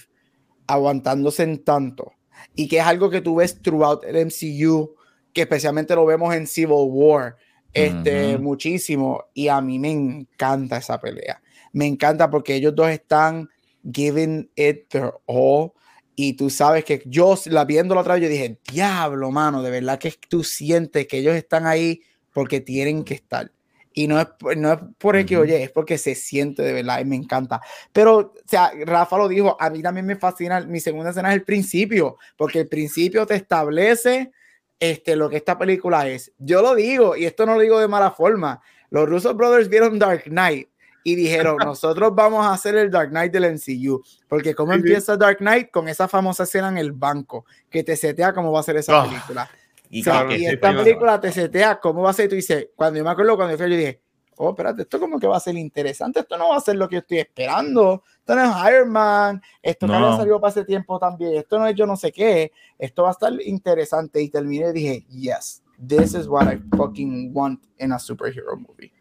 aguantándose 0.68 1.44
en 1.44 1.64
tanto. 1.64 2.14
Y 2.56 2.68
que 2.68 2.80
es 2.80 2.86
algo 2.86 3.10
que 3.10 3.22
tú 3.22 3.36
ves 3.36 3.62
throughout 3.62 4.04
el 4.04 4.26
MCU, 4.26 4.96
que 5.32 5.42
especialmente 5.42 5.96
lo 5.96 6.06
vemos 6.06 6.34
en 6.34 6.48
Civil 6.48 6.88
War, 6.88 7.38
este, 7.74 8.38
muchísimo. 8.38 9.26
Y 9.34 9.48
a 9.48 9.62
mí 9.62 9.80
me 9.80 9.92
encanta 9.92 10.78
esa 10.78 11.00
pelea. 11.00 11.42
Me 11.72 11.86
encanta 11.86 12.30
porque 12.30 12.56
ellos 12.56 12.76
dos 12.76 12.90
están 12.90 13.50
giving 13.92 14.50
it 14.56 14.90
their 14.90 15.14
all. 15.26 15.74
Y 16.16 16.34
tú 16.34 16.50
sabes 16.50 16.86
que 16.86 17.02
yo, 17.06 17.36
la 17.46 17.66
viéndolo 17.66 18.02
otra 18.02 18.16
vez, 18.16 18.24
yo 18.24 18.30
dije, 18.30 18.60
diablo, 18.72 19.32
mano, 19.32 19.64
de 19.64 19.72
verdad 19.72 20.00
que 20.00 20.14
tú 20.30 20.44
sientes 20.44 21.08
que 21.08 21.18
ellos 21.18 21.36
están 21.36 21.66
ahí 21.66 22.02
porque 22.32 22.62
tienen 22.62 23.04
que 23.04 23.16
estar. 23.16 23.52
Y 23.96 24.08
no 24.08 24.20
es, 24.20 24.28
no 24.58 24.74
es 24.74 24.80
por 24.98 25.16
el 25.16 25.26
que 25.26 25.38
oye, 25.38 25.64
es 25.64 25.72
porque 25.72 25.98
se 25.98 26.16
siente 26.16 26.64
de 26.64 26.74
verdad 26.74 27.00
y 27.00 27.06
me 27.06 27.16
encanta. 27.16 27.62
Pero, 27.92 28.18
o 28.18 28.34
sea, 28.46 28.72
Rafa 28.86 29.18
lo 29.18 29.28
dijo, 29.28 29.56
a 29.60 29.70
mí 29.70 29.82
también 29.82 30.06
me 30.06 30.16
fascina, 30.16 30.62
mi 30.62 30.80
segunda 30.80 31.12
escena 31.12 31.30
es 31.30 31.36
el 31.36 31.44
principio, 31.44 32.18
porque 32.36 32.62
el 32.62 32.68
principio 32.68 33.26
te 33.28 33.36
establece 33.36 34.32
este, 34.80 35.16
lo 35.16 35.30
que 35.30 35.38
esta 35.38 35.58
película 35.58 36.08
es. 36.08 36.32
Yo 36.40 36.62
lo 36.62 36.74
digo, 36.76 37.16
y 37.16 37.26
esto 37.26 37.46
no 37.46 37.56
lo 37.56 37.62
digo 37.62 37.80
de 37.80 37.88
mala 37.88 38.12
forma, 38.12 38.62
los 38.90 39.08
Russo 39.08 39.34
Brothers 39.34 39.70
vieron 39.70 40.00
Dark 40.00 40.24
Knight 40.26 40.68
y 41.04 41.16
dijeron, 41.16 41.58
nosotros 41.66 42.14
vamos 42.16 42.46
a 42.46 42.54
hacer 42.54 42.76
el 42.76 42.90
Dark 42.90 43.10
Knight 43.10 43.32
del 43.32 43.54
MCU, 43.54 44.04
porque 44.28 44.56
cómo 44.56 44.74
empieza 44.74 45.18
Dark 45.18 45.38
Knight 45.38 45.72
con 45.72 45.88
esa 45.88 46.08
famosa 46.08 46.44
escena 46.44 46.70
en 46.70 46.78
el 46.78 46.92
banco, 46.92 47.46
que 47.70 47.84
te 47.84 47.96
setea 47.96 48.34
cómo 48.34 48.52
va 48.52 48.62
a 48.62 48.64
ser 48.64 48.78
esa 48.78 49.02
ah. 49.02 49.06
película. 49.06 49.50
Y, 49.94 50.00
esta 50.00 50.76
película 50.76 51.20
te 51.20 51.32
setea 51.32 51.80
cómo 51.80 52.02
va 52.02 52.10
a 52.10 52.14
ser. 52.14 52.28
Tú 52.28 52.34
dices, 52.34 52.70
cuando 52.76 52.98
yo 52.98 53.04
me 53.04 53.12
acuerdo, 53.12 53.36
cuando 53.36 53.54
yo 53.54 53.58
fui, 53.60 53.70
yo 53.70 53.78
dije, 53.78 54.02
oh, 54.38 54.50
espérate, 54.50 54.82
esto 54.82 55.00
como 55.00 55.20
que 55.20 55.28
va 55.28 55.38
a 55.38 55.40
ser 55.40 55.56
interesante. 55.56 56.22
Esto 56.22 56.36
no 56.36 56.50
va 56.50 56.58
a 56.58 56.62
ser 56.62 56.78
lo 56.78 56.88
que 56.88 56.96
yo 56.96 57.00
estoy 57.02 57.20
esperando. 57.20 58.04
Esto 58.18 58.36
no 58.36 58.44
es 58.44 58.72
Iron 58.72 58.90
Man. 58.92 59.42
Esto 59.62 59.86
no, 59.86 60.00
no 60.00 60.18
salió 60.18 60.40
para 60.40 60.52
ese 60.52 60.66
tiempo 60.66 60.98
también. 60.98 61.36
Esto 61.36 61.60
no 61.60 61.68
es 61.68 61.76
yo 61.76 61.86
no 61.86 61.96
sé 61.96 62.12
qué. 62.12 62.52
Esto 62.80 63.04
va 63.04 63.10
a 63.10 63.12
estar 63.12 63.32
interesante. 63.44 64.22
Y 64.22 64.30
terminé 64.30 64.70
y 64.70 64.74
dije, 64.74 65.06
yes, 65.10 65.62
this 65.88 66.14
is 66.16 66.28
what 66.28 66.52
I 66.52 66.60
fucking 66.76 67.32
want 67.34 67.62
in 67.78 67.92
a 67.92 68.00
superhero 68.00 68.58
movie. 68.58 68.92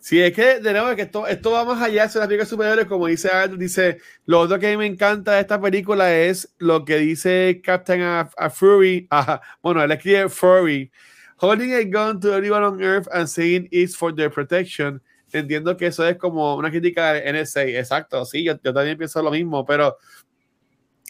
Sí, 0.00 0.18
es 0.18 0.32
que 0.32 0.60
de 0.60 0.72
nuevo 0.72 0.96
que 0.96 1.02
esto, 1.02 1.26
esto 1.26 1.50
va 1.50 1.64
más 1.64 1.82
allá 1.82 2.06
de 2.06 2.18
las 2.18 2.26
películas 2.26 2.48
superiores, 2.48 2.86
como 2.86 3.06
dice 3.06 3.28
dice, 3.58 3.98
lo 4.24 4.40
otro 4.40 4.58
que 4.58 4.72
a 4.72 4.78
me 4.78 4.86
encanta 4.86 5.32
de 5.32 5.40
esta 5.42 5.60
película 5.60 6.14
es 6.16 6.54
lo 6.58 6.86
que 6.86 6.96
dice 6.96 7.60
Captain 7.62 8.00
a, 8.00 8.50
Fury, 8.50 9.06
bueno, 9.62 9.82
él 9.82 9.92
escribe 9.92 10.30
Fury, 10.30 10.90
holding 11.36 11.74
a 11.74 11.84
gun 11.84 12.18
to 12.18 12.32
everyone 12.32 12.64
on 12.64 12.82
Earth 12.82 13.08
and 13.12 13.28
saying 13.28 13.68
it's 13.70 13.94
for 13.94 14.14
their 14.14 14.30
protection. 14.30 15.02
Entiendo 15.32 15.76
que 15.76 15.86
eso 15.86 16.06
es 16.08 16.16
como 16.16 16.56
una 16.56 16.70
crítica 16.70 17.12
de 17.12 17.32
NSA, 17.32 17.64
exacto, 17.64 18.24
sí, 18.24 18.42
yo 18.42 18.58
también 18.58 18.96
pienso 18.96 19.22
lo 19.22 19.30
mismo, 19.30 19.66
pero 19.66 19.98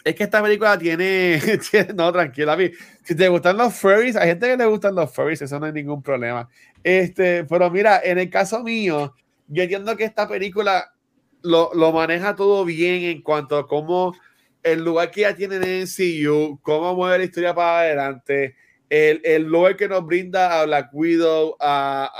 es 0.04 0.14
que 0.14 0.24
esta 0.24 0.42
película 0.42 0.78
tiene, 0.78 1.40
no, 1.94 2.12
tranquila, 2.12 2.56
si 3.02 3.14
te 3.14 3.28
gustan 3.28 3.56
los 3.56 3.74
furries, 3.74 4.16
hay 4.16 4.28
gente 4.28 4.48
que 4.48 4.56
le 4.56 4.66
gustan 4.66 4.94
los 4.94 5.12
furries, 5.12 5.42
eso 5.42 5.58
no 5.58 5.66
hay 5.66 5.72
ningún 5.72 6.02
problema. 6.02 6.48
Este, 6.82 7.44
pero 7.44 7.70
mira, 7.70 8.00
en 8.02 8.18
el 8.18 8.30
caso 8.30 8.62
mío, 8.62 9.14
yo 9.48 9.62
entiendo 9.62 9.96
que 9.96 10.04
esta 10.04 10.26
película 10.28 10.94
lo, 11.42 11.70
lo 11.74 11.92
maneja 11.92 12.34
todo 12.34 12.64
bien 12.64 13.02
en 13.02 13.22
cuanto 13.22 13.58
a 13.58 13.66
cómo 13.66 14.14
el 14.62 14.84
lugar 14.84 15.10
que 15.10 15.22
ya 15.22 15.34
tiene 15.34 15.56
en 15.56 15.82
MCU, 15.82 16.60
cómo 16.62 16.94
mueve 16.94 17.18
la 17.18 17.24
historia 17.24 17.54
para 17.54 17.80
adelante, 17.80 18.56
el, 18.88 19.20
el 19.24 19.44
lugar 19.44 19.76
que 19.76 19.88
nos 19.88 20.04
brinda 20.04 20.60
a 20.60 20.66
Black 20.66 20.90
Widow, 20.92 21.56
a, 21.60 22.10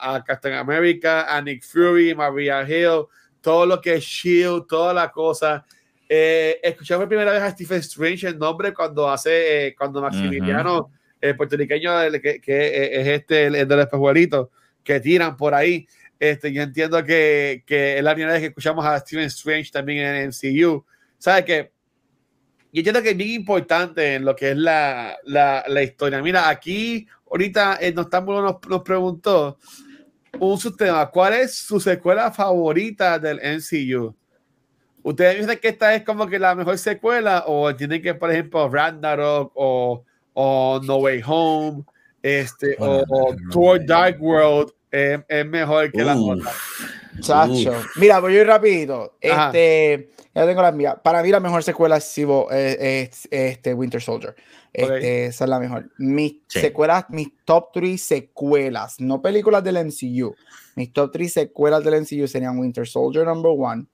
a, 0.00 0.14
a 0.14 0.24
Captain 0.24 0.54
America, 0.54 1.34
a 1.34 1.40
Nick 1.40 1.64
Fury, 1.64 2.14
Maria 2.14 2.62
Hill, 2.68 3.06
todo 3.40 3.66
lo 3.66 3.80
que 3.80 3.94
es 3.94 4.04
Shield, 4.04 4.66
toda 4.66 4.92
la 4.92 5.10
cosa 5.10 5.64
eh, 6.14 6.60
escuchamos 6.62 7.04
por 7.04 7.08
primera 7.08 7.32
vez 7.32 7.40
a 7.40 7.50
Stephen 7.52 7.78
Strange 7.78 8.26
el 8.26 8.38
nombre 8.38 8.74
cuando 8.74 9.08
hace, 9.08 9.68
eh, 9.68 9.74
cuando 9.74 10.02
Maximiliano, 10.02 10.90
el 11.18 11.34
puertorriqueño, 11.34 11.90
que, 12.20 12.38
que, 12.38 13.00
es 13.00 13.08
este, 13.08 13.46
el, 13.46 13.52
de 13.54 13.64
los 13.64 13.86
espejuelitos, 13.86 14.48
que 14.84 15.00
tiran 15.00 15.38
por 15.38 15.54
ahí. 15.54 15.86
Este, 16.20 16.52
yo 16.52 16.60
entiendo 16.60 17.02
que, 17.02 17.64
que, 17.66 17.96
es 17.96 18.04
la 18.04 18.12
primera 18.12 18.34
vez 18.34 18.42
que 18.42 18.48
escuchamos 18.48 18.84
a 18.84 18.98
Stephen 19.00 19.24
Strange 19.24 19.70
también 19.70 20.04
en 20.04 20.28
MCU. 20.28 20.84
¿Sabes 21.16 21.46
qué? 21.46 21.72
Yo 22.74 22.80
entiendo 22.80 23.00
que 23.00 23.10
es 23.12 23.16
bien 23.16 23.30
importante 23.30 24.16
en 24.16 24.26
lo 24.26 24.36
que 24.36 24.50
es 24.50 24.56
la, 24.58 25.16
la, 25.24 25.64
la 25.66 25.82
historia. 25.82 26.20
Mira, 26.20 26.46
aquí 26.46 27.08
ahorita 27.30 27.78
eh, 27.80 27.90
nos, 27.90 28.08
nos, 28.12 28.58
nos 28.68 28.82
preguntó 28.82 29.58
un 30.38 30.58
subtema, 30.58 31.08
¿cuál 31.08 31.32
es 31.32 31.54
su 31.54 31.80
secuela 31.80 32.30
favorita 32.30 33.18
del 33.18 33.40
MCU? 33.40 34.14
¿Ustedes 35.02 35.40
dicen 35.40 35.58
que 35.60 35.68
esta 35.68 35.94
es 35.94 36.04
como 36.04 36.26
que 36.26 36.38
la 36.38 36.54
mejor 36.54 36.78
secuela 36.78 37.44
o 37.46 37.74
tienen 37.74 38.00
que, 38.00 38.14
por 38.14 38.30
ejemplo, 38.30 38.68
Ragnarok 38.68 39.52
o, 39.54 40.04
o 40.34 40.80
No 40.84 40.96
Way 40.96 41.22
Home 41.26 41.84
este, 42.22 42.76
o, 42.78 43.04
Tour 43.50 43.84
Dark 43.84 44.22
World 44.22 44.72
es, 44.90 45.46
mejor 45.46 45.90
que 45.90 46.04
la 46.04 46.16
otra? 46.16 46.50
Chacho. 47.20 47.74
Mira, 47.96 48.20
voy 48.20 48.36
a 48.36 48.40
ir 48.40 48.46
rapidito. 48.46 49.16
Este, 49.20 50.10
ya 50.34 50.46
tengo 50.46 50.62
la 50.62 50.72
mía. 50.72 50.94
Para 51.02 51.22
mí 51.22 51.30
la 51.30 51.40
mejor 51.40 51.62
secuela 51.62 51.96
es, 51.96 52.16
es, 52.16 53.28
este, 53.30 53.74
Winter 53.74 54.00
Soldier. 54.00 54.34
Este, 54.72 55.26
esa 55.26 55.44
es 55.44 55.50
la 55.50 55.58
mejor. 55.58 55.90
Mis 55.98 56.36
secuelas, 56.48 57.06
mis 57.10 57.28
top 57.44 57.70
3 57.74 58.00
secuelas, 58.00 59.00
no 59.00 59.20
películas 59.20 59.62
del 59.62 59.84
MCU. 59.84 60.34
Mis 60.76 60.92
top 60.92 61.12
3 61.12 61.32
secuelas 61.32 61.84
del 61.84 62.00
MCU 62.00 62.26
serían 62.26 62.58
Winter 62.58 62.86
Soldier 62.86 63.26
number 63.26 63.52
one, 63.54 63.86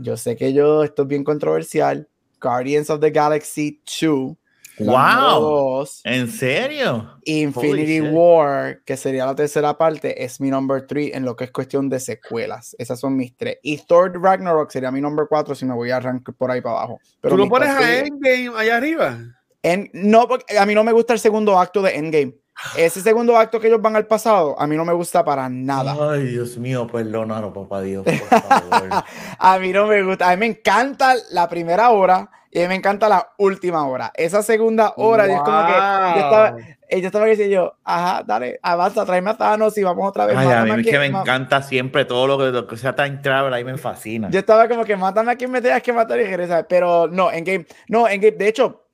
yo 0.00 0.16
sé 0.16 0.36
que 0.36 0.52
yo, 0.52 0.82
esto 0.84 1.02
es 1.02 1.08
bien 1.08 1.24
controversial. 1.24 2.08
Guardians 2.40 2.90
of 2.90 3.00
the 3.00 3.10
Galaxy 3.10 3.80
2. 4.00 4.36
Wow. 4.80 5.86
¿En 6.04 6.30
serio? 6.30 7.18
Infinity 7.24 8.00
War, 8.00 8.80
que 8.84 8.96
sería 8.96 9.26
la 9.26 9.34
tercera 9.34 9.76
parte, 9.76 10.24
es 10.24 10.40
mi 10.40 10.50
number 10.50 10.86
3 10.86 11.14
en 11.14 11.24
lo 11.24 11.34
que 11.34 11.44
es 11.44 11.50
cuestión 11.50 11.88
de 11.88 11.98
secuelas. 11.98 12.76
Esas 12.78 13.00
son 13.00 13.16
mis 13.16 13.36
tres. 13.36 13.58
Y 13.62 13.78
Thor 13.78 14.12
Ragnarok 14.20 14.70
sería 14.70 14.90
mi 14.90 15.00
number 15.00 15.26
4 15.28 15.54
si 15.54 15.64
me 15.64 15.74
voy 15.74 15.90
a 15.90 15.96
arrancar 15.96 16.34
por 16.34 16.50
ahí 16.50 16.60
para 16.60 16.76
abajo. 16.76 17.00
Pero 17.20 17.34
¿Tú 17.34 17.42
lo 17.42 17.48
pones 17.48 17.70
a 17.70 17.98
Endgame 17.98 18.52
allá 18.56 18.76
arriba? 18.76 19.18
En, 19.62 19.90
no, 19.92 20.28
porque 20.28 20.56
a 20.56 20.64
mí 20.64 20.74
no 20.74 20.84
me 20.84 20.92
gusta 20.92 21.12
el 21.12 21.18
segundo 21.18 21.58
acto 21.58 21.82
de 21.82 21.96
Endgame. 21.96 22.34
Ese 22.76 23.00
segundo 23.00 23.36
acto 23.36 23.60
que 23.60 23.68
ellos 23.68 23.80
van 23.80 23.96
al 23.96 24.06
pasado, 24.06 24.60
a 24.60 24.66
mí 24.66 24.76
no 24.76 24.84
me 24.84 24.92
gusta 24.92 25.24
para 25.24 25.48
nada. 25.48 25.96
Ay, 26.12 26.24
Dios 26.24 26.58
mío, 26.58 26.86
perdónalo, 26.86 27.52
papá 27.52 27.82
Dios, 27.82 28.04
por 28.04 28.14
favor. 28.42 29.04
a 29.38 29.58
mí 29.58 29.72
no 29.72 29.86
me 29.86 30.02
gusta. 30.02 30.28
A 30.28 30.36
mí 30.36 30.40
me 30.40 30.46
encanta 30.46 31.14
la 31.30 31.48
primera 31.48 31.90
hora 31.90 32.30
y 32.50 32.58
a 32.58 32.62
mí 32.62 32.68
me 32.68 32.74
encanta 32.76 33.08
la 33.08 33.32
última 33.38 33.86
hora. 33.86 34.10
Esa 34.14 34.42
segunda 34.42 34.94
hora, 34.96 35.26
es 35.26 35.40
como 35.40 35.66
que 35.66 35.72
yo 35.72 36.24
estaba, 36.24 36.56
yo 36.90 37.06
estaba 37.06 37.24
diciendo 37.26 37.54
yo, 37.54 37.74
ajá, 37.84 38.24
dale, 38.26 38.58
avanza, 38.62 39.04
tráeme 39.04 39.30
a 39.30 39.36
Thanos 39.36 39.76
y 39.78 39.82
vamos 39.82 40.08
otra 40.08 40.26
vez. 40.26 40.36
Ay, 40.36 40.48
a 40.50 40.64
mí 40.64 40.80
es 40.80 40.86
que 40.86 40.98
me 40.98 41.06
encanta 41.06 41.62
siempre 41.62 42.04
todo 42.06 42.26
lo 42.26 42.38
que, 42.38 42.44
lo 42.46 42.66
que 42.66 42.76
sea 42.76 42.96
tan 42.96 43.22
travel, 43.22 43.52
ahí 43.52 43.64
me 43.64 43.76
fascina. 43.76 44.30
Yo 44.30 44.40
estaba 44.40 44.66
como 44.68 44.84
que 44.84 44.96
mátame 44.96 45.32
a 45.32 45.36
quien 45.36 45.50
me 45.50 45.60
tengas 45.60 45.82
que 45.82 45.92
matar 45.92 46.18
y 46.18 46.24
regresar, 46.24 46.66
pero 46.68 47.06
no, 47.06 47.30
en 47.30 47.44
game, 47.44 47.66
no, 47.88 48.08
en 48.08 48.20
game, 48.20 48.36
de 48.36 48.48
hecho, 48.48 48.87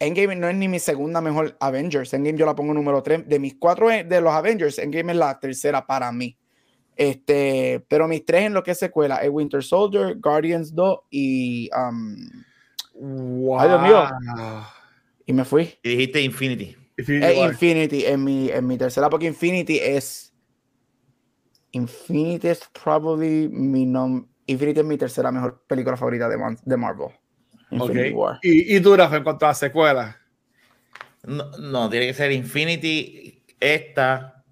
Endgame 0.00 0.36
no 0.36 0.48
es 0.48 0.54
ni 0.54 0.68
mi 0.68 0.78
segunda 0.78 1.20
mejor 1.20 1.56
Avengers. 1.60 2.14
Endgame 2.14 2.38
yo 2.38 2.46
la 2.46 2.54
pongo 2.54 2.72
número 2.72 3.02
3. 3.02 3.28
De 3.28 3.38
mis 3.38 3.56
cuatro 3.56 3.90
eh, 3.90 4.04
de 4.04 4.20
los 4.20 4.32
Avengers, 4.32 4.78
Endgame 4.78 5.12
es 5.12 5.18
la 5.18 5.38
tercera 5.38 5.86
para 5.86 6.12
mí. 6.12 6.36
Este, 6.94 7.84
pero 7.88 8.08
mis 8.08 8.24
tres 8.24 8.46
en 8.46 8.54
lo 8.54 8.62
que 8.64 8.72
es 8.72 8.78
secuela 8.78 9.18
es 9.18 9.30
Winter 9.30 9.62
Soldier, 9.62 10.16
Guardians 10.18 10.74
2 10.74 10.98
y. 11.10 11.70
Um, 11.76 12.44
wow. 12.94 13.60
Ay, 13.60 13.68
Dios 13.68 13.82
mío. 13.82 14.04
Y 15.26 15.32
me 15.32 15.44
fui. 15.44 15.78
Y 15.82 15.90
dijiste 15.90 16.20
Infinity. 16.20 16.76
Infinity, 16.96 17.40
Infinity 17.40 18.04
en, 18.06 18.24
mi, 18.24 18.50
en 18.50 18.66
mi 18.66 18.76
tercera, 18.76 19.08
porque 19.08 19.26
Infinity 19.26 19.78
es. 19.78 20.34
Infinity 21.70 22.48
es 22.48 22.62
probably 22.82 23.48
mi 23.48 23.84
nom 23.84 24.26
Infinity 24.46 24.80
es 24.80 24.86
mi 24.86 24.96
tercera 24.96 25.30
mejor 25.30 25.62
película 25.66 25.96
favorita 25.96 26.28
de, 26.28 26.38
de 26.64 26.76
Marvel. 26.76 27.08
Okay. 27.70 28.14
¿Y, 28.42 28.76
y 28.76 28.78
dura 28.78 29.10
en 29.12 29.22
cuanto 29.22 29.46
a 29.46 29.54
secuelas? 29.54 30.16
No, 31.24 31.50
no, 31.58 31.90
tiene 31.90 32.06
que 32.06 32.14
ser 32.14 32.32
Infinity. 32.32 33.42
Esta. 33.60 34.44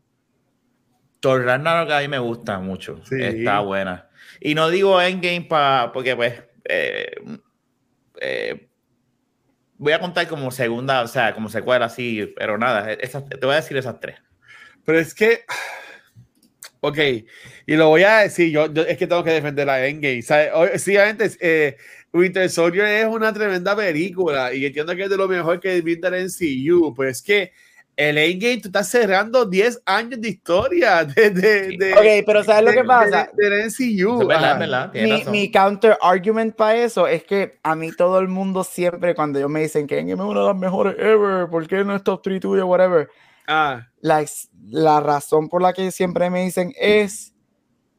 Thor 1.20 1.44
Ragnarok 1.44 1.90
a 1.90 2.00
mí 2.00 2.08
me 2.08 2.18
gusta 2.18 2.58
mucho. 2.58 3.00
Está 3.10 3.60
buena. 3.60 4.08
Y 4.40 4.54
no 4.54 4.68
digo 4.68 5.00
Endgame 5.00 5.42
para. 5.42 5.92
Porque, 5.92 6.14
pues. 6.14 6.42
Eh, 6.68 7.12
eh, 8.20 8.68
voy 9.78 9.92
a 9.92 10.00
contar 10.00 10.26
como 10.26 10.50
segunda, 10.50 11.02
o 11.02 11.08
sea, 11.08 11.34
como 11.34 11.48
secuela, 11.48 11.86
así, 11.86 12.32
pero 12.36 12.58
nada, 12.58 12.92
esas, 12.92 13.28
te 13.28 13.44
voy 13.44 13.52
a 13.52 13.56
decir 13.56 13.76
esas 13.76 14.00
tres. 14.00 14.18
Pero 14.84 14.98
es 14.98 15.14
que. 15.14 15.44
Ok, 16.80 16.98
y 17.66 17.74
lo 17.74 17.88
voy 17.88 18.04
a 18.04 18.18
decir, 18.18 18.50
yo, 18.52 18.66
es 18.66 18.96
que 18.96 19.06
tengo 19.06 19.24
que 19.24 19.30
defender 19.30 19.68
a 19.68 19.86
Endgame. 19.86 20.22
Sí, 20.78 20.96
antes, 20.96 21.36
eh, 21.40 21.76
Winter 22.16 22.48
Soldier 22.50 22.86
es 22.86 23.06
una 23.06 23.32
tremenda 23.32 23.76
película 23.76 24.52
y 24.52 24.64
entiendo 24.64 24.94
que 24.96 25.04
es 25.04 25.10
de 25.10 25.16
lo 25.16 25.28
mejor 25.28 25.60
que 25.60 25.82
pinta 25.82 26.08
el 26.08 26.26
MCU, 26.26 26.94
pues 26.94 27.18
es 27.18 27.22
que 27.22 27.52
el 27.96 28.18
Endgame 28.18 28.60
tú 28.60 28.68
estás 28.68 28.88
cerrando 28.88 29.46
10 29.46 29.82
años 29.86 30.20
de 30.20 30.28
historia 30.28 31.04
de, 31.16 31.30
de, 31.30 31.76
de 31.78 31.92
Ok, 31.94 32.26
pero 32.26 32.44
¿sabes 32.44 32.64
lo 32.64 32.72
que 32.72 32.84
pasa? 32.84 33.30
Del 33.34 33.66
MCU. 33.66 34.28
mi, 34.92 35.24
mi, 35.30 35.50
counter 35.50 35.96
argument 36.02 36.54
para 36.54 36.76
eso 36.76 37.06
es 37.06 37.24
que 37.24 37.58
a 37.62 37.74
mí 37.74 37.92
todo 37.92 38.18
el 38.18 38.28
mundo 38.28 38.64
siempre 38.64 39.14
cuando 39.14 39.38
ellos 39.38 39.50
me 39.50 39.62
dicen 39.62 39.86
que 39.86 39.98
Endgame 39.98 40.22
es 40.22 40.28
una 40.28 40.40
de 40.40 40.46
las 40.46 40.56
mejores 40.56 40.94
ever, 40.98 41.48
¿por 41.48 41.66
qué 41.66 41.84
no 41.84 41.96
es 41.96 42.02
top 42.02 42.22
3 42.22 42.40
tuyo, 42.40 42.66
whatever? 42.66 43.08
Ah. 43.46 43.86
La, 44.00 44.24
la 44.68 45.00
razón 45.00 45.48
por 45.48 45.62
la 45.62 45.72
que 45.72 45.90
siempre 45.90 46.28
me 46.30 46.44
dicen 46.44 46.72
es 46.78 47.32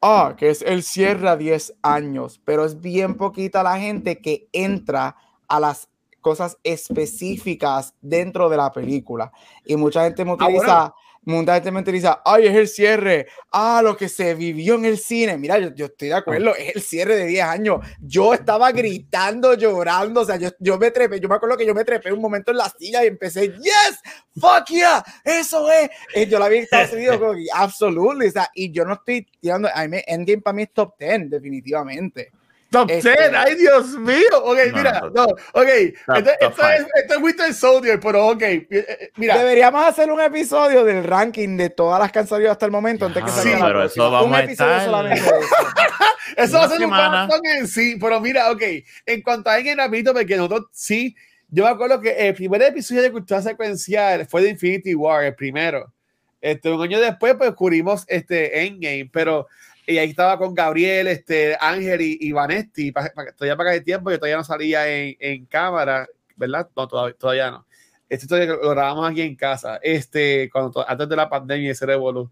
ah, 0.02 0.36
que 0.38 0.50
es 0.50 0.62
el 0.62 0.84
cierre 0.84 1.30
a 1.30 1.38
10 1.38 1.76
años, 1.82 2.42
pero 2.44 2.66
es 2.66 2.80
bien 2.80 3.16
poquita 3.16 3.64
la 3.64 3.80
gente 3.80 4.22
que 4.22 4.50
entra 4.52 5.16
a 5.48 5.60
las 5.60 5.90
cosas 6.22 6.58
específicas 6.64 7.94
dentro 8.02 8.50
de 8.50 8.58
la 8.58 8.72
película. 8.72 9.32
Y 9.66 9.76
mucha 9.76 10.04
gente 10.04 10.26
me 10.26 10.32
ah, 10.32 10.34
utiliza 10.36 10.94
mucha 11.28 11.56
gente 11.56 11.72
me 11.72 11.84
dice, 11.84 12.10
ay, 12.24 12.48
es 12.48 12.56
el 12.56 12.68
cierre, 12.68 13.28
ah, 13.52 13.82
lo 13.84 13.98
que 13.98 14.08
se 14.08 14.34
vivió 14.34 14.76
en 14.76 14.86
el 14.86 14.98
cine. 14.98 15.38
Mira, 15.38 15.60
yo, 15.76 15.86
estoy 15.86 16.08
de 16.08 16.14
acuerdo, 16.14 16.56
es 16.56 16.76
el 16.76 16.82
cierre 16.82 17.18
de 17.18 17.26
10 17.26 17.44
años. 17.44 17.86
Yo 18.02 18.34
estaba 18.34 18.72
gritando, 18.72 19.54
llorando, 19.54 20.22
o 20.22 20.26
sea, 20.26 20.38
yo, 20.38 20.50
yo 20.60 20.78
me 20.78 20.90
trepé, 20.90 21.20
yo 21.20 21.28
me 21.28 21.36
acuerdo 21.36 21.58
que 21.58 21.66
yo 21.66 21.76
me 21.76 21.84
trepé 21.84 22.14
un 22.14 22.22
momento 22.22 22.52
en 22.52 22.58
la 22.58 22.70
silla 22.70 23.04
y 23.04 23.08
empecé, 23.08 23.50
yes, 23.50 24.00
fuck 24.40 24.68
yeah, 24.70 25.04
eso 25.24 25.70
es. 25.70 25.90
Y 26.16 26.28
yo 26.28 26.40
la 26.40 26.48
vi 26.48 26.58
en 26.58 26.64
Estados 26.64 26.94
Unidos, 26.94 27.20
absolutely, 27.54 28.28
o 28.28 28.32
sea, 28.32 28.50
y 28.56 28.72
yo 28.72 28.86
no 28.86 28.94
estoy 28.94 29.28
tirando, 29.42 29.70
a 29.74 29.86
mí, 29.86 29.98
Endgame 30.08 30.42
para 30.42 30.56
mí 30.56 30.64
es 30.64 30.74
top 30.74 30.96
10, 30.98 31.30
definitivamente. 31.30 32.32
Top 32.70 32.88
10, 32.88 33.06
este, 33.06 33.36
ay 33.36 33.56
Dios 33.56 33.98
mío. 33.98 34.44
Ok, 34.44 34.58
mira, 34.74 35.02
no, 35.14 35.24
ok. 35.54 35.68
esto, 35.68 36.68
es, 36.70 36.86
esto 36.96 37.14
es 37.14 37.22
Winter 37.22 37.54
Soldier, 37.54 38.00
pero 38.00 38.28
ok. 38.28 38.42
Eh, 38.42 38.68
eh, 38.70 39.12
mira. 39.16 39.38
Deberíamos 39.38 39.86
hacer 39.86 40.12
un 40.12 40.20
episodio 40.20 40.84
del 40.84 41.04
ranking 41.06 41.56
de 41.56 41.70
todas 41.70 42.00
las 42.00 42.12
que 42.12 42.20
han 42.20 42.28
salido 42.28 42.52
hasta 42.52 42.66
el 42.66 42.72
momento 42.72 43.06
antes 43.06 43.24
que 43.24 43.30
salga 43.30 43.58
sí, 43.58 43.64
pero 43.64 43.84
eso 43.84 44.12
vamos 44.12 44.30
un 44.30 44.36
episodio 44.36 44.74
a 44.74 44.78
estar... 44.78 44.86
solamente 44.86 45.22
de 45.22 45.30
eso. 45.30 45.56
eso 46.38 46.58
va 46.58 46.64
a 46.66 46.70
ser 46.70 46.84
un 46.84 46.90
maratón 46.90 47.42
en 47.46 47.68
sí, 47.68 47.98
pero 48.02 48.20
mira, 48.20 48.52
ok. 48.52 48.64
En 49.06 49.22
cuanto 49.22 49.50
a 49.50 49.54
alguien 49.54 49.78
rapidito, 49.78 50.14
porque 50.14 50.36
nosotros 50.36 50.66
sí, 50.74 51.16
yo 51.50 51.64
me 51.64 51.70
acuerdo 51.70 52.02
que 52.02 52.28
el 52.28 52.34
primer 52.34 52.62
episodio 52.64 53.02
de 53.02 53.12
Cultura 53.12 53.42
Secuencial 53.42 54.28
fue 54.28 54.42
de 54.42 54.50
Infinity 54.50 54.94
War, 54.94 55.24
el 55.24 55.36
primero. 55.36 55.94
Este, 56.42 56.70
un 56.70 56.82
año 56.82 57.00
después, 57.00 57.36
pues 57.36 57.50
descubrimos 57.50 58.04
este 58.08 58.66
Endgame, 58.66 59.10
pero 59.12 59.48
y 59.90 59.98
ahí 59.98 60.10
estaba 60.10 60.38
con 60.38 60.54
Gabriel, 60.54 61.08
este, 61.08 61.56
Ángel 61.60 62.02
y, 62.02 62.18
y 62.20 62.34
Vanetti, 62.34 62.92
para, 62.92 63.10
todavía 63.32 63.56
para 63.56 63.74
el 63.74 63.84
tiempo, 63.86 64.10
que 64.10 64.18
todavía 64.18 64.36
no 64.36 64.44
salía 64.44 64.86
en, 64.86 65.16
en 65.18 65.46
cámara, 65.46 66.06
¿verdad? 66.36 66.70
No, 66.76 66.90
todavía, 66.90 67.16
todavía 67.18 67.52
no. 67.52 67.66
Esto 68.10 68.28
todavía 68.28 68.54
lo 68.54 68.70
grabamos 68.70 69.10
aquí 69.10 69.22
en 69.22 69.38
casa, 69.38 69.80
este, 69.82 70.50
cuando, 70.52 70.88
antes 70.88 71.08
de 71.08 71.16
la 71.16 71.30
pandemia 71.30 71.72
ese 71.72 71.86
revolú. 71.86 72.30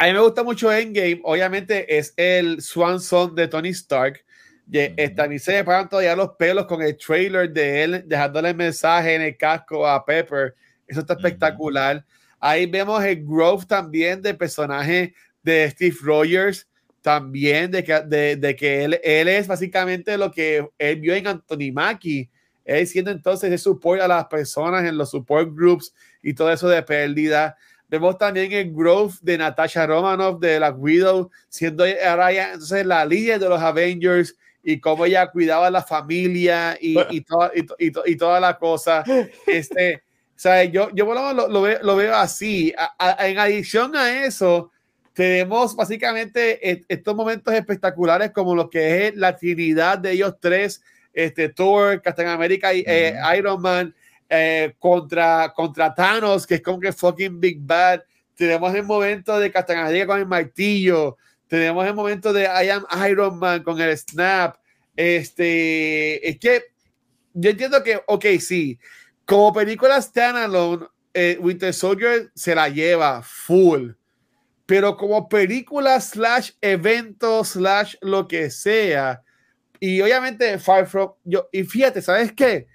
A 0.00 0.06
mí 0.06 0.12
me 0.12 0.20
gusta 0.20 0.42
mucho 0.42 0.72
Endgame, 0.72 1.20
obviamente 1.22 1.96
es 1.96 2.12
el 2.16 2.60
Swan 2.60 3.00
Song 3.00 3.34
de 3.34 3.46
Tony 3.46 3.68
Stark. 3.68 4.24
Y, 4.68 4.78
este, 4.78 5.22
a 5.22 5.28
mí 5.28 5.38
se 5.38 5.52
me 5.52 5.64
paran 5.64 5.88
todavía 5.88 6.16
los 6.16 6.30
pelos 6.30 6.66
con 6.66 6.82
el 6.82 6.96
trailer 6.96 7.52
de 7.52 7.84
él 7.84 8.04
dejándole 8.04 8.48
el 8.48 8.56
mensaje 8.56 9.14
en 9.14 9.22
el 9.22 9.36
casco 9.36 9.86
a 9.86 10.04
Pepper. 10.04 10.56
Eso 10.88 11.00
está 11.00 11.14
espectacular. 11.14 12.04
Ahí 12.40 12.66
vemos 12.66 13.02
el 13.04 13.24
growth 13.24 13.66
también 13.66 14.20
del 14.20 14.36
personaje 14.36 15.14
de 15.46 15.70
Steve 15.70 15.96
Rogers, 16.02 16.66
también 17.00 17.70
de 17.70 17.84
que, 17.84 18.36
de, 18.36 18.56
que 18.56 18.84
él, 18.84 19.00
él, 19.04 19.28
es 19.28 19.46
básicamente 19.46 20.18
lo 20.18 20.32
que 20.32 20.68
él 20.76 21.00
vio 21.00 21.14
en 21.14 21.28
Anthony 21.28 21.72
Mackie, 21.72 22.28
él 22.64 22.84
siendo 22.88 23.12
entonces 23.12 23.48
de 23.48 23.56
support 23.56 24.00
a 24.00 24.08
las 24.08 24.26
personas 24.26 24.84
en 24.84 24.98
los 24.98 25.10
support 25.10 25.48
groups 25.54 25.94
y 26.20 26.34
todo 26.34 26.50
eso 26.50 26.68
de 26.68 26.82
pérdida. 26.82 27.56
Vemos 27.88 28.18
también 28.18 28.50
el 28.50 28.74
growth 28.74 29.20
de 29.22 29.38
Natasha 29.38 29.86
Romanoff 29.86 30.40
de 30.40 30.58
la 30.58 30.72
Widow, 30.72 31.30
siendo 31.48 31.84
ahora 31.84 32.32
ya 32.32 32.52
entonces 32.54 32.84
la 32.84 33.06
líder 33.06 33.38
de 33.38 33.48
los 33.48 33.60
Avengers 33.60 34.34
y 34.64 34.80
cómo 34.80 35.06
ella 35.06 35.30
cuidaba 35.30 35.68
a 35.68 35.70
la 35.70 35.82
familia 35.82 36.76
y, 36.80 36.98
y, 37.10 37.20
toda, 37.20 37.52
y, 37.54 37.92
y, 38.04 38.16
toda 38.16 38.40
la 38.40 38.58
cosa. 38.58 39.04
Este, 39.46 39.94
o 40.36 40.38
sea, 40.38 40.64
yo, 40.64 40.90
yo 40.92 41.04
lo, 41.14 41.48
lo, 41.48 41.62
veo, 41.62 41.78
lo 41.82 41.94
veo 41.94 42.16
así. 42.16 42.74
en 43.20 43.38
adición 43.38 43.94
a 43.94 44.24
eso, 44.24 44.72
tenemos 45.16 45.74
básicamente 45.74 46.84
estos 46.88 47.16
momentos 47.16 47.54
espectaculares 47.54 48.32
como 48.32 48.54
lo 48.54 48.68
que 48.68 49.06
es 49.06 49.16
la 49.16 49.34
trinidad 49.34 49.96
de 49.96 50.12
ellos 50.12 50.34
tres, 50.38 50.82
este 51.14 51.48
Thor, 51.48 52.02
Captain 52.02 52.28
America 52.28 52.74
y 52.74 52.84
eh, 52.86 53.14
Iron 53.38 53.62
Man 53.62 53.94
eh, 54.28 54.74
contra, 54.78 55.54
contra 55.56 55.94
Thanos, 55.94 56.46
que 56.46 56.56
es 56.56 56.60
como 56.60 56.78
que 56.78 56.92
fucking 56.92 57.40
Big 57.40 57.60
Bad. 57.60 58.02
Tenemos 58.34 58.74
el 58.74 58.82
momento 58.82 59.38
de 59.38 59.50
Captain 59.50 59.78
America 59.78 60.06
con 60.06 60.18
el 60.18 60.26
martillo. 60.26 61.16
Tenemos 61.48 61.86
el 61.86 61.94
momento 61.94 62.34
de 62.34 62.42
I 62.42 62.68
am 62.68 62.84
Iron 63.08 63.38
Man 63.38 63.62
con 63.62 63.80
el 63.80 63.96
snap. 63.96 64.56
Este, 64.94 66.28
es 66.28 66.38
que 66.38 66.62
yo 67.32 67.48
entiendo 67.48 67.82
que, 67.82 68.02
ok, 68.06 68.26
sí, 68.38 68.78
como 69.24 69.50
película 69.54 70.02
standalone, 70.02 70.88
eh, 71.14 71.38
Winter 71.40 71.72
Soldier 71.72 72.30
se 72.34 72.54
la 72.54 72.68
lleva 72.68 73.22
full 73.22 73.92
pero 74.66 74.96
como 74.96 75.28
película 75.28 76.00
slash 76.00 76.50
evento 76.60 77.44
slash 77.44 77.94
lo 78.02 78.28
que 78.28 78.50
sea. 78.50 79.22
Y 79.80 80.00
obviamente 80.00 80.58
Far 80.58 80.86
From, 80.86 81.12
yo, 81.24 81.48
y 81.52 81.62
fíjate, 81.64 82.02
¿sabes 82.02 82.32
qué? 82.32 82.66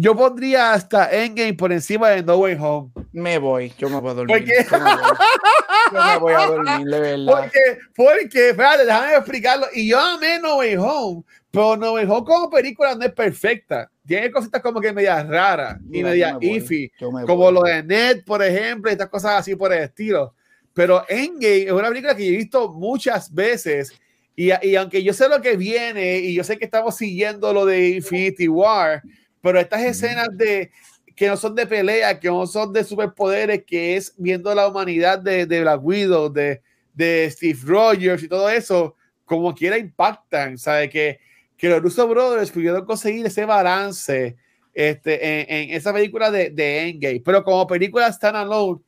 yo 0.00 0.14
pondría 0.14 0.74
hasta 0.74 1.10
Endgame 1.10 1.54
por 1.54 1.72
encima 1.72 2.10
de 2.10 2.22
No 2.22 2.36
Way 2.36 2.56
Home. 2.60 2.92
Me 3.10 3.36
voy, 3.36 3.72
yo 3.78 3.90
me 3.90 3.98
voy 3.98 4.10
a 4.12 4.14
dormir. 4.14 4.44
Yo 5.90 6.02
me 6.02 6.18
voy, 6.18 6.34
a 6.34 6.46
dormir, 6.46 6.86
de 6.86 7.00
verdad. 7.00 7.26
Porque, 7.26 7.60
porque, 7.96 8.50
espérate, 8.50 8.84
déjame 8.84 9.16
explicarlo. 9.16 9.66
Y 9.74 9.88
yo 9.88 9.98
amé 9.98 10.38
No 10.38 10.58
Way 10.58 10.76
Home, 10.76 11.24
pero 11.50 11.76
No 11.76 11.94
Way 11.94 12.04
Home 12.04 12.24
como 12.24 12.48
película 12.48 12.94
no 12.94 13.04
es 13.06 13.12
perfecta. 13.12 13.90
Tiene 14.06 14.30
cositas 14.30 14.62
como 14.62 14.80
que 14.80 14.92
medias 14.92 15.26
raras 15.26 15.78
y 15.90 16.04
medias 16.04 16.36
iffy, 16.42 16.92
como 17.26 17.50
lo 17.50 17.62
de 17.62 17.82
Ned, 17.82 18.24
por 18.24 18.40
ejemplo, 18.40 18.90
y 18.90 18.92
estas 18.92 19.08
cosas 19.08 19.40
así 19.40 19.56
por 19.56 19.72
el 19.72 19.82
estilo. 19.82 20.32
Pero 20.78 21.04
Endgame 21.08 21.62
es 21.64 21.72
una 21.72 21.88
película 21.88 22.14
que 22.14 22.24
yo 22.24 22.34
he 22.34 22.36
visto 22.36 22.72
muchas 22.72 23.34
veces 23.34 23.92
y, 24.36 24.50
y, 24.64 24.76
aunque 24.76 25.02
yo 25.02 25.12
sé 25.12 25.28
lo 25.28 25.42
que 25.42 25.56
viene 25.56 26.18
y 26.20 26.34
yo 26.34 26.44
sé 26.44 26.56
que 26.56 26.66
estamos 26.66 26.96
siguiendo 26.96 27.52
lo 27.52 27.66
de 27.66 27.88
Infinity 27.88 28.46
War, 28.46 29.02
pero 29.42 29.58
estas 29.58 29.82
escenas 29.82 30.28
de 30.36 30.70
que 31.16 31.26
no 31.26 31.36
son 31.36 31.56
de 31.56 31.66
pelea, 31.66 32.20
que 32.20 32.28
no 32.28 32.46
son 32.46 32.72
de 32.72 32.84
superpoderes, 32.84 33.64
que 33.66 33.96
es 33.96 34.14
viendo 34.16 34.54
la 34.54 34.68
humanidad 34.68 35.18
de, 35.18 35.46
de 35.46 35.62
Black 35.62 35.80
Widow, 35.82 36.32
de, 36.32 36.62
de 36.94 37.28
Steve 37.28 37.58
Rogers 37.64 38.22
y 38.22 38.28
todo 38.28 38.48
eso, 38.48 38.94
como 39.24 39.52
quiera 39.52 39.78
impactan, 39.78 40.58
¿sabe? 40.58 40.88
Que, 40.88 41.18
que 41.56 41.70
los 41.70 41.82
Russo 41.82 42.06
Brothers 42.06 42.52
pudieron 42.52 42.86
conseguir 42.86 43.26
ese 43.26 43.44
balance 43.44 44.36
este, 44.72 45.40
en, 45.40 45.70
en 45.70 45.76
esa 45.76 45.92
película 45.92 46.30
de, 46.30 46.50
de 46.50 46.88
Endgame, 46.88 47.20
pero 47.24 47.42
como 47.42 47.66
película 47.66 48.12
standalone, 48.12 48.80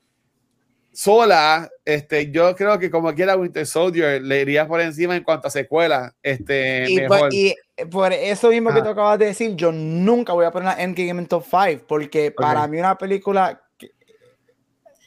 sola, 0.93 1.71
este, 1.85 2.31
yo 2.31 2.55
creo 2.57 2.79
que 2.79 2.91
como 2.91 3.15
quiera 3.15 3.37
Winter 3.37 3.67
Soldier 3.67 4.21
le 4.23 4.41
iría 4.41 4.67
por 4.67 4.81
encima 4.81 5.17
en 5.17 5.23
cuanto 5.23 5.49
a 5.49 5.51
secuela. 5.51 6.15
Este, 6.23 6.91
y, 6.91 7.07
Por, 7.07 7.33
y 7.33 7.55
por 7.91 8.13
eso 8.13 8.49
mismo 8.49 8.73
que 8.73 8.83
tú 8.83 8.89
acabas 8.89 9.19
de 9.19 9.27
decir, 9.27 9.55
yo 9.55 9.73
nunca 9.73 10.33
voy 10.33 10.45
a 10.45 10.51
poner 10.51 10.79
Endgame 10.79 11.23
en 11.23 11.27
top 11.27 11.45
5, 11.49 11.85
porque 11.87 12.31
para 12.31 12.67
mí 12.67 12.79
una 12.79 12.97
película, 12.97 13.63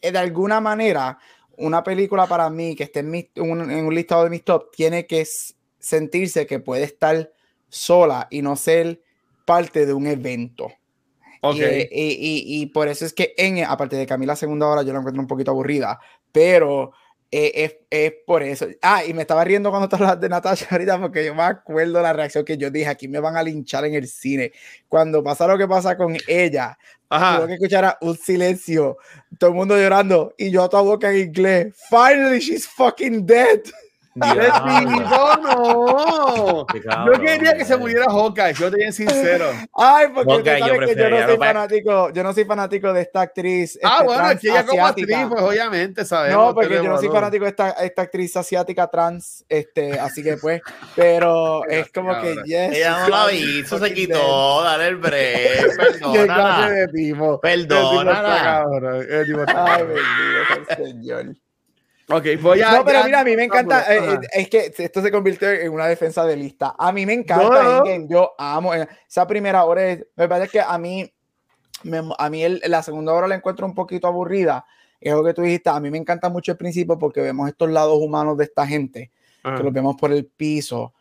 eh, 0.01 0.11
de 0.11 0.17
alguna 0.17 0.59
manera, 0.59 1.17
una 1.57 1.83
película 1.83 2.27
para 2.27 2.49
mí 2.49 2.75
que 2.75 2.83
esté 2.83 2.99
en, 2.99 3.15
en 3.35 3.85
un 3.85 3.93
listado 3.93 4.23
de 4.23 4.29
mis 4.29 4.43
top, 4.43 4.71
tiene 4.71 5.05
que 5.05 5.27
sentirse 5.79 6.47
que 6.47 6.59
puede 6.59 6.83
estar 6.83 7.31
sola 7.69 8.27
y 8.29 8.41
no 8.41 8.55
ser 8.55 9.01
parte 9.45 9.85
de 9.85 9.93
un 9.93 10.07
evento. 10.07 10.71
Okay. 11.45 11.89
Y, 11.91 12.61
y, 12.61 12.65
por 12.67 12.87
eso 12.87 13.05
es 13.05 13.11
que, 13.11 13.33
en, 13.37 13.65
aparte 13.65 13.97
de 13.97 14.05
que 14.05 14.13
a 14.13 14.17
mí 14.17 14.25
la 14.25 14.37
segunda 14.37 14.65
hora 14.65 14.81
yo 14.81 14.93
la 14.93 14.99
encuentro 14.99 15.21
un 15.21 15.27
poquito 15.27 15.51
aburrida, 15.51 15.99
pero 16.31 16.93
eh, 17.35 17.51
es, 17.65 17.75
es, 17.89 18.13
por 18.25 18.43
eso. 18.43 18.65
Ah, 18.81 19.03
y 19.03 19.13
me 19.13 19.23
estaba 19.23 19.43
riendo 19.43 19.69
cuando 19.69 19.89
te 19.89 19.97
de 20.17 20.29
Natasha 20.29 20.67
ahorita 20.71 21.01
porque 21.01 21.25
yo 21.25 21.35
me 21.35 21.43
acuerdo 21.43 22.01
la 22.01 22.13
reacción 22.13 22.45
que 22.45 22.57
yo 22.57 22.71
dije, 22.71 22.87
aquí 22.87 23.09
me 23.09 23.19
van 23.19 23.35
a 23.35 23.43
linchar 23.43 23.83
en 23.83 23.95
el 23.95 24.07
cine. 24.07 24.53
Cuando 24.87 25.21
pasa 25.21 25.45
lo 25.45 25.57
que 25.57 25.67
pasa 25.67 25.97
con 25.97 26.15
ella, 26.27 26.77
tuve 27.09 27.47
que 27.47 27.53
escuchar 27.55 27.97
un 27.99 28.15
silencio, 28.15 28.97
todo 29.37 29.49
el 29.49 29.55
mundo 29.57 29.75
llorando 29.75 30.33
y 30.37 30.49
yo 30.49 30.63
a 30.63 30.69
toda 30.69 30.83
boca 30.83 31.11
en 31.11 31.27
inglés. 31.27 31.75
Finally, 31.89 32.39
she's 32.39 32.65
fucking 32.65 33.25
dead. 33.25 33.61
No. 35.41 36.65
Yo 37.05 37.11
quería 37.21 37.57
que 37.57 37.65
se 37.65 37.77
muriera 37.77 38.05
Hawkeye, 38.05 38.53
yo 38.53 38.69
te 38.69 38.77
bien 38.77 38.93
sincero. 38.93 39.51
Ay, 39.73 40.07
porque 40.13 40.33
Hawkeye, 40.33 40.59
yo, 40.59 40.65
que 40.79 40.95
yo, 40.95 41.09
no 41.09 41.27
soy 41.27 41.37
fanático, 41.37 42.13
yo 42.13 42.23
no 42.23 42.33
soy 42.33 42.45
fanático 42.45 42.93
de 42.93 43.01
esta 43.01 43.21
actriz. 43.21 43.79
Ah, 43.83 43.97
este, 44.01 44.05
bueno, 44.05 44.31
es 44.31 44.39
que 44.39 44.49
ella 44.49 44.65
como 44.65 44.85
actriz, 44.85 45.17
pues 45.29 45.41
obviamente, 45.41 46.05
sabemos. 46.05 46.47
No, 46.47 46.53
porque 46.53 46.75
yo 46.75 46.83
no 46.83 46.97
soy 46.97 47.09
fanático 47.09 47.45
de 47.45 47.49
esta, 47.49 47.69
esta 47.71 48.01
actriz 48.03 48.35
asiática 48.37 48.87
trans, 48.87 49.45
este, 49.49 49.99
así 49.99 50.23
que 50.23 50.37
pues, 50.37 50.61
pero 50.95 51.65
es 51.69 51.91
como 51.91 52.19
que 52.21 52.35
yes. 52.45 52.77
Ella 52.77 53.07
no 53.07 53.09
la 53.09 53.31
hizo, 53.31 53.79
se 53.79 53.93
quitó, 53.93 54.63
dale 54.63 54.87
el 54.87 54.97
break, 54.97 55.77
perdona. 56.01 56.69
de 56.69 56.87
tipo? 56.89 57.39
Perdona. 57.39 58.63
Ay, 59.47 59.83
bendito 59.83 60.71
el 60.71 60.77
señor. 60.85 61.35
Ok, 62.09 62.25
voy 62.41 62.61
a. 62.61 62.71
No, 62.71 62.85
pero 62.85 63.03
mira, 63.05 63.21
a 63.21 63.23
mí 63.23 63.35
me 63.35 63.45
encanta. 63.45 63.81
Eh, 63.93 64.13
eh, 64.13 64.19
es 64.33 64.49
que 64.49 64.73
esto 64.77 65.01
se 65.01 65.11
convirtió 65.11 65.49
en 65.49 65.71
una 65.71 65.87
defensa 65.87 66.25
de 66.25 66.35
lista. 66.35 66.75
A 66.77 66.91
mí 66.91 67.05
me 67.05 67.13
encanta 67.13 67.83
Yo 68.07 68.33
amo. 68.37 68.73
Eh, 68.73 68.87
esa 69.07 69.25
primera 69.25 69.63
hora. 69.63 69.97
me 70.15 70.27
parece 70.27 70.51
que 70.51 70.61
a 70.61 70.77
mí. 70.77 71.11
a 72.17 72.29
mí 72.29 72.43
la 72.65 72.83
segunda 72.83 73.13
hora 73.13 73.27
la 73.27 73.35
encuentro 73.35 73.65
un 73.65 73.73
poquito 73.73 74.07
aburrida. 74.07 74.65
Es 74.99 75.13
lo 75.13 75.23
que 75.23 75.33
tú 75.33 75.41
dijiste. 75.41 75.69
A 75.69 75.79
mí 75.79 75.89
me 75.89 75.97
encanta 75.97 76.29
mucho 76.29 76.51
el 76.51 76.57
principio 76.57 76.97
porque 76.97 77.21
vemos 77.21 77.47
estos 77.47 77.69
lados 77.69 77.97
humanos 77.99 78.37
de 78.37 78.45
esta 78.45 78.67
gente. 78.67 79.11
Que 79.43 79.63
los 79.63 79.73
vemos 79.73 79.95
por 79.97 80.11
el 80.11 80.25
piso. 80.25 80.93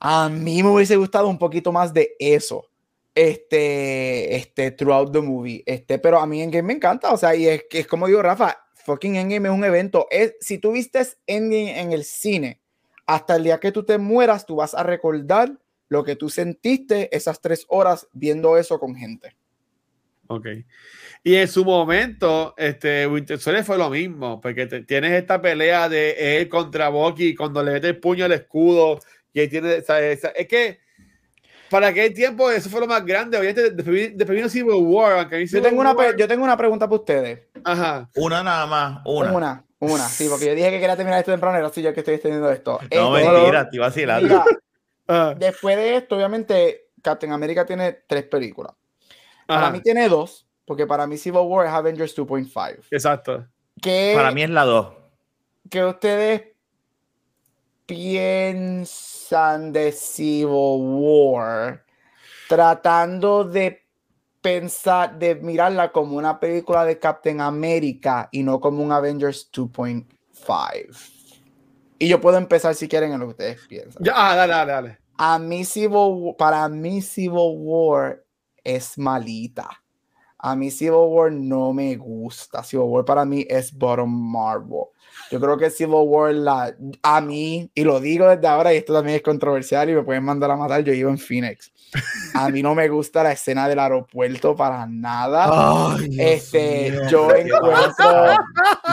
A 0.00 0.28
mí 0.28 0.62
me 0.62 0.70
hubiese 0.70 0.96
gustado 0.96 1.28
un 1.28 1.38
poquito 1.38 1.72
más 1.72 1.92
de 1.92 2.14
eso 2.18 2.68
este, 3.14 4.34
este, 4.36 4.72
throughout 4.72 5.12
the 5.12 5.20
movie. 5.20 5.62
Este, 5.66 5.98
pero 5.98 6.18
a 6.18 6.26
mí 6.26 6.42
en 6.42 6.50
game 6.50 6.64
me 6.64 6.72
encanta, 6.74 7.12
o 7.12 7.16
sea, 7.16 7.34
y 7.34 7.46
es 7.46 7.64
que 7.70 7.80
es 7.80 7.86
como 7.86 8.06
digo 8.06 8.22
Rafa, 8.22 8.63
fucking 8.84 9.16
Endgame 9.16 9.48
es 9.48 9.54
un 9.54 9.64
evento. 9.64 10.06
Es, 10.10 10.34
si 10.40 10.58
tú 10.58 10.72
viste 10.72 11.02
Endgame 11.26 11.80
en 11.80 11.92
el 11.92 12.04
cine, 12.04 12.60
hasta 13.06 13.36
el 13.36 13.44
día 13.44 13.60
que 13.60 13.72
tú 13.72 13.84
te 13.84 13.98
mueras, 13.98 14.46
tú 14.46 14.56
vas 14.56 14.74
a 14.74 14.82
recordar 14.82 15.52
lo 15.88 16.04
que 16.04 16.16
tú 16.16 16.28
sentiste 16.30 17.14
esas 17.14 17.40
tres 17.40 17.66
horas 17.68 18.08
viendo 18.12 18.56
eso 18.56 18.78
con 18.78 18.94
gente. 18.94 19.36
Ok. 20.26 20.46
Y 21.22 21.36
en 21.36 21.48
su 21.48 21.64
momento, 21.64 22.54
este, 22.56 23.06
Winter 23.06 23.38
Soldier 23.38 23.64
fue 23.64 23.78
lo 23.78 23.90
mismo, 23.90 24.40
porque 24.40 24.66
tienes 24.66 25.12
esta 25.12 25.40
pelea 25.40 25.88
de 25.88 26.38
él 26.38 26.48
contra 26.48 26.88
Bucky 26.88 27.34
cuando 27.34 27.62
le 27.62 27.72
mete 27.72 27.88
el 27.88 27.98
puño 27.98 28.24
al 28.24 28.32
escudo, 28.32 29.00
y 29.32 29.48
tiene, 29.48 29.76
es 29.76 30.48
que 30.48 30.78
para 31.74 31.88
aquel 31.88 32.14
tiempo 32.14 32.52
eso 32.52 32.70
fue 32.70 32.78
lo 32.78 32.86
más 32.86 33.04
grande. 33.04 33.36
Obviamente, 33.36 33.72
después 33.72 34.52
Civil 34.52 34.76
War. 34.76 35.28
yo, 35.28 35.60
tengo 35.60 35.80
una, 35.80 36.16
yo 36.16 36.28
tengo 36.28 36.44
una 36.44 36.56
pregunta 36.56 36.86
para 36.86 37.00
ustedes. 37.00 37.48
Ajá. 37.64 38.08
Una 38.14 38.44
nada 38.44 38.64
más. 38.66 39.00
Una. 39.04 39.32
Una, 39.32 39.64
una. 39.80 40.08
Sí, 40.08 40.28
porque 40.30 40.46
yo 40.46 40.54
dije 40.54 40.70
que 40.70 40.78
quería 40.78 40.94
terminar 40.94 41.18
esto 41.18 41.32
temprano, 41.32 41.66
así 41.66 41.82
yo 41.82 41.92
que 41.92 41.98
estoy 41.98 42.14
extendiendo 42.14 42.48
esto. 42.52 42.78
No, 42.94 43.16
esto, 43.16 43.32
mentira, 43.32 43.62
estoy 43.62 43.78
vacilando. 43.80 44.44
Ah. 45.06 45.34
Después 45.36 45.76
de 45.76 45.96
esto, 45.96 46.16
obviamente, 46.16 46.86
Captain 47.02 47.30
America 47.30 47.66
tiene 47.66 48.04
tres 48.06 48.22
películas. 48.22 48.72
Para 49.46 49.70
mí 49.70 49.82
tiene 49.82 50.08
dos, 50.08 50.46
porque 50.64 50.86
para 50.86 51.06
mí 51.06 51.18
Civil 51.18 51.42
War 51.44 51.66
es 51.66 51.72
Avengers 51.72 52.16
2.5. 52.16 52.86
Exacto. 52.90 53.46
Que, 53.82 54.14
para 54.16 54.30
mí 54.30 54.44
es 54.44 54.48
la 54.48 54.64
dos. 54.64 54.94
Que 55.68 55.84
ustedes 55.84 56.42
piensan 57.84 59.13
de 59.30 59.92
Civil 59.92 60.46
War 60.48 61.84
tratando 62.48 63.44
de 63.44 63.82
pensar, 64.40 65.18
de 65.18 65.34
mirarla 65.36 65.90
como 65.90 66.16
una 66.16 66.38
película 66.38 66.84
de 66.84 66.98
Captain 66.98 67.40
America 67.40 68.28
y 68.30 68.42
no 68.42 68.60
como 68.60 68.82
un 68.82 68.92
Avengers 68.92 69.50
2.5. 69.50 70.06
Y 71.98 72.08
yo 72.08 72.20
puedo 72.20 72.36
empezar 72.36 72.74
si 72.74 72.86
quieren 72.86 73.12
en 73.12 73.20
lo 73.20 73.26
que 73.26 73.30
ustedes 73.30 73.66
piensan. 73.66 74.02
Ya, 74.04 74.12
ah, 74.14 74.36
dale, 74.36 74.52
dale, 74.52 74.72
dale. 74.72 74.98
A 75.16 75.38
mí 75.38 75.64
Civil, 75.64 76.34
para 76.36 76.68
mí 76.68 77.00
Civil 77.00 77.54
War 77.56 78.22
es 78.62 78.98
malita. 78.98 79.70
A 80.38 80.54
mí 80.54 80.70
Civil 80.70 81.08
War 81.08 81.32
no 81.32 81.72
me 81.72 81.96
gusta. 81.96 82.62
Civil 82.62 82.86
War 82.88 83.04
para 83.04 83.24
mí 83.24 83.46
es 83.48 83.72
bottom 83.72 84.10
Marvel. 84.10 84.88
Yo 85.34 85.40
creo 85.40 85.58
que 85.58 85.68
Civil 85.68 85.96
War, 86.06 86.32
la, 86.32 86.76
a 87.02 87.20
mí, 87.20 87.68
y 87.74 87.82
lo 87.82 87.98
digo 87.98 88.28
desde 88.28 88.46
ahora, 88.46 88.72
y 88.72 88.76
esto 88.76 88.94
también 88.94 89.16
es 89.16 89.22
controversial 89.22 89.90
y 89.90 89.92
me 89.92 90.04
pueden 90.04 90.22
mandar 90.22 90.48
a 90.52 90.54
matar, 90.54 90.84
yo 90.84 90.92
vivo 90.92 91.10
en 91.10 91.18
Phoenix. 91.18 91.72
A 92.34 92.50
mí 92.50 92.62
no 92.62 92.72
me 92.72 92.88
gusta 92.88 93.24
la 93.24 93.32
escena 93.32 93.68
del 93.68 93.80
aeropuerto 93.80 94.54
para 94.54 94.86
nada. 94.86 95.96
este, 96.18 97.00
yo 97.10 97.34
encuentro. 97.34 98.30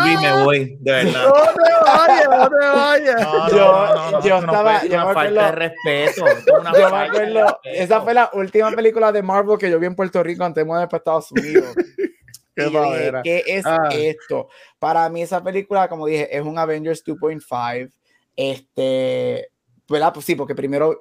Y 0.04 0.18
me 0.18 0.44
voy, 0.44 0.78
de 0.80 0.92
verdad. 0.92 1.32
No 1.32 1.54
te 1.54 1.86
vayas, 1.86 2.30
no 2.30 2.50
te 2.50 2.66
vayas. 2.66 3.52
yo, 3.52 4.22
yo 4.24 4.38
estaba. 4.40 4.84
Yo 4.84 5.08
me 5.08 5.14
falta 5.14 5.46
de 5.46 5.52
respeto. 5.52 6.26
yo 6.48 6.90
me 6.90 6.98
acuerdo. 6.98 7.60
Esa 7.66 8.02
fue 8.02 8.16
la 8.16 8.32
última 8.34 8.72
película 8.72 9.12
de 9.12 9.22
Marvel 9.22 9.60
que 9.60 9.70
yo 9.70 9.80
vi 9.80 9.86
en 9.86 9.96
Puerto 9.96 10.24
Rico 10.24 10.44
antes 10.44 10.64
de 10.64 10.66
moverme 10.66 10.88
para 10.88 10.98
Estados 10.98 11.32
Unidos. 11.34 11.76
¿Qué, 12.56 13.22
¿Qué 13.24 13.44
es 13.48 13.66
ah. 13.66 13.90
esto? 13.92 14.50
Para 14.80 15.08
mí, 15.10 15.22
esa 15.22 15.44
película, 15.44 15.88
como 15.88 16.08
dije, 16.08 16.36
es 16.36 16.44
un 16.44 16.58
Avengers 16.58 17.04
2.5. 17.06 17.92
Este. 18.36 19.50
¿Verdad? 19.88 20.14
Pues 20.14 20.26
sí, 20.26 20.36
porque 20.36 20.56
primero 20.56 20.98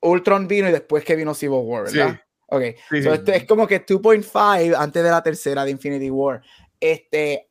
Ultron 0.00 0.46
vino 0.46 0.68
y 0.68 0.72
después 0.72 1.04
que 1.04 1.16
vino 1.16 1.34
Civil 1.34 1.60
War, 1.62 1.84
¿verdad? 1.84 2.20
Ok. 2.46 2.62
es 2.90 3.44
como 3.46 3.66
que 3.66 3.84
2.5 3.84 4.74
antes 4.76 5.02
de 5.02 5.10
la 5.10 5.22
tercera 5.22 5.64
de 5.64 5.70
Infinity 5.70 6.10
War. 6.10 6.42
Este, 6.78 7.48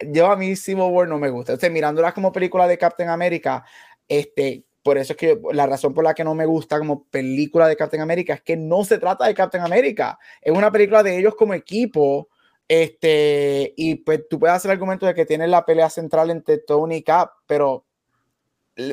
yo 0.00 0.30
a 0.30 0.36
mí 0.36 0.56
Civil 0.56 0.84
War 0.90 1.08
no 1.08 1.18
me 1.18 1.28
gusta. 1.28 1.52
Entonces, 1.52 1.70
mirándola 1.70 2.12
como 2.12 2.32
película 2.32 2.66
de 2.66 2.78
Captain 2.78 3.08
America, 3.08 3.64
este, 4.08 4.64
por 4.82 4.98
eso 4.98 5.12
es 5.12 5.16
que 5.16 5.40
la 5.52 5.66
razón 5.66 5.94
por 5.94 6.04
la 6.04 6.14
que 6.14 6.24
no 6.24 6.34
me 6.34 6.46
gusta 6.46 6.78
como 6.78 7.04
película 7.04 7.68
de 7.68 7.76
Captain 7.76 8.02
America 8.02 8.34
es 8.34 8.42
que 8.42 8.56
no 8.56 8.84
se 8.84 8.98
trata 8.98 9.26
de 9.26 9.34
Captain 9.34 9.64
America. 9.64 10.18
Es 10.40 10.52
una 10.52 10.70
película 10.72 11.02
de 11.02 11.18
ellos 11.18 11.34
como 11.36 11.54
equipo. 11.54 12.28
Este, 12.68 13.74
y 13.76 13.96
pues 13.96 14.22
tú 14.28 14.38
puedes 14.38 14.56
hacer 14.56 14.70
el 14.70 14.76
argumento 14.76 15.06
de 15.06 15.14
que 15.14 15.26
tiene 15.26 15.46
la 15.46 15.64
pelea 15.64 15.90
central 15.90 16.30
entre 16.30 16.58
Tony 16.58 16.96
y 16.96 17.02
Cap, 17.02 17.30
pero 17.46 17.86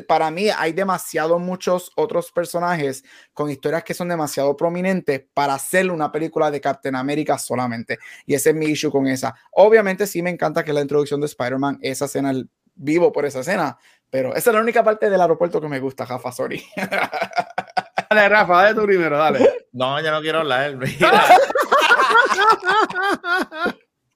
para 0.06 0.30
mí 0.30 0.48
hay 0.56 0.72
demasiado 0.72 1.38
muchos 1.38 1.90
otros 1.96 2.30
personajes 2.30 3.02
con 3.32 3.50
historias 3.50 3.82
que 3.82 3.94
son 3.94 4.08
demasiado 4.08 4.56
prominentes 4.56 5.24
para 5.34 5.54
hacer 5.54 5.90
una 5.90 6.12
película 6.12 6.50
de 6.50 6.60
Captain 6.60 6.94
America 6.94 7.38
solamente. 7.38 7.98
Y 8.26 8.34
ese 8.34 8.50
es 8.50 8.56
mi 8.56 8.66
issue 8.66 8.90
con 8.90 9.06
esa. 9.06 9.34
Obviamente 9.52 10.06
sí 10.06 10.22
me 10.22 10.30
encanta 10.30 10.64
que 10.64 10.72
la 10.72 10.82
introducción 10.82 11.20
de 11.20 11.26
Spider-Man, 11.26 11.78
esa 11.82 12.04
escena, 12.04 12.32
vivo 12.74 13.10
por 13.10 13.24
esa 13.26 13.40
escena, 13.40 13.76
pero 14.08 14.34
esa 14.36 14.50
es 14.50 14.54
la 14.54 14.62
única 14.62 14.84
parte 14.84 15.10
del 15.10 15.20
aeropuerto 15.20 15.60
que 15.60 15.68
me 15.68 15.80
gusta, 15.80 16.04
Rafa, 16.04 16.30
sorry. 16.30 16.64
Dale, 18.10 18.28
Rafa, 18.28 18.62
dale 18.62 18.74
tú 18.78 18.84
primero, 18.84 19.16
dale. 19.16 19.66
No, 19.72 19.98
ya 19.98 20.10
no 20.10 20.20
quiero 20.20 20.40
hablar. 20.40 20.78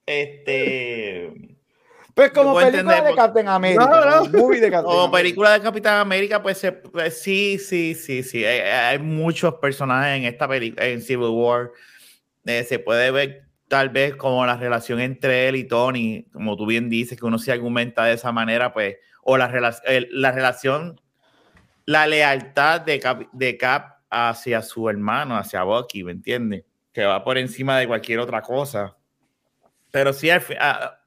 este 0.05 1.57
pues 2.17 2.31
como 2.31 2.55
película 2.55 3.01
de 3.03 3.13
Captain 3.13 3.47
America. 3.47 4.81
como 4.83 5.11
película 5.11 5.53
de 5.53 5.61
Capitán 5.61 5.99
América, 5.99 6.41
pues, 6.41 6.65
pues, 6.91 7.21
sí, 7.21 7.59
sí, 7.59 7.93
sí, 7.93 8.23
sí. 8.23 8.43
Hay, 8.43 8.97
muchos 8.97 9.53
personajes 9.61 10.17
en 10.17 10.23
esta 10.23 10.47
película, 10.47 10.83
en 10.87 11.03
Civil 11.03 11.29
War. 11.29 11.71
Eh, 12.43 12.63
se 12.63 12.79
puede 12.79 13.11
ver 13.11 13.43
tal 13.67 13.89
vez 13.89 14.15
como 14.15 14.43
la 14.47 14.57
relación 14.57 14.99
entre 14.99 15.47
él 15.47 15.57
y 15.57 15.65
Tony, 15.65 16.25
como 16.33 16.57
tú 16.57 16.65
bien 16.65 16.89
dices, 16.89 17.19
que 17.19 17.25
uno 17.27 17.37
se 17.37 17.51
argumenta 17.51 18.05
de 18.05 18.13
esa 18.13 18.31
manera, 18.31 18.73
pues, 18.73 18.95
o 19.21 19.37
la, 19.37 19.51
la 20.09 20.31
relación, 20.31 20.99
la 21.85 22.07
lealtad 22.07 22.81
de 22.81 22.99
Cap, 22.99 23.29
de 23.31 23.57
Cap 23.57 23.97
hacia 24.09 24.63
su 24.63 24.89
hermano, 24.89 25.37
hacia 25.37 25.61
Bucky, 25.61 26.03
¿me 26.03 26.13
entiendes? 26.13 26.63
Que 26.97 27.05
va 27.05 27.23
por 27.23 27.37
encima 27.37 27.77
de 27.77 27.85
cualquier 27.85 28.17
otra 28.17 28.41
cosa. 28.41 28.97
Pero 29.91 30.13
sí, 30.13 30.29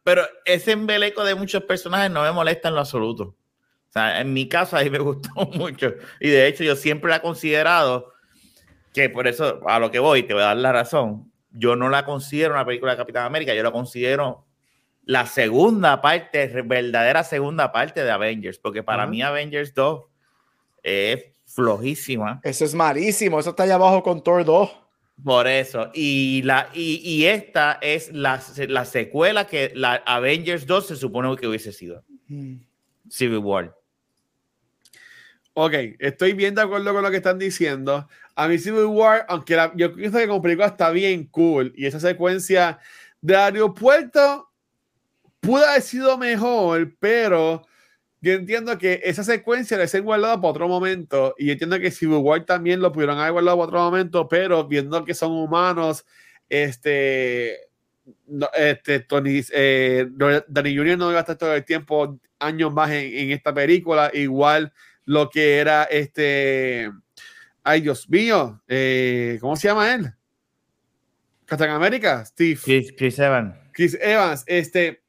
pero 0.04 0.22
ese 0.44 0.70
embeleco 0.70 1.24
de 1.24 1.34
muchos 1.34 1.64
personajes 1.64 2.08
no 2.12 2.22
me 2.22 2.30
molesta 2.30 2.68
en 2.68 2.74
lo 2.74 2.80
absoluto. 2.80 3.24
O 3.24 3.92
sea, 3.92 4.20
en 4.20 4.32
mi 4.32 4.48
caso 4.48 4.76
ahí 4.76 4.88
me 4.88 4.98
gustó 5.00 5.30
mucho. 5.52 5.92
Y 6.20 6.28
de 6.28 6.46
hecho 6.46 6.62
yo 6.62 6.76
siempre 6.76 7.10
la 7.10 7.16
he 7.16 7.20
considerado 7.20 8.12
que 8.94 9.10
por 9.10 9.26
eso 9.26 9.68
a 9.68 9.80
lo 9.80 9.90
que 9.90 9.98
voy, 9.98 10.22
te 10.22 10.32
voy 10.32 10.44
a 10.44 10.46
dar 10.46 10.58
la 10.58 10.70
razón. 10.70 11.32
Yo 11.50 11.74
no 11.74 11.88
la 11.88 12.04
considero 12.04 12.54
una 12.54 12.64
película 12.64 12.92
de 12.92 12.98
Capitán 12.98 13.26
América, 13.26 13.52
yo 13.52 13.64
la 13.64 13.72
considero 13.72 14.46
la 15.02 15.26
segunda 15.26 16.00
parte, 16.00 16.62
verdadera 16.62 17.24
segunda 17.24 17.72
parte 17.72 18.04
de 18.04 18.12
Avengers, 18.12 18.60
porque 18.60 18.84
para 18.84 19.08
mí 19.08 19.22
Avengers 19.22 19.74
2 19.74 20.04
es 20.84 21.24
flojísima. 21.46 22.40
Eso 22.44 22.64
es 22.64 22.76
malísimo, 22.76 23.40
eso 23.40 23.50
está 23.50 23.64
allá 23.64 23.74
abajo 23.74 24.04
con 24.04 24.22
Thor 24.22 24.44
2. 24.44 24.79
Por 25.24 25.46
eso. 25.46 25.90
Y, 25.94 26.42
la, 26.42 26.70
y, 26.72 27.24
esta 27.24 27.78
es 27.80 28.12
la, 28.12 28.42
la, 28.68 28.84
secuela 28.84 29.46
que 29.46 29.72
la 29.74 29.96
Avengers 30.06 30.66
2 30.66 30.86
se 30.88 30.96
supone 30.96 31.34
que 31.36 31.46
hubiese 31.46 31.72
sido. 31.72 32.04
Mm. 32.28 32.56
Civil 33.08 33.38
War. 33.38 33.76
Ok, 35.54 35.74
estoy 35.98 36.32
bien 36.32 36.54
de 36.54 36.62
acuerdo 36.62 36.92
con 36.94 37.02
lo 37.02 37.10
que 37.10 37.16
están 37.16 37.38
diciendo. 37.38 38.08
A 38.34 38.48
mí 38.48 38.58
Civil 38.58 38.86
War, 38.86 39.26
aunque 39.28 39.58
yo 39.74 39.94
pienso 39.94 40.18
que 40.18 40.28
como 40.28 40.40
película 40.40 40.68
está 40.68 40.90
bien 40.90 41.24
cool 41.26 41.72
y 41.76 41.86
esa 41.86 42.00
secuencia 42.00 42.78
de 43.20 43.36
aeropuerto 43.36 44.48
pudo 45.40 45.66
haber 45.66 45.82
sido 45.82 46.16
mejor, 46.16 46.96
pero 47.00 47.66
yo 48.22 48.34
entiendo 48.34 48.76
que 48.76 49.00
esa 49.04 49.24
secuencia 49.24 49.78
la 49.78 49.84
he 49.84 50.00
guardado 50.00 50.40
para 50.40 50.50
otro 50.50 50.68
momento 50.68 51.34
y 51.38 51.50
entiendo 51.50 51.78
que 51.78 51.90
Civil 51.90 52.18
War 52.18 52.44
también 52.44 52.80
lo 52.80 52.92
pudieron 52.92 53.18
haber 53.18 53.32
guardado 53.32 53.56
para 53.56 53.66
otro 53.66 53.80
momento, 53.80 54.28
pero 54.28 54.66
viendo 54.66 55.04
que 55.04 55.14
son 55.14 55.32
humanos, 55.32 56.04
este, 56.48 57.68
este 58.54 59.00
Tony, 59.00 59.42
eh, 59.52 60.06
Danny 60.48 60.76
Jr. 60.76 60.98
no 60.98 61.10
iba 61.10 61.18
a 61.18 61.20
estar 61.20 61.38
todo 61.38 61.54
el 61.54 61.64
tiempo, 61.64 62.20
años 62.38 62.72
más 62.72 62.90
en, 62.90 63.30
esta 63.30 63.54
película, 63.54 64.10
igual 64.12 64.72
lo 65.06 65.30
que 65.30 65.56
era 65.56 65.84
este, 65.84 66.90
ay 67.62 67.80
Dios 67.80 68.08
mío, 68.10 68.62
eh, 68.68 69.38
¿cómo 69.40 69.56
se 69.56 69.68
llama 69.68 69.94
él? 69.94 70.12
Captain 71.46 71.70
América, 71.70 72.24
Steve. 72.24 72.60
Chris 72.96 73.18
Evans. 73.18 73.56
Chris 73.72 73.98
Evans, 74.00 74.44
este 74.46 75.02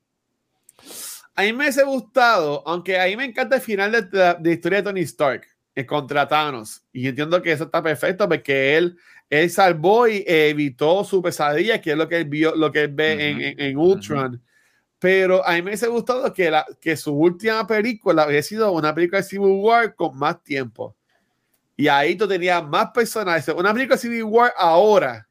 a 1.36 1.44
mí 1.44 1.54
me 1.54 1.64
hubiese 1.64 1.84
gustado, 1.84 2.64
aunque 2.66 3.00
a 3.00 3.06
mí 3.06 3.16
me 3.16 3.26
encanta 3.26 3.56
el 3.56 3.62
final 3.62 3.92
de, 3.92 4.38
la 4.42 4.52
historia 4.52 4.80
de 4.80 4.84
Tony 4.84 5.02
Stark 5.02 5.48
eh, 5.76 5.86
contra 5.86 6.28
Thanos. 6.28 6.84
Y 6.92 7.08
entiendo 7.08 7.42
que 7.42 7.52
eso 7.52 7.66
está 7.66 7.82
perfecto 7.82 8.28
porque 8.28 8.78
él, 8.78 8.98
él 9.30 9.50
salvó 9.50 10.08
y 10.08 10.24
evitó 10.28 11.04
su 11.04 11.22
pesadilla, 11.22 11.80
que 11.80 11.92
es 11.92 11.98
lo 11.98 12.08
que 12.08 12.18
él 12.18 12.26
vio, 12.26 12.56
lo 12.56 12.72
que 12.72 12.84
él 12.84 12.94
ve 12.94 13.30
en, 13.30 13.60
en, 13.60 13.78
Ultron. 13.78 14.42
Pero 15.00 15.46
a 15.46 15.54
mí 15.54 15.62
me 15.62 15.70
hubiese 15.70 15.88
gustado 15.88 16.32
que, 16.34 16.52
la, 16.52 16.66
que 16.80 16.96
su 16.96 17.14
última 17.14 17.66
película 17.66 18.28
hubiera 18.28 18.44
sido 18.44 18.72
una 18.72 18.94
película 18.94 19.22
de 19.22 19.28
Civil 19.28 19.54
War 19.62 19.96
con 19.96 20.18
más 20.18 20.44
tiempo. 20.44 20.96
Y 21.76 21.88
ahí 21.88 22.16
tú 22.16 22.28
tenías 22.28 22.64
más 22.64 22.92
personajes. 22.92 23.48
Una 23.56 23.74
película 23.74 23.96
de 23.96 24.02
Civil 24.02 24.26
War 24.26 24.54
ahora 24.58 25.28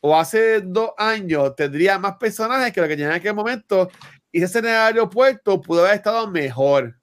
o 0.00 0.18
hace 0.18 0.60
dos 0.60 0.90
años 0.96 1.54
tendría 1.54 1.98
más 1.98 2.16
personajes 2.16 2.72
que 2.72 2.80
lo 2.80 2.88
que 2.88 2.94
tenía 2.94 3.10
en 3.10 3.16
aquel 3.16 3.34
momento 3.34 3.90
y 4.32 4.42
ese 4.42 4.60
en 4.60 4.66
el 4.66 4.70
aeropuerto 4.72 5.60
pudo 5.60 5.82
haber 5.82 5.96
estado 5.96 6.28
mejor. 6.30 6.96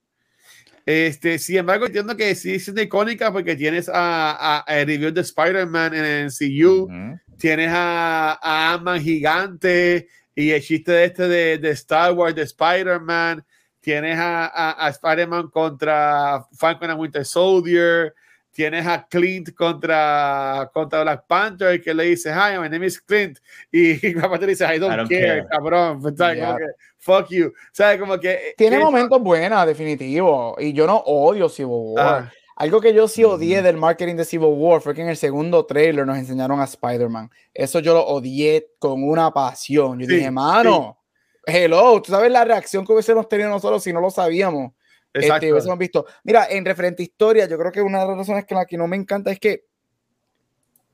Este, 0.85 1.37
sin 1.37 1.57
embargo, 1.57 1.85
entiendo 1.85 2.17
que 2.17 2.33
sí 2.33 2.55
es 2.55 2.67
icónica 2.67 3.31
porque 3.31 3.55
tienes 3.55 3.87
a, 3.87 4.59
a, 4.61 4.85
review 4.85 5.11
de 5.11 5.21
Spider-Man 5.21 5.93
en 5.93 6.03
el 6.03 6.25
MCU, 6.25 6.89
tienes 7.37 7.69
a, 7.71 8.39
a 8.41 8.73
Ant-Man 8.73 8.99
gigante 8.99 10.07
y 10.33 10.49
el 10.49 10.61
chiste 10.63 10.91
de 10.91 11.05
este 11.05 11.27
de, 11.27 11.57
de 11.59 11.69
Star 11.71 12.13
Wars, 12.13 12.33
de 12.33 12.41
Spider-Man, 12.41 13.45
tienes 13.79 14.17
a, 14.17 14.83
a 14.83 14.89
Spider-Man 14.89 15.49
contra 15.49 16.43
Falcon 16.57 16.89
and 16.89 16.99
Winter 16.99 17.23
Soldier, 17.23 18.15
tienes 18.51 18.85
a 18.85 19.07
Clint 19.07 19.53
contra, 19.53 20.69
contra 20.73 21.03
Black 21.03 21.25
Panther 21.27 21.81
que 21.81 21.93
le 21.93 22.05
dice, 22.05 22.31
hi, 22.31 22.59
my 22.59 22.69
name 22.69 22.85
is 22.85 22.99
Clint. 22.99 23.39
Y 23.71 23.93
Black 24.13 24.29
Panther 24.29 24.49
dice, 24.49 24.65
I 24.65 24.79
don't, 24.79 25.09
care, 25.09 25.45
cabrón. 25.49 26.01
fuck 26.97 27.29
you. 27.29 27.47
O 27.47 27.51
sea, 27.71 27.97
como 27.97 28.19
que... 28.19 28.53
Tiene 28.57 28.79
momentos 28.79 29.21
buenos, 29.21 29.65
definitivo. 29.65 30.55
Y 30.59 30.73
yo 30.73 30.85
no 30.85 30.97
odio 30.97 31.49
Civil 31.49 31.93
War. 31.95 32.23
Ah. 32.23 32.31
Algo 32.59 32.81
que 32.81 32.93
yo 32.93 33.07
sí 33.07 33.23
odié 33.23 33.61
del 33.61 33.77
marketing 33.77 34.15
de 34.15 34.25
Civil 34.25 34.49
War 34.51 34.81
fue 34.81 34.93
que 34.93 35.01
en 35.01 35.07
el 35.07 35.15
segundo 35.15 35.65
trailer 35.65 36.05
nos 36.05 36.17
enseñaron 36.17 36.59
a 36.59 36.65
Spider-Man. 36.65 37.31
Eso 37.53 37.79
yo 37.79 37.93
lo 37.93 38.05
odié 38.05 38.71
con 38.79 39.01
una 39.01 39.31
pasión. 39.31 39.97
Yo 39.97 40.05
dije, 40.05 40.29
mano, 40.29 40.97
hello, 41.45 42.01
tú 42.01 42.11
sabes 42.11 42.29
la 42.29 42.43
reacción 42.43 42.85
que 42.85 42.91
hubiésemos 42.91 43.29
tenido 43.29 43.49
nosotros 43.49 43.81
si 43.81 43.93
no 43.93 44.01
lo 44.01 44.09
sabíamos. 44.09 44.73
Exacto. 45.13 45.57
Este, 45.57 45.75
visto. 45.77 46.05
Mira, 46.23 46.47
en 46.49 46.65
referente 46.65 47.03
a 47.03 47.05
historia, 47.05 47.47
yo 47.47 47.57
creo 47.57 47.71
que 47.71 47.81
una 47.81 48.01
de 48.01 48.07
las 48.07 48.17
razones 48.17 48.45
que 48.45 48.55
la 48.55 48.65
que 48.65 48.77
no 48.77 48.87
me 48.87 48.95
encanta 48.95 49.31
es 49.31 49.39
que 49.39 49.65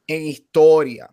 en 0.07 0.25
historia, 0.25 1.09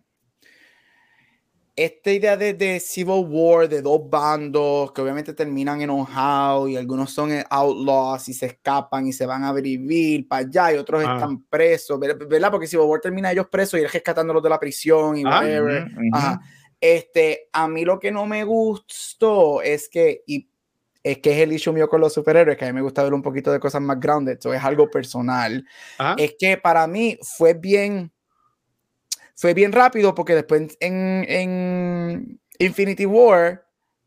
esta 1.75 2.11
idea 2.11 2.37
de, 2.37 2.53
de, 2.53 2.79
Civil 2.79 3.25
War, 3.27 3.67
de 3.67 3.81
dos 3.81 4.07
bandos 4.07 4.91
que 4.91 5.01
obviamente 5.01 5.33
terminan 5.33 5.81
enojados 5.81 6.69
y 6.69 6.77
algunos 6.77 7.11
son 7.11 7.31
outlaws 7.49 8.29
y 8.29 8.33
se 8.33 8.45
escapan 8.45 9.07
y 9.07 9.13
se 9.13 9.25
van 9.25 9.43
a 9.43 9.51
vivir 9.53 10.27
para 10.27 10.45
allá 10.45 10.73
y 10.73 10.77
otros 10.77 11.03
ah. 11.03 11.15
están 11.15 11.43
presos, 11.45 11.99
¿verdad? 11.99 12.51
Porque 12.51 12.67
Civil 12.67 12.85
War 12.85 13.01
termina 13.01 13.31
ellos 13.31 13.47
presos 13.47 13.79
y 13.79 13.87
rescatándolos 13.87 14.43
de 14.43 14.49
la 14.49 14.59
prisión 14.59 15.17
y 15.17 15.23
ah, 15.25 15.39
whatever. 15.39 15.87
Este, 16.79 17.47
a 17.53 17.67
mí 17.67 17.85
lo 17.85 17.97
que 17.97 18.11
no 18.11 18.25
me 18.25 18.43
gustó 18.43 19.61
es 19.61 19.87
que, 19.87 20.21
y 20.27 20.49
es 21.03 21.17
que 21.19 21.33
es 21.33 21.39
el 21.39 21.51
issue 21.51 21.73
mío 21.73 21.89
con 21.89 21.99
los 21.99 22.13
superhéroes, 22.13 22.57
que 22.57 22.65
a 22.65 22.67
mí 22.69 22.73
me 22.73 22.81
gusta 22.81 23.03
ver 23.03 23.13
un 23.13 23.21
poquito 23.21 23.51
de 23.51 23.59
cosas 23.59 23.81
más 23.81 23.99
grounded, 23.99 24.37
eso 24.39 24.53
es 24.53 24.63
algo 24.63 24.89
personal. 24.89 25.65
Es 26.17 26.35
que 26.39 26.57
para 26.57 26.87
mí 26.87 27.19
fue 27.21 27.53
bien, 27.53 28.11
fue 29.35 29.53
bien 29.53 29.73
rápido 29.73 30.15
porque 30.15 30.33
después 30.33 30.77
en, 30.79 31.25
en 31.27 32.39
Infinity 32.57 33.05
War, 33.05 33.65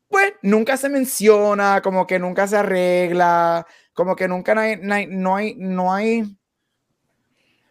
pues 0.09 0.33
nunca 0.41 0.77
se 0.77 0.89
menciona, 0.89 1.83
como 1.83 2.07
que 2.07 2.19
nunca 2.19 2.49
se 2.49 2.57
arregla, 2.57 3.67
como 3.93 4.17
que 4.17 4.27
nunca 4.29 4.59
hay, 4.59 4.77
no 4.81 4.95
hay, 4.95 5.07
no 5.07 5.37
hay, 5.37 5.55
no 5.57 5.93
hay 5.93 6.25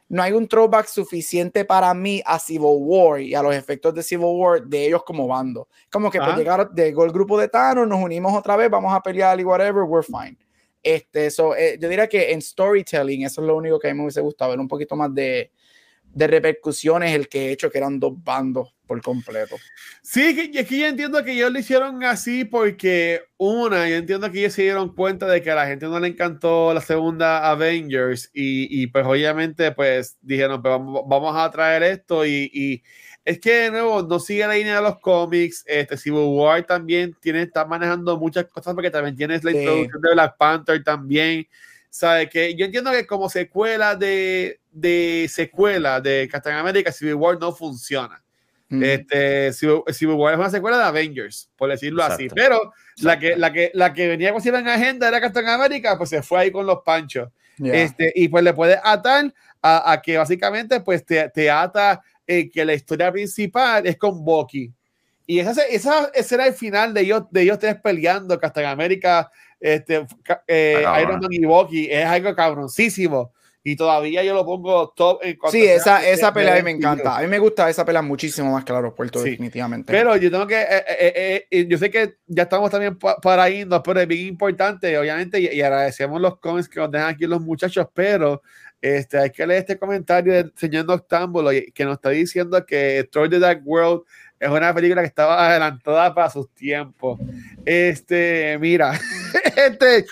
no 0.07 0.21
hay 0.21 0.33
un 0.33 0.47
throwback 0.47 0.87
suficiente 0.87 1.65
para 1.65 1.93
mí 1.93 2.21
a 2.25 2.37
Civil 2.37 2.77
War 2.79 3.19
y 3.21 3.33
a 3.33 3.41
los 3.41 3.55
efectos 3.55 3.93
de 3.93 4.03
Civil 4.03 4.27
War 4.27 4.63
de 4.63 4.87
ellos 4.87 5.03
como 5.03 5.27
bando. 5.27 5.67
Como 5.91 6.11
que 6.11 6.19
por 6.19 6.37
llegar, 6.37 6.69
llegó 6.75 7.05
el 7.05 7.11
grupo 7.11 7.39
de 7.39 7.47
Thanos, 7.47 7.87
nos 7.87 8.03
unimos 8.03 8.33
otra 8.33 8.55
vez, 8.55 8.69
vamos 8.69 8.93
a 8.93 9.01
pelear 9.01 9.39
y 9.39 9.43
whatever, 9.43 9.83
we're 9.83 10.05
fine. 10.05 10.37
Este, 10.83 11.25
eso, 11.25 11.55
eh, 11.55 11.79
yo 11.81 11.89
diría 11.89 12.07
que 12.07 12.31
en 12.31 12.41
storytelling, 12.41 13.25
eso 13.25 13.41
es 13.41 13.47
lo 13.47 13.55
único 13.55 13.79
que 13.79 13.89
a 13.89 13.91
mí 13.91 13.97
me 13.97 14.03
hubiese 14.03 14.21
gustado, 14.21 14.51
ver 14.51 14.59
un 14.59 14.67
poquito 14.67 14.95
más 14.95 15.13
de, 15.15 15.51
de 16.15 16.27
repercusiones 16.27 17.13
el 17.13 17.27
que 17.27 17.47
he 17.47 17.51
hecho 17.51 17.69
que 17.69 17.77
eran 17.77 17.99
dos 17.99 18.13
bandos 18.23 18.73
por 18.87 19.01
completo. 19.01 19.57
Sí, 20.01 20.49
y 20.53 20.57
aquí 20.57 20.79
yo 20.79 20.87
entiendo 20.87 21.23
que 21.25 21.33
ellos 21.33 21.51
lo 21.51 21.59
hicieron 21.59 22.01
así 22.05 22.45
porque, 22.45 23.21
una, 23.35 23.89
yo 23.89 23.95
entiendo 23.97 24.31
que 24.31 24.39
ellos 24.39 24.53
se 24.53 24.61
dieron 24.61 24.95
cuenta 24.95 25.27
de 25.27 25.41
que 25.41 25.51
a 25.51 25.55
la 25.55 25.67
gente 25.67 25.87
no 25.87 25.99
le 25.99 26.07
encantó 26.07 26.73
la 26.73 26.79
segunda 26.79 27.49
Avengers 27.49 28.29
y, 28.33 28.81
y 28.81 28.87
pues 28.87 29.05
obviamente 29.05 29.73
pues 29.73 30.17
dijeron, 30.21 30.61
pues 30.61 30.73
vamos, 31.05 31.35
a 31.35 31.51
traer 31.51 31.83
esto 31.83 32.25
y, 32.25 32.49
y, 32.53 32.83
es 33.25 33.39
que 33.39 33.51
de 33.51 33.71
nuevo 33.71 34.03
no 34.03 34.19
sigue 34.19 34.47
la 34.47 34.53
línea 34.53 34.77
de 34.77 34.83
los 34.83 34.99
cómics, 34.99 35.65
este 35.67 35.97
Civil 35.97 36.27
War 36.27 36.63
también 36.65 37.13
tiene, 37.19 37.41
está 37.41 37.65
manejando 37.65 38.17
muchas 38.17 38.45
cosas 38.45 38.73
porque 38.73 38.91
también 38.91 39.17
tienes 39.17 39.43
la 39.43 39.51
introducción 39.51 40.01
de 40.01 40.13
Black 40.13 40.37
Panther 40.37 40.81
también 40.81 41.45
¿Sabes? 41.95 42.29
Que 42.29 42.53
yo 42.55 42.65
entiendo 42.65 42.91
que 42.91 43.07
como 43.07 43.29
secuela 43.29 43.95
de, 43.95 44.59
de 44.69 45.29
secuela 45.31 46.01
de 46.01 46.27
Captain 46.29 46.57
America, 46.57 46.91
Civil 46.91 47.13
War 47.13 47.39
no 47.39 47.53
funciona. 47.53 48.21
Mm. 48.67 48.83
Este, 48.83 49.53
Civil, 49.53 50.15
War 50.17 50.33
es 50.33 50.39
una 50.39 50.49
secuela 50.49 50.77
de 50.77 50.83
Avengers, 50.83 51.49
por 51.55 51.69
decirlo 51.69 52.03
así. 52.03 52.27
Pero 52.27 52.73
la 52.97 53.17
que, 53.17 53.37
la, 53.37 53.53
que, 53.53 53.71
la 53.73 53.93
que 53.93 54.09
venía 54.09 54.33
con 54.33 54.45
en 54.45 54.67
agenda 54.67 55.07
era 55.07 55.21
Captain 55.21 55.47
America, 55.47 55.97
pues 55.97 56.09
se 56.09 56.21
fue 56.21 56.41
ahí 56.41 56.51
con 56.51 56.65
los 56.65 56.79
panchos. 56.83 57.29
Este, 57.63 58.11
y 58.13 58.27
pues 58.27 58.43
le 58.43 58.53
puede 58.53 58.77
atar 58.83 59.33
a, 59.61 60.01
que 60.03 60.17
básicamente 60.17 60.81
pues 60.81 61.05
te, 61.05 61.29
te 61.29 61.49
ata 61.49 62.03
eh, 62.27 62.49
que 62.49 62.65
la 62.65 62.73
historia 62.73 63.09
principal 63.09 63.87
es 63.87 63.95
con 63.95 64.21
Bucky. 64.25 64.69
Y 65.25 65.39
esa, 65.39 65.63
esa, 65.63 66.11
ese 66.13 66.35
era 66.35 66.45
el 66.45 66.53
final 66.55 66.93
de 66.93 67.01
ellos, 67.01 67.23
de 67.31 67.43
ellos 67.43 67.57
tres 67.57 67.77
peleando, 67.81 68.37
Captain 68.37 68.67
America, 68.67 69.31
este, 69.59 70.05
eh, 70.47 70.83
Iron 71.01 71.19
Man 71.19 71.31
y 71.31 71.45
Bucky. 71.45 71.89
Es 71.91 72.05
algo 72.05 72.35
cabroncísimo 72.35 73.33
y 73.67 73.75
todavía 73.75 74.23
yo 74.23 74.35
lo 74.35 74.45
pongo 74.45 74.93
top. 74.95 75.21
En 75.23 75.39
sí, 75.49 75.65
esa, 75.65 76.07
esa 76.07 76.31
pelea 76.31 76.53
a 76.53 76.57
mí 76.57 76.61
me 76.61 76.69
encanta. 76.69 77.17
A 77.17 77.21
mí 77.21 77.27
me 77.27 77.39
gusta 77.39 77.67
esa 77.67 77.83
pelea 77.83 78.03
muchísimo 78.03 78.51
más 78.51 78.63
que 78.63 78.71
el 78.71 78.75
aeropuerto, 78.75 79.23
definitivamente. 79.23 79.91
Pero 79.91 80.15
yo 80.17 80.29
tengo 80.29 80.45
que, 80.45 80.61
eh, 80.61 80.85
eh, 80.87 81.47
eh, 81.49 81.67
yo 81.67 81.75
sé 81.79 81.89
que 81.89 82.17
ya 82.27 82.43
estamos 82.43 82.69
también 82.69 82.95
para 82.95 83.49
irnos, 83.49 83.81
pero 83.83 83.99
es 84.01 84.07
bien 84.07 84.27
importante, 84.27 84.95
obviamente, 84.99 85.39
y, 85.39 85.59
agradecemos 85.61 86.21
los 86.21 86.37
comments 86.37 86.69
que 86.69 86.79
nos 86.79 86.91
dejan 86.91 87.09
aquí 87.09 87.25
los 87.25 87.41
muchachos, 87.41 87.87
pero 87.91 88.43
este, 88.79 89.17
hay 89.17 89.31
que 89.31 89.47
leer 89.47 89.61
este 89.61 89.79
comentario 89.79 90.31
del 90.31 90.53
señor 90.55 90.85
Noctámbulo 90.85 91.49
que 91.73 91.85
nos 91.85 91.95
está 91.95 92.11
diciendo 92.11 92.63
que 92.67 93.09
Troy 93.11 93.31
the 93.31 93.39
Dark 93.39 93.63
World 93.65 94.03
es 94.39 94.49
una 94.49 94.73
película 94.73 95.01
que 95.01 95.07
estaba 95.07 95.47
adelantada 95.47 96.13
para 96.13 96.29
sus 96.29 96.53
tiempos. 96.53 97.19
Este, 97.65 98.57
mira, 98.59 98.99
este. 99.55 100.05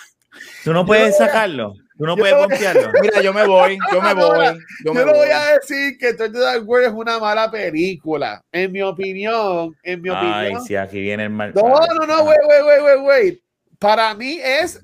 Tú 0.64 0.74
no 0.74 0.86
puedes 0.86 1.18
sacarlo. 1.18 1.76
Tú 1.98 2.06
no 2.08 2.18
puedes 2.18 2.36
confiarlo. 2.36 2.92
Mira, 3.02 3.22
yo 3.22 3.34
me 3.34 3.46
voy, 3.46 3.78
yo 3.92 4.02
me 4.02 4.14
voy. 4.16 4.46
Yo, 4.84 4.94
me 4.94 5.06
no 5.06 5.14
voy 5.14 5.30
a 5.30 5.54
decir 5.54 5.98
que 5.98 6.14
Toy 6.14 6.30
Dark 6.32 6.68
World 6.68 6.88
es 6.88 6.94
una 6.94 7.20
mala 7.20 7.52
película. 7.52 8.42
En 8.52 8.72
mi 8.72 8.82
opinión, 8.82 9.76
en 9.84 10.02
mi 10.02 10.10
opinión. 10.10 10.34
Ay, 10.34 10.54
sí, 10.66 10.76
aquí 10.76 11.00
viene 11.02 11.26
el 11.26 11.30
mal. 11.30 11.54
No, 11.54 11.62
no, 11.62 12.08
no, 12.08 12.24
wait, 12.24 12.40
wait, 12.48 12.64
wait, 12.66 12.84
wait, 12.84 13.00
wait. 13.06 13.44
Para 13.78 14.14
mí 14.16 14.40
es 14.44 14.84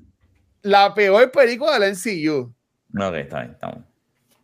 la 0.62 0.94
peor 0.94 1.30
película 1.32 1.78
del 1.78 1.94
MCU. 1.94 2.54
No, 2.92 3.10
que 3.10 3.20
está 3.20 3.40
bien, 3.40 3.52
estamos. 3.52 3.78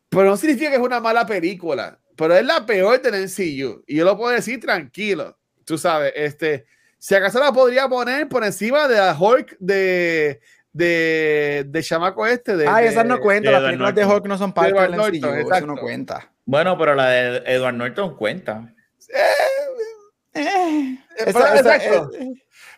Pero 0.09 0.25
no 0.25 0.37
significa 0.37 0.71
que 0.71 0.77
es 0.77 0.83
una 0.83 1.01
mala 1.01 1.27
película. 1.27 1.99
Pero 2.17 2.35
es 2.35 2.45
la 2.45 2.64
peor 2.64 3.01
del 3.03 3.25
MCU. 3.25 3.85
Y 3.87 3.97
yo 3.97 4.05
lo 4.05 4.17
puedo 4.17 4.35
decir 4.35 4.61
tranquilo. 4.61 5.37
Tú 5.64 5.79
sabes, 5.79 6.12
este. 6.17 6.67
Si 6.99 7.14
acaso 7.14 7.39
la 7.39 7.53
podría 7.53 7.89
poner 7.89 8.29
por 8.29 8.43
encima 8.45 8.89
de 8.89 8.97
la 8.97 9.17
Hulk 9.19 9.57
de 9.59 10.41
de, 10.77 11.64
de 11.67 11.83
chamaco 11.83 12.27
este. 12.27 12.57
De, 12.57 12.67
ah, 12.67 12.83
esas 12.83 13.07
no 13.07 13.19
cuentan, 13.19 13.53
las 13.55 13.62
películas 13.62 13.95
de 13.95 14.05
Hulk 14.05 14.27
no 14.27 14.39
son 14.39 14.53
parte 14.53 14.79
del 14.79 14.95
MCU, 14.95 15.55
eso 15.55 15.67
no 15.67 15.77
cuenta. 15.77 16.31
Bueno, 16.45 16.77
pero 16.77 16.95
la 16.95 17.09
de 17.09 17.43
Edward 17.47 17.75
Norton 17.75 18.14
cuenta. 18.17 18.75
Eh, 19.09 20.35
eh, 20.35 20.99
exacto. 21.19 22.11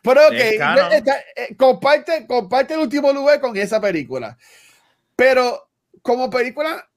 pero 0.03 0.21
ok, 0.29 1.57
comparte, 1.57 2.27
comparte 2.27 2.75
el 2.75 2.81
último 2.81 3.13
lugar 3.13 3.41
con 3.41 3.57
esa 3.57 3.81
película. 3.81 4.39
Pero 5.17 5.69
como 6.01 6.31
película, 6.31 6.89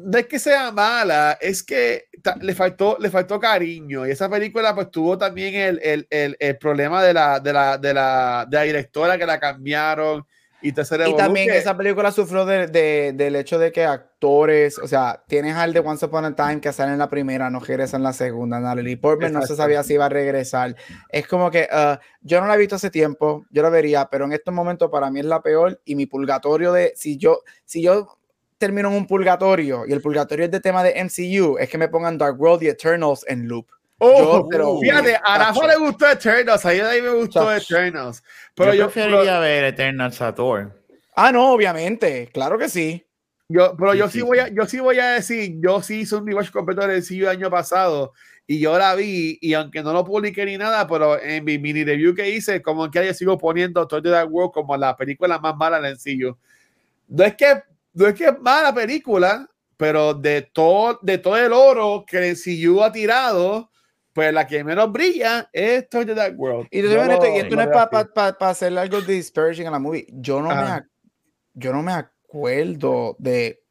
no 0.00 0.18
es 0.18 0.26
que 0.26 0.38
sea 0.38 0.70
mala, 0.70 1.38
es 1.40 1.62
que 1.62 2.04
le 2.40 2.54
faltó, 2.54 2.96
le 3.00 3.10
faltó 3.10 3.40
cariño. 3.40 4.06
Y 4.06 4.12
esa 4.12 4.28
película, 4.28 4.74
pues 4.74 4.90
tuvo 4.90 5.18
también 5.18 5.54
el, 5.54 5.80
el, 5.82 6.06
el, 6.10 6.36
el 6.38 6.56
problema 6.58 7.02
de 7.02 7.12
la, 7.12 7.40
de, 7.40 7.52
la, 7.52 7.78
de, 7.78 7.94
la, 7.94 8.46
de 8.48 8.56
la 8.56 8.62
directora 8.62 9.18
que 9.18 9.26
la 9.26 9.40
cambiaron. 9.40 10.24
Y, 10.60 10.70
y 10.70 11.16
también 11.16 11.50
esa 11.50 11.76
película 11.76 12.10
sufrió 12.10 12.44
de, 12.44 12.66
de, 12.66 13.12
del 13.14 13.36
hecho 13.36 13.60
de 13.60 13.70
que 13.70 13.84
actores, 13.84 14.78
o 14.78 14.88
sea, 14.88 15.22
tienes 15.28 15.54
al 15.54 15.72
de 15.72 15.78
Once 15.78 16.04
Upon 16.04 16.24
a 16.24 16.34
Time 16.34 16.60
que 16.60 16.72
sale 16.72 16.90
en 16.90 16.98
la 16.98 17.08
primera, 17.08 17.48
no 17.48 17.60
regresa 17.60 17.96
en 17.96 18.02
la 18.02 18.12
segunda. 18.12 18.58
Natalie 18.58 18.96
Portman 18.96 19.32
no 19.32 19.42
se 19.42 19.54
sabía 19.54 19.84
si 19.84 19.94
iba 19.94 20.06
a 20.06 20.08
regresar. 20.08 20.74
Es 21.10 21.28
como 21.28 21.52
que 21.52 21.68
uh, 21.72 21.96
yo 22.22 22.40
no 22.40 22.48
la 22.48 22.56
he 22.56 22.58
visto 22.58 22.74
hace 22.74 22.90
tiempo, 22.90 23.46
yo 23.50 23.62
la 23.62 23.70
vería, 23.70 24.08
pero 24.10 24.24
en 24.24 24.32
estos 24.32 24.52
momentos 24.52 24.90
para 24.90 25.12
mí 25.12 25.20
es 25.20 25.26
la 25.26 25.42
peor. 25.42 25.80
Y 25.84 25.94
mi 25.94 26.06
purgatorio 26.06 26.72
de 26.72 26.92
si 26.96 27.18
yo, 27.18 27.42
si 27.64 27.80
yo 27.80 28.17
termino 28.58 28.88
en 28.88 28.96
un 28.96 29.06
purgatorio 29.06 29.84
y 29.86 29.92
el 29.92 30.02
purgatorio 30.02 30.44
es 30.44 30.50
de 30.50 30.60
tema 30.60 30.82
de 30.82 31.02
MCU, 31.02 31.56
es 31.58 31.68
que 31.68 31.78
me 31.78 31.88
pongan 31.88 32.18
Dark 32.18 32.40
World 32.40 32.62
y 32.64 32.68
Eternals 32.68 33.24
en 33.28 33.48
loop. 33.48 33.66
Oh, 34.00 34.46
pero, 34.48 34.78
fíjate, 34.78 35.16
a 35.16 35.38
Rafa 35.38 35.66
le 35.66 35.76
gustó 35.76 36.08
Eternals, 36.08 36.64
a 36.64 36.72
ella 36.72 36.90
me 37.02 37.10
gustó 37.14 37.52
Eternals. 37.52 38.22
Pero 38.54 38.72
yo, 38.74 38.88
preferiría 38.88 39.40
ver 39.40 39.64
Eternals 39.64 40.20
a 40.20 40.32
Thor. 40.34 40.72
Ah, 41.16 41.32
no, 41.32 41.52
obviamente, 41.52 42.28
claro 42.32 42.58
que 42.58 42.68
sí. 42.68 43.04
Yo, 43.48 43.74
pero 43.76 43.94
yo 43.94 44.08
sí, 44.08 44.20
voy 44.20 44.38
a, 44.38 44.48
yo 44.48 44.66
sí 44.66 44.78
voy 44.78 44.98
a 45.00 45.12
decir, 45.12 45.56
yo 45.60 45.82
sí 45.82 46.00
hice 46.00 46.16
un 46.16 46.26
rewatch 46.26 46.50
completo 46.50 46.86
del 46.86 47.00
MCU 47.00 47.22
el 47.22 47.28
año 47.28 47.50
pasado 47.50 48.12
y 48.46 48.60
yo 48.60 48.78
la 48.78 48.94
vi 48.94 49.38
y 49.40 49.54
aunque 49.54 49.82
no 49.82 49.92
lo 49.92 50.04
publiqué 50.04 50.44
ni 50.44 50.58
nada, 50.58 50.86
pero 50.86 51.20
en 51.20 51.44
mi 51.44 51.58
mini 51.58 51.82
review 51.82 52.14
que 52.14 52.28
hice, 52.28 52.60
como 52.60 52.90
que 52.90 53.04
yo 53.04 53.14
sigo 53.14 53.38
poniendo 53.38 53.88
Thor 53.88 54.02
The 54.02 54.10
Dark 54.10 54.32
World 54.32 54.52
como 54.52 54.76
la 54.76 54.94
película 54.94 55.38
más 55.38 55.56
mala 55.56 55.80
del 55.80 55.94
MCU. 55.94 56.36
No 57.08 57.24
es 57.24 57.34
que 57.36 57.62
no 57.92 58.06
es 58.06 58.14
que 58.14 58.26
es 58.26 58.40
mala 58.40 58.74
película, 58.74 59.48
pero 59.76 60.14
de 60.14 60.42
todo, 60.42 60.98
de 61.02 61.18
todo 61.18 61.36
el 61.36 61.52
oro 61.52 62.04
que 62.06 62.30
el 62.30 62.36
CU 62.36 62.82
ha 62.82 62.92
tirado, 62.92 63.70
pues 64.12 64.32
la 64.32 64.46
que 64.46 64.64
menos 64.64 64.90
brilla 64.90 65.48
es 65.52 65.88
Toy 65.88 66.04
the 66.04 66.14
Dark 66.14 66.38
World. 66.38 66.66
Y, 66.70 66.82
tú 66.82 66.88
y 66.88 67.38
esto 67.38 67.56
no 67.56 67.62
es 67.62 67.68
para 67.68 67.88
pa, 67.88 68.36
pa, 68.36 68.50
hacer 68.50 68.76
algo 68.76 69.00
dispersion 69.00 69.66
en 69.66 69.72
la 69.72 69.78
movie. 69.78 70.06
Yo 70.10 70.42
no, 70.42 70.48
me, 70.48 70.82
yo 71.54 71.72
no 71.72 71.82
me 71.82 71.92
acuerdo 71.92 73.14
de. 73.18 73.62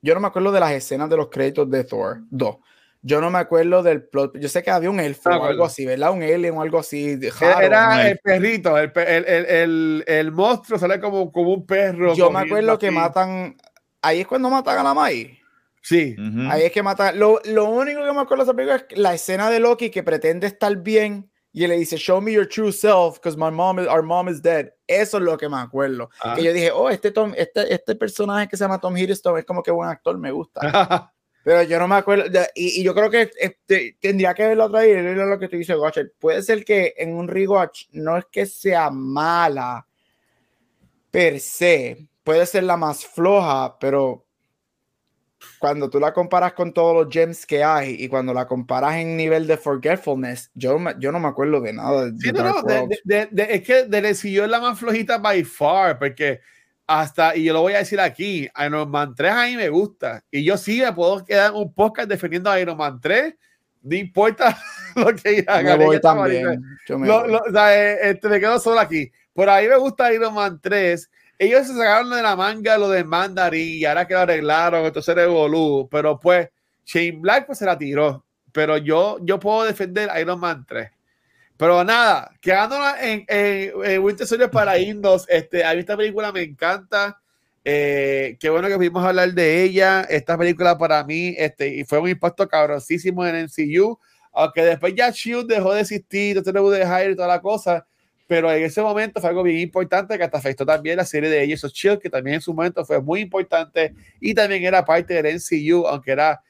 Yo 0.00 0.14
no 0.14 0.20
me 0.20 0.28
acuerdo 0.28 0.50
de 0.50 0.60
las 0.60 0.72
escenas 0.72 1.10
de 1.10 1.18
los 1.18 1.28
créditos 1.28 1.70
de 1.70 1.84
Thor 1.84 2.22
2. 2.30 2.56
Yo 3.02 3.20
no 3.20 3.30
me 3.30 3.38
acuerdo 3.38 3.82
del 3.82 4.02
plot. 4.02 4.38
Yo 4.38 4.48
sé 4.48 4.62
que 4.62 4.70
había 4.70 4.90
un 4.90 5.00
elfo 5.00 5.30
o 5.30 5.44
algo 5.44 5.64
así, 5.64 5.86
¿verdad? 5.86 6.12
Un 6.12 6.22
alien 6.22 6.56
o 6.56 6.62
algo 6.62 6.78
así. 6.78 7.18
Era 7.40 8.10
el 8.10 8.18
perrito, 8.18 8.76
el, 8.76 8.92
el, 8.94 9.24
el, 9.26 10.04
el, 10.06 10.32
monstruo 10.32 10.78
sale 10.78 11.00
como, 11.00 11.32
como 11.32 11.54
un 11.54 11.66
perro. 11.66 12.14
Yo 12.14 12.30
me 12.30 12.40
acuerdo 12.40 12.78
que 12.78 12.90
matan 12.90 13.56
ahí 14.02 14.20
es 14.20 14.26
cuando 14.26 14.50
matan 14.50 14.78
a 14.78 14.82
la 14.82 14.94
Mai. 14.94 15.38
Sí. 15.82 16.14
Ahí 16.50 16.64
es 16.64 16.72
que 16.72 16.82
matan. 16.82 17.18
Lo, 17.18 17.40
lo, 17.44 17.70
único 17.70 18.04
que 18.04 18.12
me 18.12 18.20
acuerdo 18.20 18.44
de 18.44 18.50
esa 18.50 18.54
película 18.54 18.84
es 18.88 18.98
la 18.98 19.14
escena 19.14 19.48
de 19.50 19.60
Loki 19.60 19.90
que 19.90 20.02
pretende 20.02 20.46
estar 20.46 20.76
bien 20.76 21.30
y 21.52 21.66
le 21.66 21.76
dice, 21.76 21.96
Show 21.96 22.20
me 22.20 22.32
your 22.32 22.46
true 22.46 22.70
self, 22.70 23.14
because 23.14 23.36
my 23.36 23.50
mom 23.50 23.78
is, 23.78 23.86
our 23.88 24.02
mom 24.02 24.28
is 24.28 24.42
dead. 24.42 24.68
Eso 24.86 25.16
es 25.16 25.22
lo 25.22 25.36
que 25.36 25.48
me 25.48 25.56
acuerdo. 25.56 26.10
Ah. 26.22 26.34
Que 26.36 26.44
yo 26.44 26.52
dije, 26.52 26.70
oh, 26.70 26.90
este, 26.90 27.10
Tom, 27.10 27.32
este, 27.36 27.72
este 27.72 27.96
personaje 27.96 28.48
que 28.48 28.56
se 28.56 28.64
llama 28.64 28.78
Tom 28.78 28.96
Hiddleston 28.96 29.38
es 29.38 29.44
como 29.44 29.62
que 29.62 29.70
buen 29.70 29.88
actor, 29.88 30.16
me 30.18 30.30
gusta. 30.30 30.60
Pero 31.42 31.62
yo 31.62 31.78
no 31.78 31.88
me 31.88 31.96
acuerdo. 31.96 32.26
y, 32.54 32.80
y, 32.80 32.84
yo 32.84 32.94
creo 32.94 33.10
que 33.10 33.30
este, 33.38 33.96
tendría 34.00 34.34
que 34.34 34.46
verlo 34.46 34.66
otra 34.66 34.80
vez. 34.80 35.16
lo 35.16 35.38
que 35.38 35.48
te 35.48 35.56
dice 35.56 35.74
Gotcher. 35.74 36.12
Puede 36.18 36.42
ser 36.42 36.64
que 36.64 36.94
en 36.96 37.14
un 37.14 37.28
rewatch 37.28 37.86
no 37.92 38.16
es 38.18 38.26
que 38.30 38.46
sea 38.46 38.90
mala 38.90 39.86
per 41.10 41.40
se, 41.40 42.08
puede 42.22 42.46
ser 42.46 42.64
la 42.64 42.76
más 42.76 43.04
floja, 43.04 43.78
pero 43.78 44.24
cuando 45.58 45.88
tú 45.88 45.98
la 45.98 46.12
comparas 46.12 46.52
con 46.52 46.72
todos 46.72 46.94
los 46.94 47.12
gems 47.12 47.46
que 47.46 47.64
hay 47.64 47.96
y 47.98 48.08
cuando 48.08 48.32
la 48.32 48.46
comparas 48.46 48.96
en 48.96 49.16
nivel 49.16 49.46
de 49.46 49.56
forgetfulness, 49.56 50.50
yo, 50.54 50.78
yo 50.98 51.12
no 51.12 51.18
me 51.18 51.28
acuerdo 51.28 51.60
de 51.60 51.72
nada. 51.72 52.10
Sí, 52.18 52.30
no, 52.32 52.62
de, 53.04 53.28
de, 53.30 53.54
es 53.54 53.62
que 53.62 53.84
de 53.84 54.10
es 54.10 54.24
la 54.24 54.60
más 54.60 54.78
flojita 54.78 55.18
by 55.18 55.42
far, 55.44 55.98
porque 55.98 56.40
hasta, 56.90 57.36
y 57.36 57.44
yo 57.44 57.52
lo 57.52 57.62
voy 57.62 57.74
a 57.74 57.78
decir 57.78 58.00
aquí, 58.00 58.48
Iron 58.66 58.90
Man 58.90 59.14
3 59.14 59.32
a 59.32 59.44
mí 59.46 59.56
me 59.56 59.68
gusta. 59.68 60.24
Y 60.30 60.42
yo 60.42 60.56
sí 60.56 60.80
me 60.80 60.92
puedo 60.92 61.24
quedar 61.24 61.52
un 61.52 61.72
podcast 61.72 62.08
defendiendo 62.08 62.50
a 62.50 62.58
Iron 62.58 62.76
Man 62.76 63.00
3, 63.00 63.34
no 63.82 63.96
importa 63.96 64.58
lo 64.96 65.14
que 65.14 65.44
haga. 65.46 65.76
Me 65.76 65.84
voy 65.84 66.00
también. 66.00 66.62
Yo 66.88 66.98
me, 66.98 67.08
o 67.10 67.52
sea, 67.52 67.80
eh, 67.80 68.10
este, 68.10 68.28
me 68.28 68.40
quedo 68.40 68.58
solo 68.58 68.80
aquí. 68.80 69.10
Por 69.32 69.48
ahí 69.48 69.68
me 69.68 69.76
gusta 69.76 70.12
Iron 70.12 70.34
Man 70.34 70.58
3 70.60 71.08
ellos 71.40 71.66
se 71.66 71.72
sacaron 71.72 72.10
de 72.10 72.20
la 72.20 72.36
manga 72.36 72.76
lo 72.76 72.90
de 72.90 73.02
Mandarin 73.02 73.78
y 73.78 73.86
ahora 73.86 74.06
que 74.06 74.12
lo 74.12 74.20
arreglaron, 74.20 74.84
entonces 74.84 75.10
era 75.10 75.22
Evolú, 75.22 75.88
pero 75.90 76.20
pues 76.20 76.50
Shane 76.84 77.18
Black 77.18 77.46
pues 77.46 77.56
se 77.56 77.64
la 77.64 77.78
tiró. 77.78 78.26
Pero 78.52 78.76
yo, 78.76 79.16
yo 79.22 79.40
puedo 79.40 79.64
defender 79.64 80.10
Iron 80.20 80.38
Man 80.38 80.66
3. 80.68 80.90
Pero 81.60 81.84
nada, 81.84 82.32
quedándola 82.40 82.96
en, 83.02 83.26
en, 83.28 84.02
Winter 84.02 84.26
Soldier 84.26 84.50
para 84.50 84.78
irnos, 84.78 85.26
este, 85.28 85.62
a 85.62 85.74
mí 85.74 85.80
esta 85.80 85.94
película 85.94 86.32
me 86.32 86.40
encanta. 86.40 87.20
Eh, 87.62 88.38
qué 88.40 88.48
bueno 88.48 88.66
que 88.66 88.76
pudimos 88.76 89.04
hablar 89.04 89.34
de 89.34 89.62
ella. 89.62 90.00
Esta 90.08 90.38
película 90.38 90.78
para 90.78 91.04
mí 91.04 91.34
este, 91.36 91.68
y 91.68 91.84
fue 91.84 91.98
un 91.98 92.08
impacto 92.08 92.48
cabrosísimo 92.48 93.26
en 93.26 93.36
el 93.36 93.44
MCU. 93.44 93.98
Aunque 94.32 94.64
después 94.64 94.94
ya 94.96 95.10
Shield 95.10 95.48
dejó 95.48 95.74
de 95.74 95.82
existir, 95.82 96.42
de 96.42 96.80
Hire 96.80 97.12
y 97.12 97.16
toda 97.16 97.28
la 97.28 97.42
cosa 97.42 97.86
pero 98.26 98.48
en 98.52 98.62
ese 98.62 98.80
momento 98.80 99.20
fue 99.20 99.28
algo 99.28 99.42
bien 99.42 99.58
importante 99.58 100.16
que 100.16 100.22
hasta 100.22 100.38
afectó 100.38 100.64
también 100.64 100.96
la 100.96 101.04
serie 101.04 101.28
de 101.28 101.42
Agents 101.42 101.64
of 101.64 101.72
Shield, 101.72 101.98
que 101.98 102.08
también 102.08 102.36
en 102.36 102.40
su 102.40 102.54
momento 102.54 102.84
fue 102.84 103.02
muy 103.02 103.22
importante 103.22 103.92
y 104.20 104.34
también 104.34 104.64
era 104.64 104.84
parte 104.84 105.20
del 105.20 105.34
NCU, 105.34 105.84
aunque 105.88 106.12
era 106.12 106.40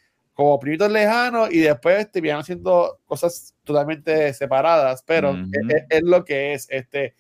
como 0.40 0.58
primitos 0.58 0.90
lejanos 0.90 1.52
y 1.52 1.60
después 1.60 2.10
terminaron 2.10 2.40
haciendo 2.40 2.98
cosas 3.04 3.54
totalmente 3.62 4.32
separadas, 4.32 5.04
pero 5.06 5.36
es, 5.90 6.00
lo 6.02 6.24
que 6.24 6.54
es. 6.54 6.66
Este, 6.70 7.14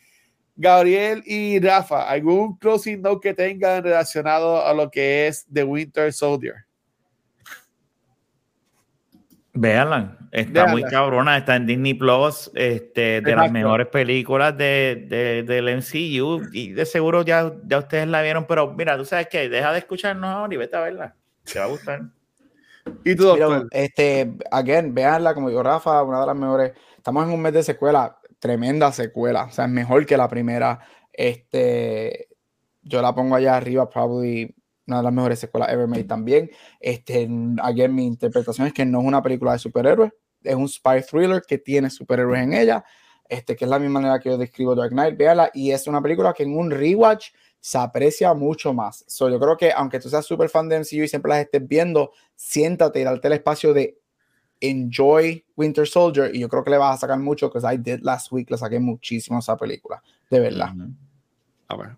Gabriel 0.56 1.22
y 1.26 1.60
Rafa, 1.60 2.08
¿algún 2.08 2.56
closing 2.56 3.02
note 3.02 3.28
que 3.28 3.34
tengan 3.34 3.84
relacionado 3.84 4.64
a 4.66 4.72
lo 4.72 4.90
que 4.90 5.26
es 5.26 5.46
The 5.52 5.64
Winter 5.64 6.10
Soldier? 6.14 6.54
Véanla, 9.52 10.16
está 10.32 10.68
muy 10.68 10.82
cabrona, 10.84 11.36
está 11.36 11.56
en 11.56 11.66
Disney 11.66 11.92
Plus, 11.92 12.50
este, 12.54 13.20
de 13.20 13.36
las 13.36 13.52
mejores 13.52 13.88
películas 13.88 14.56
de, 14.56 15.04
de, 15.10 15.42
del 15.42 15.76
MCU 15.76 16.48
y 16.54 16.72
de 16.72 16.86
seguro 16.86 17.20
ya, 17.20 17.52
ya 17.66 17.80
ustedes 17.80 18.08
la 18.08 18.22
vieron, 18.22 18.46
pero 18.46 18.72
mira, 18.72 18.96
tú 18.96 19.04
sabes 19.04 19.28
que 19.28 19.50
deja 19.50 19.72
de 19.72 19.80
escucharnos 19.80 20.30
ahora 20.30 20.54
y 20.54 20.56
vete 20.56 20.74
a 20.74 20.80
verla, 20.80 21.16
te 21.44 21.58
va 21.58 21.66
a 21.66 21.68
gustar. 21.68 22.00
¿Y 23.04 23.16
tú, 23.16 23.36
este, 23.70 24.36
again, 24.50 24.94
véanla, 24.94 25.34
como 25.34 25.48
dijo 25.48 25.62
Rafa, 25.62 26.02
una 26.02 26.20
de 26.20 26.26
las 26.26 26.36
mejores, 26.36 26.72
estamos 26.96 27.24
en 27.26 27.32
un 27.32 27.40
mes 27.40 27.52
de 27.52 27.62
secuela, 27.62 28.18
tremenda 28.38 28.92
secuela, 28.92 29.44
o 29.44 29.50
sea, 29.50 29.66
es 29.66 29.70
mejor 29.70 30.06
que 30.06 30.16
la 30.16 30.28
primera, 30.28 30.80
este, 31.12 32.28
yo 32.82 33.02
la 33.02 33.14
pongo 33.14 33.36
allá 33.36 33.56
arriba, 33.56 33.88
probably 33.88 34.54
una 34.86 34.98
de 34.98 35.02
las 35.04 35.12
mejores 35.12 35.38
secuelas 35.38 35.70
ever 35.72 35.86
made 35.86 36.04
también. 36.04 36.50
Este, 36.80 37.28
again, 37.62 37.94
mi 37.94 38.06
interpretación 38.06 38.66
es 38.66 38.72
que 38.72 38.84
no 38.84 39.00
es 39.00 39.06
una 39.06 39.22
película 39.22 39.52
de 39.52 39.58
superhéroes, 39.58 40.12
es 40.42 40.54
un 40.54 40.68
spy 40.68 41.02
thriller 41.08 41.42
que 41.46 41.58
tiene 41.58 41.90
superhéroes 41.90 42.42
en 42.42 42.54
ella, 42.54 42.84
este, 43.28 43.54
que 43.54 43.64
es 43.64 43.70
la 43.70 43.78
misma 43.78 44.00
manera 44.00 44.18
que 44.18 44.30
yo 44.30 44.38
describo 44.38 44.74
Dark 44.74 44.90
Knight, 44.90 45.16
véala, 45.16 45.50
y 45.54 45.70
es 45.70 45.86
una 45.86 46.02
película 46.02 46.32
que 46.32 46.42
en 46.42 46.58
un 46.58 46.70
rewatch 46.70 47.28
se 47.60 47.78
aprecia 47.78 48.32
mucho 48.34 48.72
más. 48.72 49.04
So, 49.06 49.28
yo 49.28 49.38
creo 49.38 49.56
que 49.56 49.70
aunque 49.72 50.00
tú 50.00 50.08
seas 50.08 50.24
súper 50.24 50.48
fan 50.48 50.68
de 50.68 50.76
MCU 50.76 51.04
y 51.04 51.08
siempre 51.08 51.30
las 51.30 51.40
estés 51.40 51.66
viendo, 51.66 52.12
siéntate 52.34 53.00
y 53.00 53.04
darte 53.04 53.28
el 53.28 53.34
espacio 53.34 53.74
de 53.74 53.98
enjoy 54.60 55.44
Winter 55.56 55.86
Soldier 55.86 56.34
y 56.34 56.40
yo 56.40 56.48
creo 56.48 56.64
que 56.64 56.70
le 56.70 56.78
vas 56.78 56.96
a 56.96 57.00
sacar 57.00 57.18
mucho, 57.18 57.50
porque 57.50 57.66
I 57.66 57.78
did 57.78 58.00
last 58.02 58.30
week, 58.32 58.50
le 58.50 58.58
saqué 58.58 58.78
muchísimo 58.78 59.38
esa 59.38 59.56
película, 59.56 60.02
de 60.30 60.40
verdad. 60.40 60.72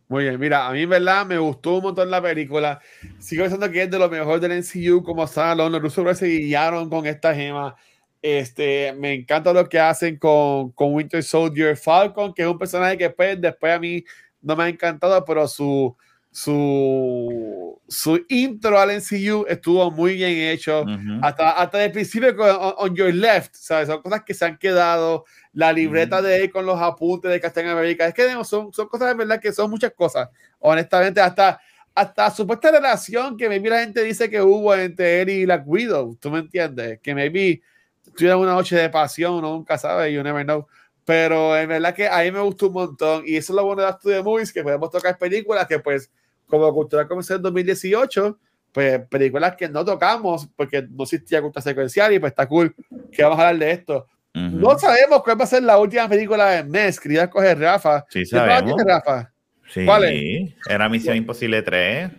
muy 0.08 0.24
bien, 0.24 0.38
mira, 0.38 0.68
a 0.68 0.72
mí, 0.72 0.84
verdad, 0.84 1.26
me 1.26 1.38
gustó 1.38 1.76
un 1.76 1.82
montón 1.84 2.10
la 2.10 2.20
película. 2.20 2.80
Sigo 3.18 3.44
pensando 3.44 3.70
que 3.70 3.82
es 3.82 3.90
de 3.90 3.98
lo 3.98 4.08
mejor 4.08 4.38
del 4.38 4.52
MCU, 4.52 5.02
como 5.02 5.26
Salón, 5.26 5.72
los 5.72 5.80
rusos 5.80 6.18
se 6.18 6.54
con 6.90 7.06
esta 7.06 7.34
gema. 7.34 7.74
Este, 8.20 8.92
me 8.92 9.14
encanta 9.14 9.52
lo 9.52 9.68
que 9.68 9.80
hacen 9.80 10.16
con, 10.16 10.70
con 10.72 10.94
Winter 10.94 11.22
Soldier 11.24 11.76
Falcon, 11.76 12.32
que 12.32 12.42
es 12.42 12.48
un 12.48 12.58
personaje 12.58 12.96
que 12.96 13.04
después, 13.04 13.40
después 13.40 13.74
a 13.74 13.80
mí 13.80 14.04
no 14.42 14.56
me 14.56 14.64
ha 14.64 14.68
encantado, 14.68 15.24
pero 15.24 15.46
su, 15.48 15.96
su, 16.30 17.80
su 17.86 18.24
intro 18.28 18.78
al 18.78 18.96
NCU 18.96 19.44
estuvo 19.48 19.90
muy 19.90 20.14
bien 20.14 20.50
hecho. 20.50 20.84
hasta, 21.22 21.50
hasta 21.50 21.84
el 21.84 21.92
principio 21.92 22.34
con 22.34 22.48
on, 22.50 22.96
Your 22.96 23.12
Left, 23.12 23.54
¿sabes? 23.54 23.88
Son 23.88 24.00
cosas 24.02 24.22
que 24.24 24.34
se 24.34 24.44
han 24.44 24.58
quedado. 24.58 25.24
La 25.52 25.72
libreta 25.72 26.22
de 26.22 26.44
él 26.44 26.50
con 26.50 26.64
los 26.64 26.80
apuntes 26.80 27.30
de 27.30 27.40
Captain 27.40 27.68
América. 27.68 28.06
Es 28.06 28.14
que 28.14 28.30
son, 28.44 28.72
son 28.72 28.88
cosas 28.88 29.08
de 29.08 29.14
verdad 29.14 29.40
que 29.40 29.52
son 29.52 29.70
muchas 29.70 29.92
cosas. 29.92 30.30
Honestamente, 30.58 31.20
hasta, 31.20 31.60
hasta 31.94 32.30
supuesta 32.30 32.70
relación 32.70 33.36
que 33.36 33.48
maybe 33.48 33.68
la 33.68 33.80
gente 33.80 34.02
dice 34.02 34.30
que 34.30 34.40
hubo 34.40 34.74
entre 34.74 35.20
él 35.20 35.28
y 35.28 35.46
la 35.46 35.56
Widow. 35.56 36.16
¿Tú 36.16 36.30
me 36.30 36.38
entiendes? 36.38 36.98
Que 37.02 37.14
maybe 37.14 37.60
tuvieron 38.16 38.40
una 38.40 38.54
noche 38.54 38.76
de 38.76 38.88
pasión, 38.88 39.42
¿no? 39.42 39.52
nunca 39.52 39.76
sabes, 39.76 40.12
you 40.12 40.22
never 40.22 40.44
know. 40.44 40.66
Pero 41.04 41.56
en 41.56 41.68
verdad 41.68 41.94
que 41.94 42.06
a 42.06 42.22
mí 42.22 42.30
me 42.30 42.40
gustó 42.40 42.68
un 42.68 42.74
montón. 42.74 43.22
Y 43.26 43.36
eso 43.36 43.52
es 43.52 43.56
lo 43.56 43.64
bueno 43.64 43.82
de 43.82 43.92
Studio 43.92 44.22
Movies, 44.22 44.52
que 44.52 44.62
podemos 44.62 44.90
tocar 44.90 45.18
películas 45.18 45.66
que 45.66 45.78
pues 45.78 46.10
como 46.46 46.72
Cultura 46.72 47.08
comenzó 47.08 47.34
en 47.34 47.42
2018, 47.42 48.38
pues 48.72 49.00
películas 49.08 49.56
que 49.56 49.68
no 49.68 49.84
tocamos 49.84 50.48
porque 50.54 50.86
no 50.90 51.04
existía 51.04 51.40
cultura 51.40 51.62
secuencial 51.62 52.12
y 52.12 52.18
pues 52.18 52.32
está 52.32 52.46
cool 52.46 52.74
que 53.10 53.22
vamos 53.22 53.38
a 53.38 53.48
hablar 53.48 53.66
de 53.66 53.70
esto. 53.72 54.06
No 54.34 54.78
sabemos 54.78 55.22
cuál 55.22 55.40
va 55.40 55.44
a 55.44 55.46
ser 55.46 55.62
la 55.62 55.78
última 55.78 56.08
película 56.08 56.50
de 56.50 56.64
mes, 56.64 56.98
quería 56.98 57.28
coger 57.28 57.58
Rafa. 57.58 58.04
Sí, 58.08 58.24
sabemos. 58.24 58.74
Rafa? 58.84 59.30
Sí, 59.70 59.84
¿Cuál 59.84 60.04
es? 60.04 60.54
Era 60.68 60.88
Misión 60.88 61.16
Imposible 61.16 61.62
3. 61.62 62.10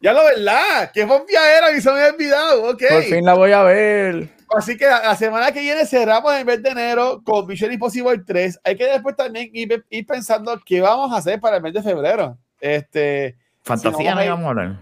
Ya 0.00 0.12
lo 0.12 0.24
verdad, 0.24 0.90
que 0.92 1.04
bombia 1.04 1.58
era, 1.58 1.76
y 1.76 1.80
se 1.80 1.90
me 1.90 2.00
había 2.00 2.14
olvidado, 2.14 2.70
ok. 2.70 2.82
Por 2.88 3.02
fin 3.02 3.24
la 3.24 3.34
voy 3.34 3.52
a 3.52 3.62
ver. 3.62 4.28
Así 4.54 4.76
que 4.76 4.86
la, 4.86 5.14
semana 5.16 5.50
que 5.52 5.60
viene 5.60 5.84
cerramos 5.86 6.32
el 6.34 6.44
mes 6.44 6.62
de 6.62 6.70
enero 6.70 7.22
con 7.24 7.46
Mission 7.46 7.72
Impossible 7.72 8.22
3. 8.24 8.60
Hay 8.64 8.76
que 8.76 8.84
después 8.84 9.16
también 9.16 9.50
ir, 9.52 9.84
ir 9.90 10.06
pensando 10.06 10.60
qué 10.64 10.80
vamos 10.80 11.12
a 11.12 11.16
hacer 11.16 11.40
para 11.40 11.56
el 11.56 11.62
mes 11.62 11.74
de 11.74 11.82
febrero. 11.82 12.38
Este, 12.60 13.36
Fantasía 13.62 14.14
no 14.14 14.24
íbamos 14.24 14.46
a 14.46 14.48
hablar. 14.48 14.80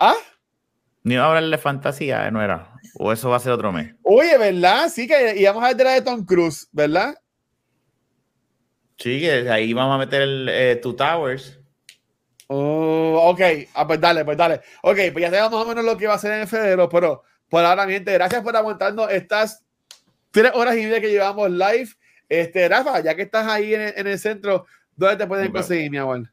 ¿Ah? 0.00 0.14
Ni 1.04 1.14
iba 1.14 1.24
a 1.24 1.28
hablar 1.28 1.44
de 1.44 1.58
fantasía, 1.58 2.30
no 2.30 2.42
era. 2.42 2.72
O 2.98 3.12
eso 3.12 3.30
va 3.30 3.36
a 3.36 3.40
ser 3.40 3.52
otro 3.52 3.70
mes. 3.70 3.94
Oye, 4.02 4.36
¿verdad? 4.38 4.88
Sí, 4.88 5.06
que 5.06 5.36
íbamos 5.36 5.62
a 5.62 5.68
ver 5.68 5.76
de 5.76 5.84
la 5.84 5.90
de 5.92 6.02
Tom 6.02 6.24
Cruise, 6.24 6.68
¿verdad? 6.72 7.14
Sí, 8.98 9.20
que 9.20 9.50
ahí 9.50 9.72
vamos 9.72 9.94
a 9.94 9.98
meter 9.98 10.22
el 10.22 10.48
eh, 10.50 10.76
Two 10.76 10.96
Towers. 10.96 11.60
Oh, 12.48 13.20
ok, 13.30 13.40
ah, 13.74 13.86
pues 13.86 14.00
dale, 14.00 14.24
pues 14.24 14.36
dale. 14.36 14.60
Ok, 14.82 14.98
pues 15.12 15.22
ya 15.22 15.30
sabemos 15.30 15.52
más 15.52 15.62
o 15.62 15.68
menos 15.68 15.84
lo 15.84 15.96
que 15.96 16.06
va 16.06 16.14
a 16.14 16.18
ser 16.18 16.40
en 16.40 16.48
febrero, 16.48 16.88
pero 16.88 17.22
por 17.48 17.64
ahora, 17.64 17.86
miente, 17.86 18.12
gracias 18.12 18.42
por 18.42 18.56
aguantarnos 18.56 19.10
estas 19.10 19.64
tres 20.30 20.52
horas 20.54 20.76
y 20.76 20.82
media 20.82 21.00
que 21.00 21.10
llevamos 21.10 21.50
live. 21.50 21.88
Este, 22.28 22.68
Rafa, 22.68 23.00
ya 23.00 23.14
que 23.14 23.22
estás 23.22 23.46
ahí 23.46 23.74
en, 23.74 24.06
el 24.06 24.18
centro, 24.18 24.66
¿dónde 24.96 25.16
te 25.16 25.26
pueden 25.26 25.52
conseguir, 25.52 25.90
mi 25.90 25.98
amor? 25.98 26.30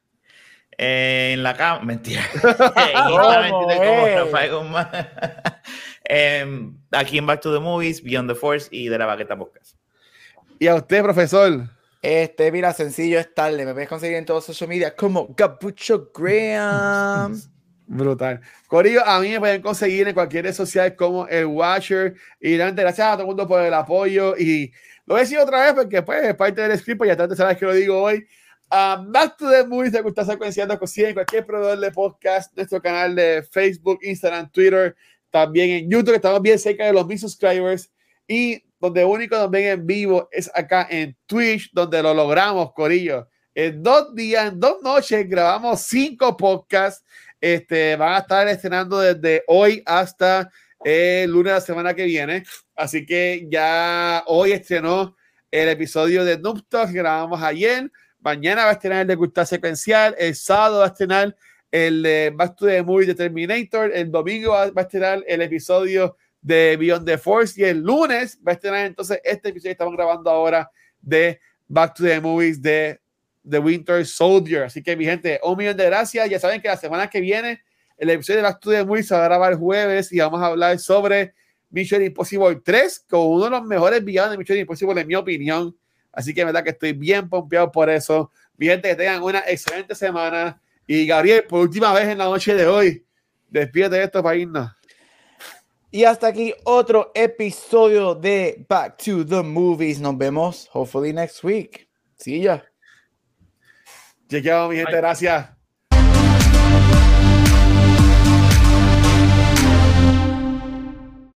en 0.78 1.44
la 1.44 1.56
cama, 1.56 1.82
mentira. 1.86 2.24
Em, 6.04 6.76
aquí 6.92 7.20
en 7.20 7.26
Back 7.26 7.40
to 7.40 7.54
the 7.54 7.60
Movies, 7.60 8.04
Beyond 8.04 8.30
the 8.30 8.36
Force 8.36 8.68
y 8.72 8.90
de 8.90 8.98
la 8.98 9.06
Baqueta 9.06 9.38
Podcast. 9.38 9.78
¿Y 10.60 10.68
a 10.68 10.76
usted, 10.76 11.02
profesor? 11.04 11.70
Este, 12.02 12.52
mira, 12.52 12.74
sencillo 12.74 13.20
es 13.20 13.34
tarde. 13.34 13.66
Me 13.66 13.74
puedes 13.74 13.88
conseguir 13.88 14.18
en 14.18 14.26
todos 14.26 14.44
social 14.44 14.68
media 14.68 14.94
como 14.96 15.34
Gabucho 15.38 16.12
Graham. 16.14 17.40
Brutal. 17.94 18.40
Corillo, 18.68 19.06
a 19.06 19.20
mí 19.20 19.32
me 19.32 19.40
pueden 19.42 19.62
conseguir 19.62 20.08
en 20.08 20.14
cualquier 20.14 20.46
red 20.46 20.54
social 20.54 20.96
como 20.96 21.28
el 21.28 21.46
Watcher. 21.46 22.16
Y 22.40 22.56
realmente 22.56 22.84
gracias 22.84 23.06
a 23.06 23.12
todo 23.12 23.24
el 23.24 23.28
mundo 23.28 23.46
por 23.46 23.62
el 23.62 23.74
apoyo. 23.74 24.38
Y 24.38 24.72
lo 25.06 25.16
voy 25.16 25.18
a 25.18 25.24
decir 25.24 25.38
otra 25.40 25.66
vez 25.66 25.74
porque 25.74 26.02
pues, 26.02 26.24
es 26.24 26.36
parte 26.36 26.62
del 26.62 26.80
script, 26.80 27.04
ya 27.06 27.18
tanto 27.18 27.36
sabes 27.36 27.58
que 27.58 27.66
lo 27.66 27.74
digo 27.74 28.02
hoy. 28.02 28.26
Uh, 28.72 29.12
Back 29.12 29.36
to 29.36 29.50
the 29.50 29.68
Movies, 29.68 29.92
te 29.92 30.02
gusta 30.02 30.24
secuenciando 30.24 30.80
cositas 30.80 31.10
en 31.10 31.16
cualquier 31.16 31.46
proveedor 31.46 31.80
de 31.80 31.92
podcast, 31.92 32.56
nuestro 32.56 32.82
canal 32.82 33.14
de 33.14 33.44
Facebook, 33.52 34.00
Instagram, 34.04 34.50
Twitter, 34.50 34.96
también 35.30 35.72
en 35.72 35.92
YouTube, 35.92 36.16
estamos 36.16 36.42
bien 36.42 36.58
cerca 36.58 36.86
de 36.86 36.94
los 36.94 37.06
mil 37.06 37.20
subscribers. 37.20 37.92
Y 38.26 38.64
donde 38.80 39.04
único 39.04 39.36
nos 39.36 39.52
ven 39.52 39.68
en 39.68 39.86
vivo 39.86 40.30
es 40.32 40.50
acá 40.56 40.88
en 40.90 41.18
Twitch, 41.26 41.70
donde 41.74 42.02
lo 42.02 42.14
logramos, 42.14 42.72
Corillo. 42.72 43.28
En 43.54 43.84
dos 43.84 44.16
días, 44.16 44.54
en 44.54 44.62
dos 44.62 44.82
noches, 44.82 45.28
grabamos 45.28 45.82
cinco 45.82 46.38
podcasts. 46.38 47.04
Este, 47.42 47.96
van 47.96 48.14
a 48.14 48.20
estar 48.20 48.48
estrenando 48.48 49.00
desde 49.00 49.44
hoy 49.48 49.82
hasta 49.88 50.52
el 50.84 51.32
lunes 51.32 51.54
de 51.54 51.60
la 51.60 51.62
semana 51.62 51.94
que 51.96 52.06
viene. 52.06 52.44
Así 52.76 53.06
que 53.06 53.48
ya 53.50 54.24
hoy 54.28 54.52
estrenó 54.52 55.18
el 55.50 55.70
episodio 55.70 56.24
de 56.24 56.38
Noob 56.38 56.64
Talk 56.70 56.92
que 56.92 57.00
grabamos 57.00 57.42
ayer. 57.42 57.92
Mañana 58.20 58.66
va 58.66 58.70
a 58.70 58.74
estrenar 58.74 59.02
el 59.02 59.08
de 59.08 59.18
Cultura 59.18 59.46
Secuencial. 59.46 60.16
El 60.20 60.36
sábado 60.36 60.80
va 60.80 60.86
a 60.86 60.90
estrenar 60.90 61.36
el 61.72 62.04
de 62.04 62.32
Back 62.36 62.56
to 62.56 62.68
the 62.68 62.84
Movie 62.84 63.08
de 63.08 63.16
Terminator. 63.16 63.92
El 63.92 64.12
domingo 64.12 64.52
va, 64.52 64.64
a 64.64 64.82
estrenar 64.82 65.24
el 65.28 65.42
episodio 65.42 66.18
de 66.42 66.78
Beyond 66.78 67.06
the 67.08 67.18
Force. 67.18 67.60
Y 67.60 67.64
el 67.64 67.80
lunes 67.80 68.40
va 68.46 68.52
a 68.52 68.56
estrenar 68.56 68.86
entonces 68.86 69.20
este 69.24 69.50
episodio 69.50 69.70
que 69.70 69.72
estamos 69.72 69.96
grabando 69.96 70.30
ahora 70.30 70.70
de 71.02 71.40
Back 71.68 71.96
to 71.96 72.04
the 72.04 72.22
Movies 72.22 72.62
de 72.62 73.00
The 73.50 73.60
Winter 73.60 74.06
Soldier. 74.06 74.64
Así 74.64 74.82
que, 74.82 74.96
mi 74.96 75.06
gente, 75.06 75.40
un 75.44 75.58
millón 75.58 75.78
de 75.78 75.86
gracias. 75.86 76.30
Ya 76.30 76.40
saben 76.40 76.62
que 76.62 76.68
la 76.68 76.78
semana 76.78 77.10
que 77.10 77.22
viene 77.22 77.62
el 77.98 78.10
episodio 78.10 78.42
de 78.42 78.54
to 78.60 78.72
the 78.72 78.84
Movies 78.84 79.08
se 79.08 79.16
va 79.16 79.22
a 79.22 79.28
grabar 79.28 79.54
el 79.54 79.60
jueves 79.60 80.12
y 80.12 80.20
vamos 80.20 80.42
a 80.42 80.48
hablar 80.48 80.80
sobre 80.80 81.34
Mission 81.70 82.04
Impossible 82.04 82.56
3 82.64 83.06
con 83.10 83.22
uno 83.28 83.46
de 83.46 83.50
los 83.52 83.64
mejores 83.64 84.04
villanos 84.04 84.32
de 84.32 84.38
Mission 84.38 84.58
Impossible, 84.58 85.00
en 85.00 85.08
mi 85.08 85.16
opinión. 85.16 85.76
Así 86.12 86.34
que, 86.34 86.44
verdad 86.44 86.64
que 86.64 86.72
estoy 86.72 86.94
bien 86.94 87.30
pompeado 87.30 87.72
por 87.72 87.90
eso. 87.90 88.32
Mi 88.58 88.68
gente, 88.68 88.90
que 88.90 88.96
tengan 88.96 89.24
una 89.24 89.40
excelente 89.48 89.96
semana. 89.96 90.62
Y 90.88 91.06
Gabriel, 91.06 91.46
por 91.48 91.62
última 91.62 91.94
vez 91.94 92.08
en 92.08 92.18
la 92.18 92.26
noche 92.26 92.54
de 92.54 92.68
hoy, 92.68 93.06
despídete 93.50 93.98
de 93.98 94.04
esto 94.04 94.22
para 94.22 94.36
irnos. 94.36 94.72
Y 95.92 96.06
hasta 96.06 96.28
aquí 96.28 96.54
otro 96.64 97.12
episodio 97.14 98.16
de 98.16 98.66
Back 98.68 98.98
to 99.04 99.26
the 99.26 99.42
Movies. 99.42 100.00
Nos 100.00 100.18
vemos, 100.18 100.70
hopefully 100.72 101.14
next 101.14 101.44
week. 101.44 101.88
Sí, 102.16 102.42
ya. 102.42 102.71
Chequeado, 104.32 104.70
mi 104.70 104.78
gente, 104.78 104.96
gracias. 104.96 105.61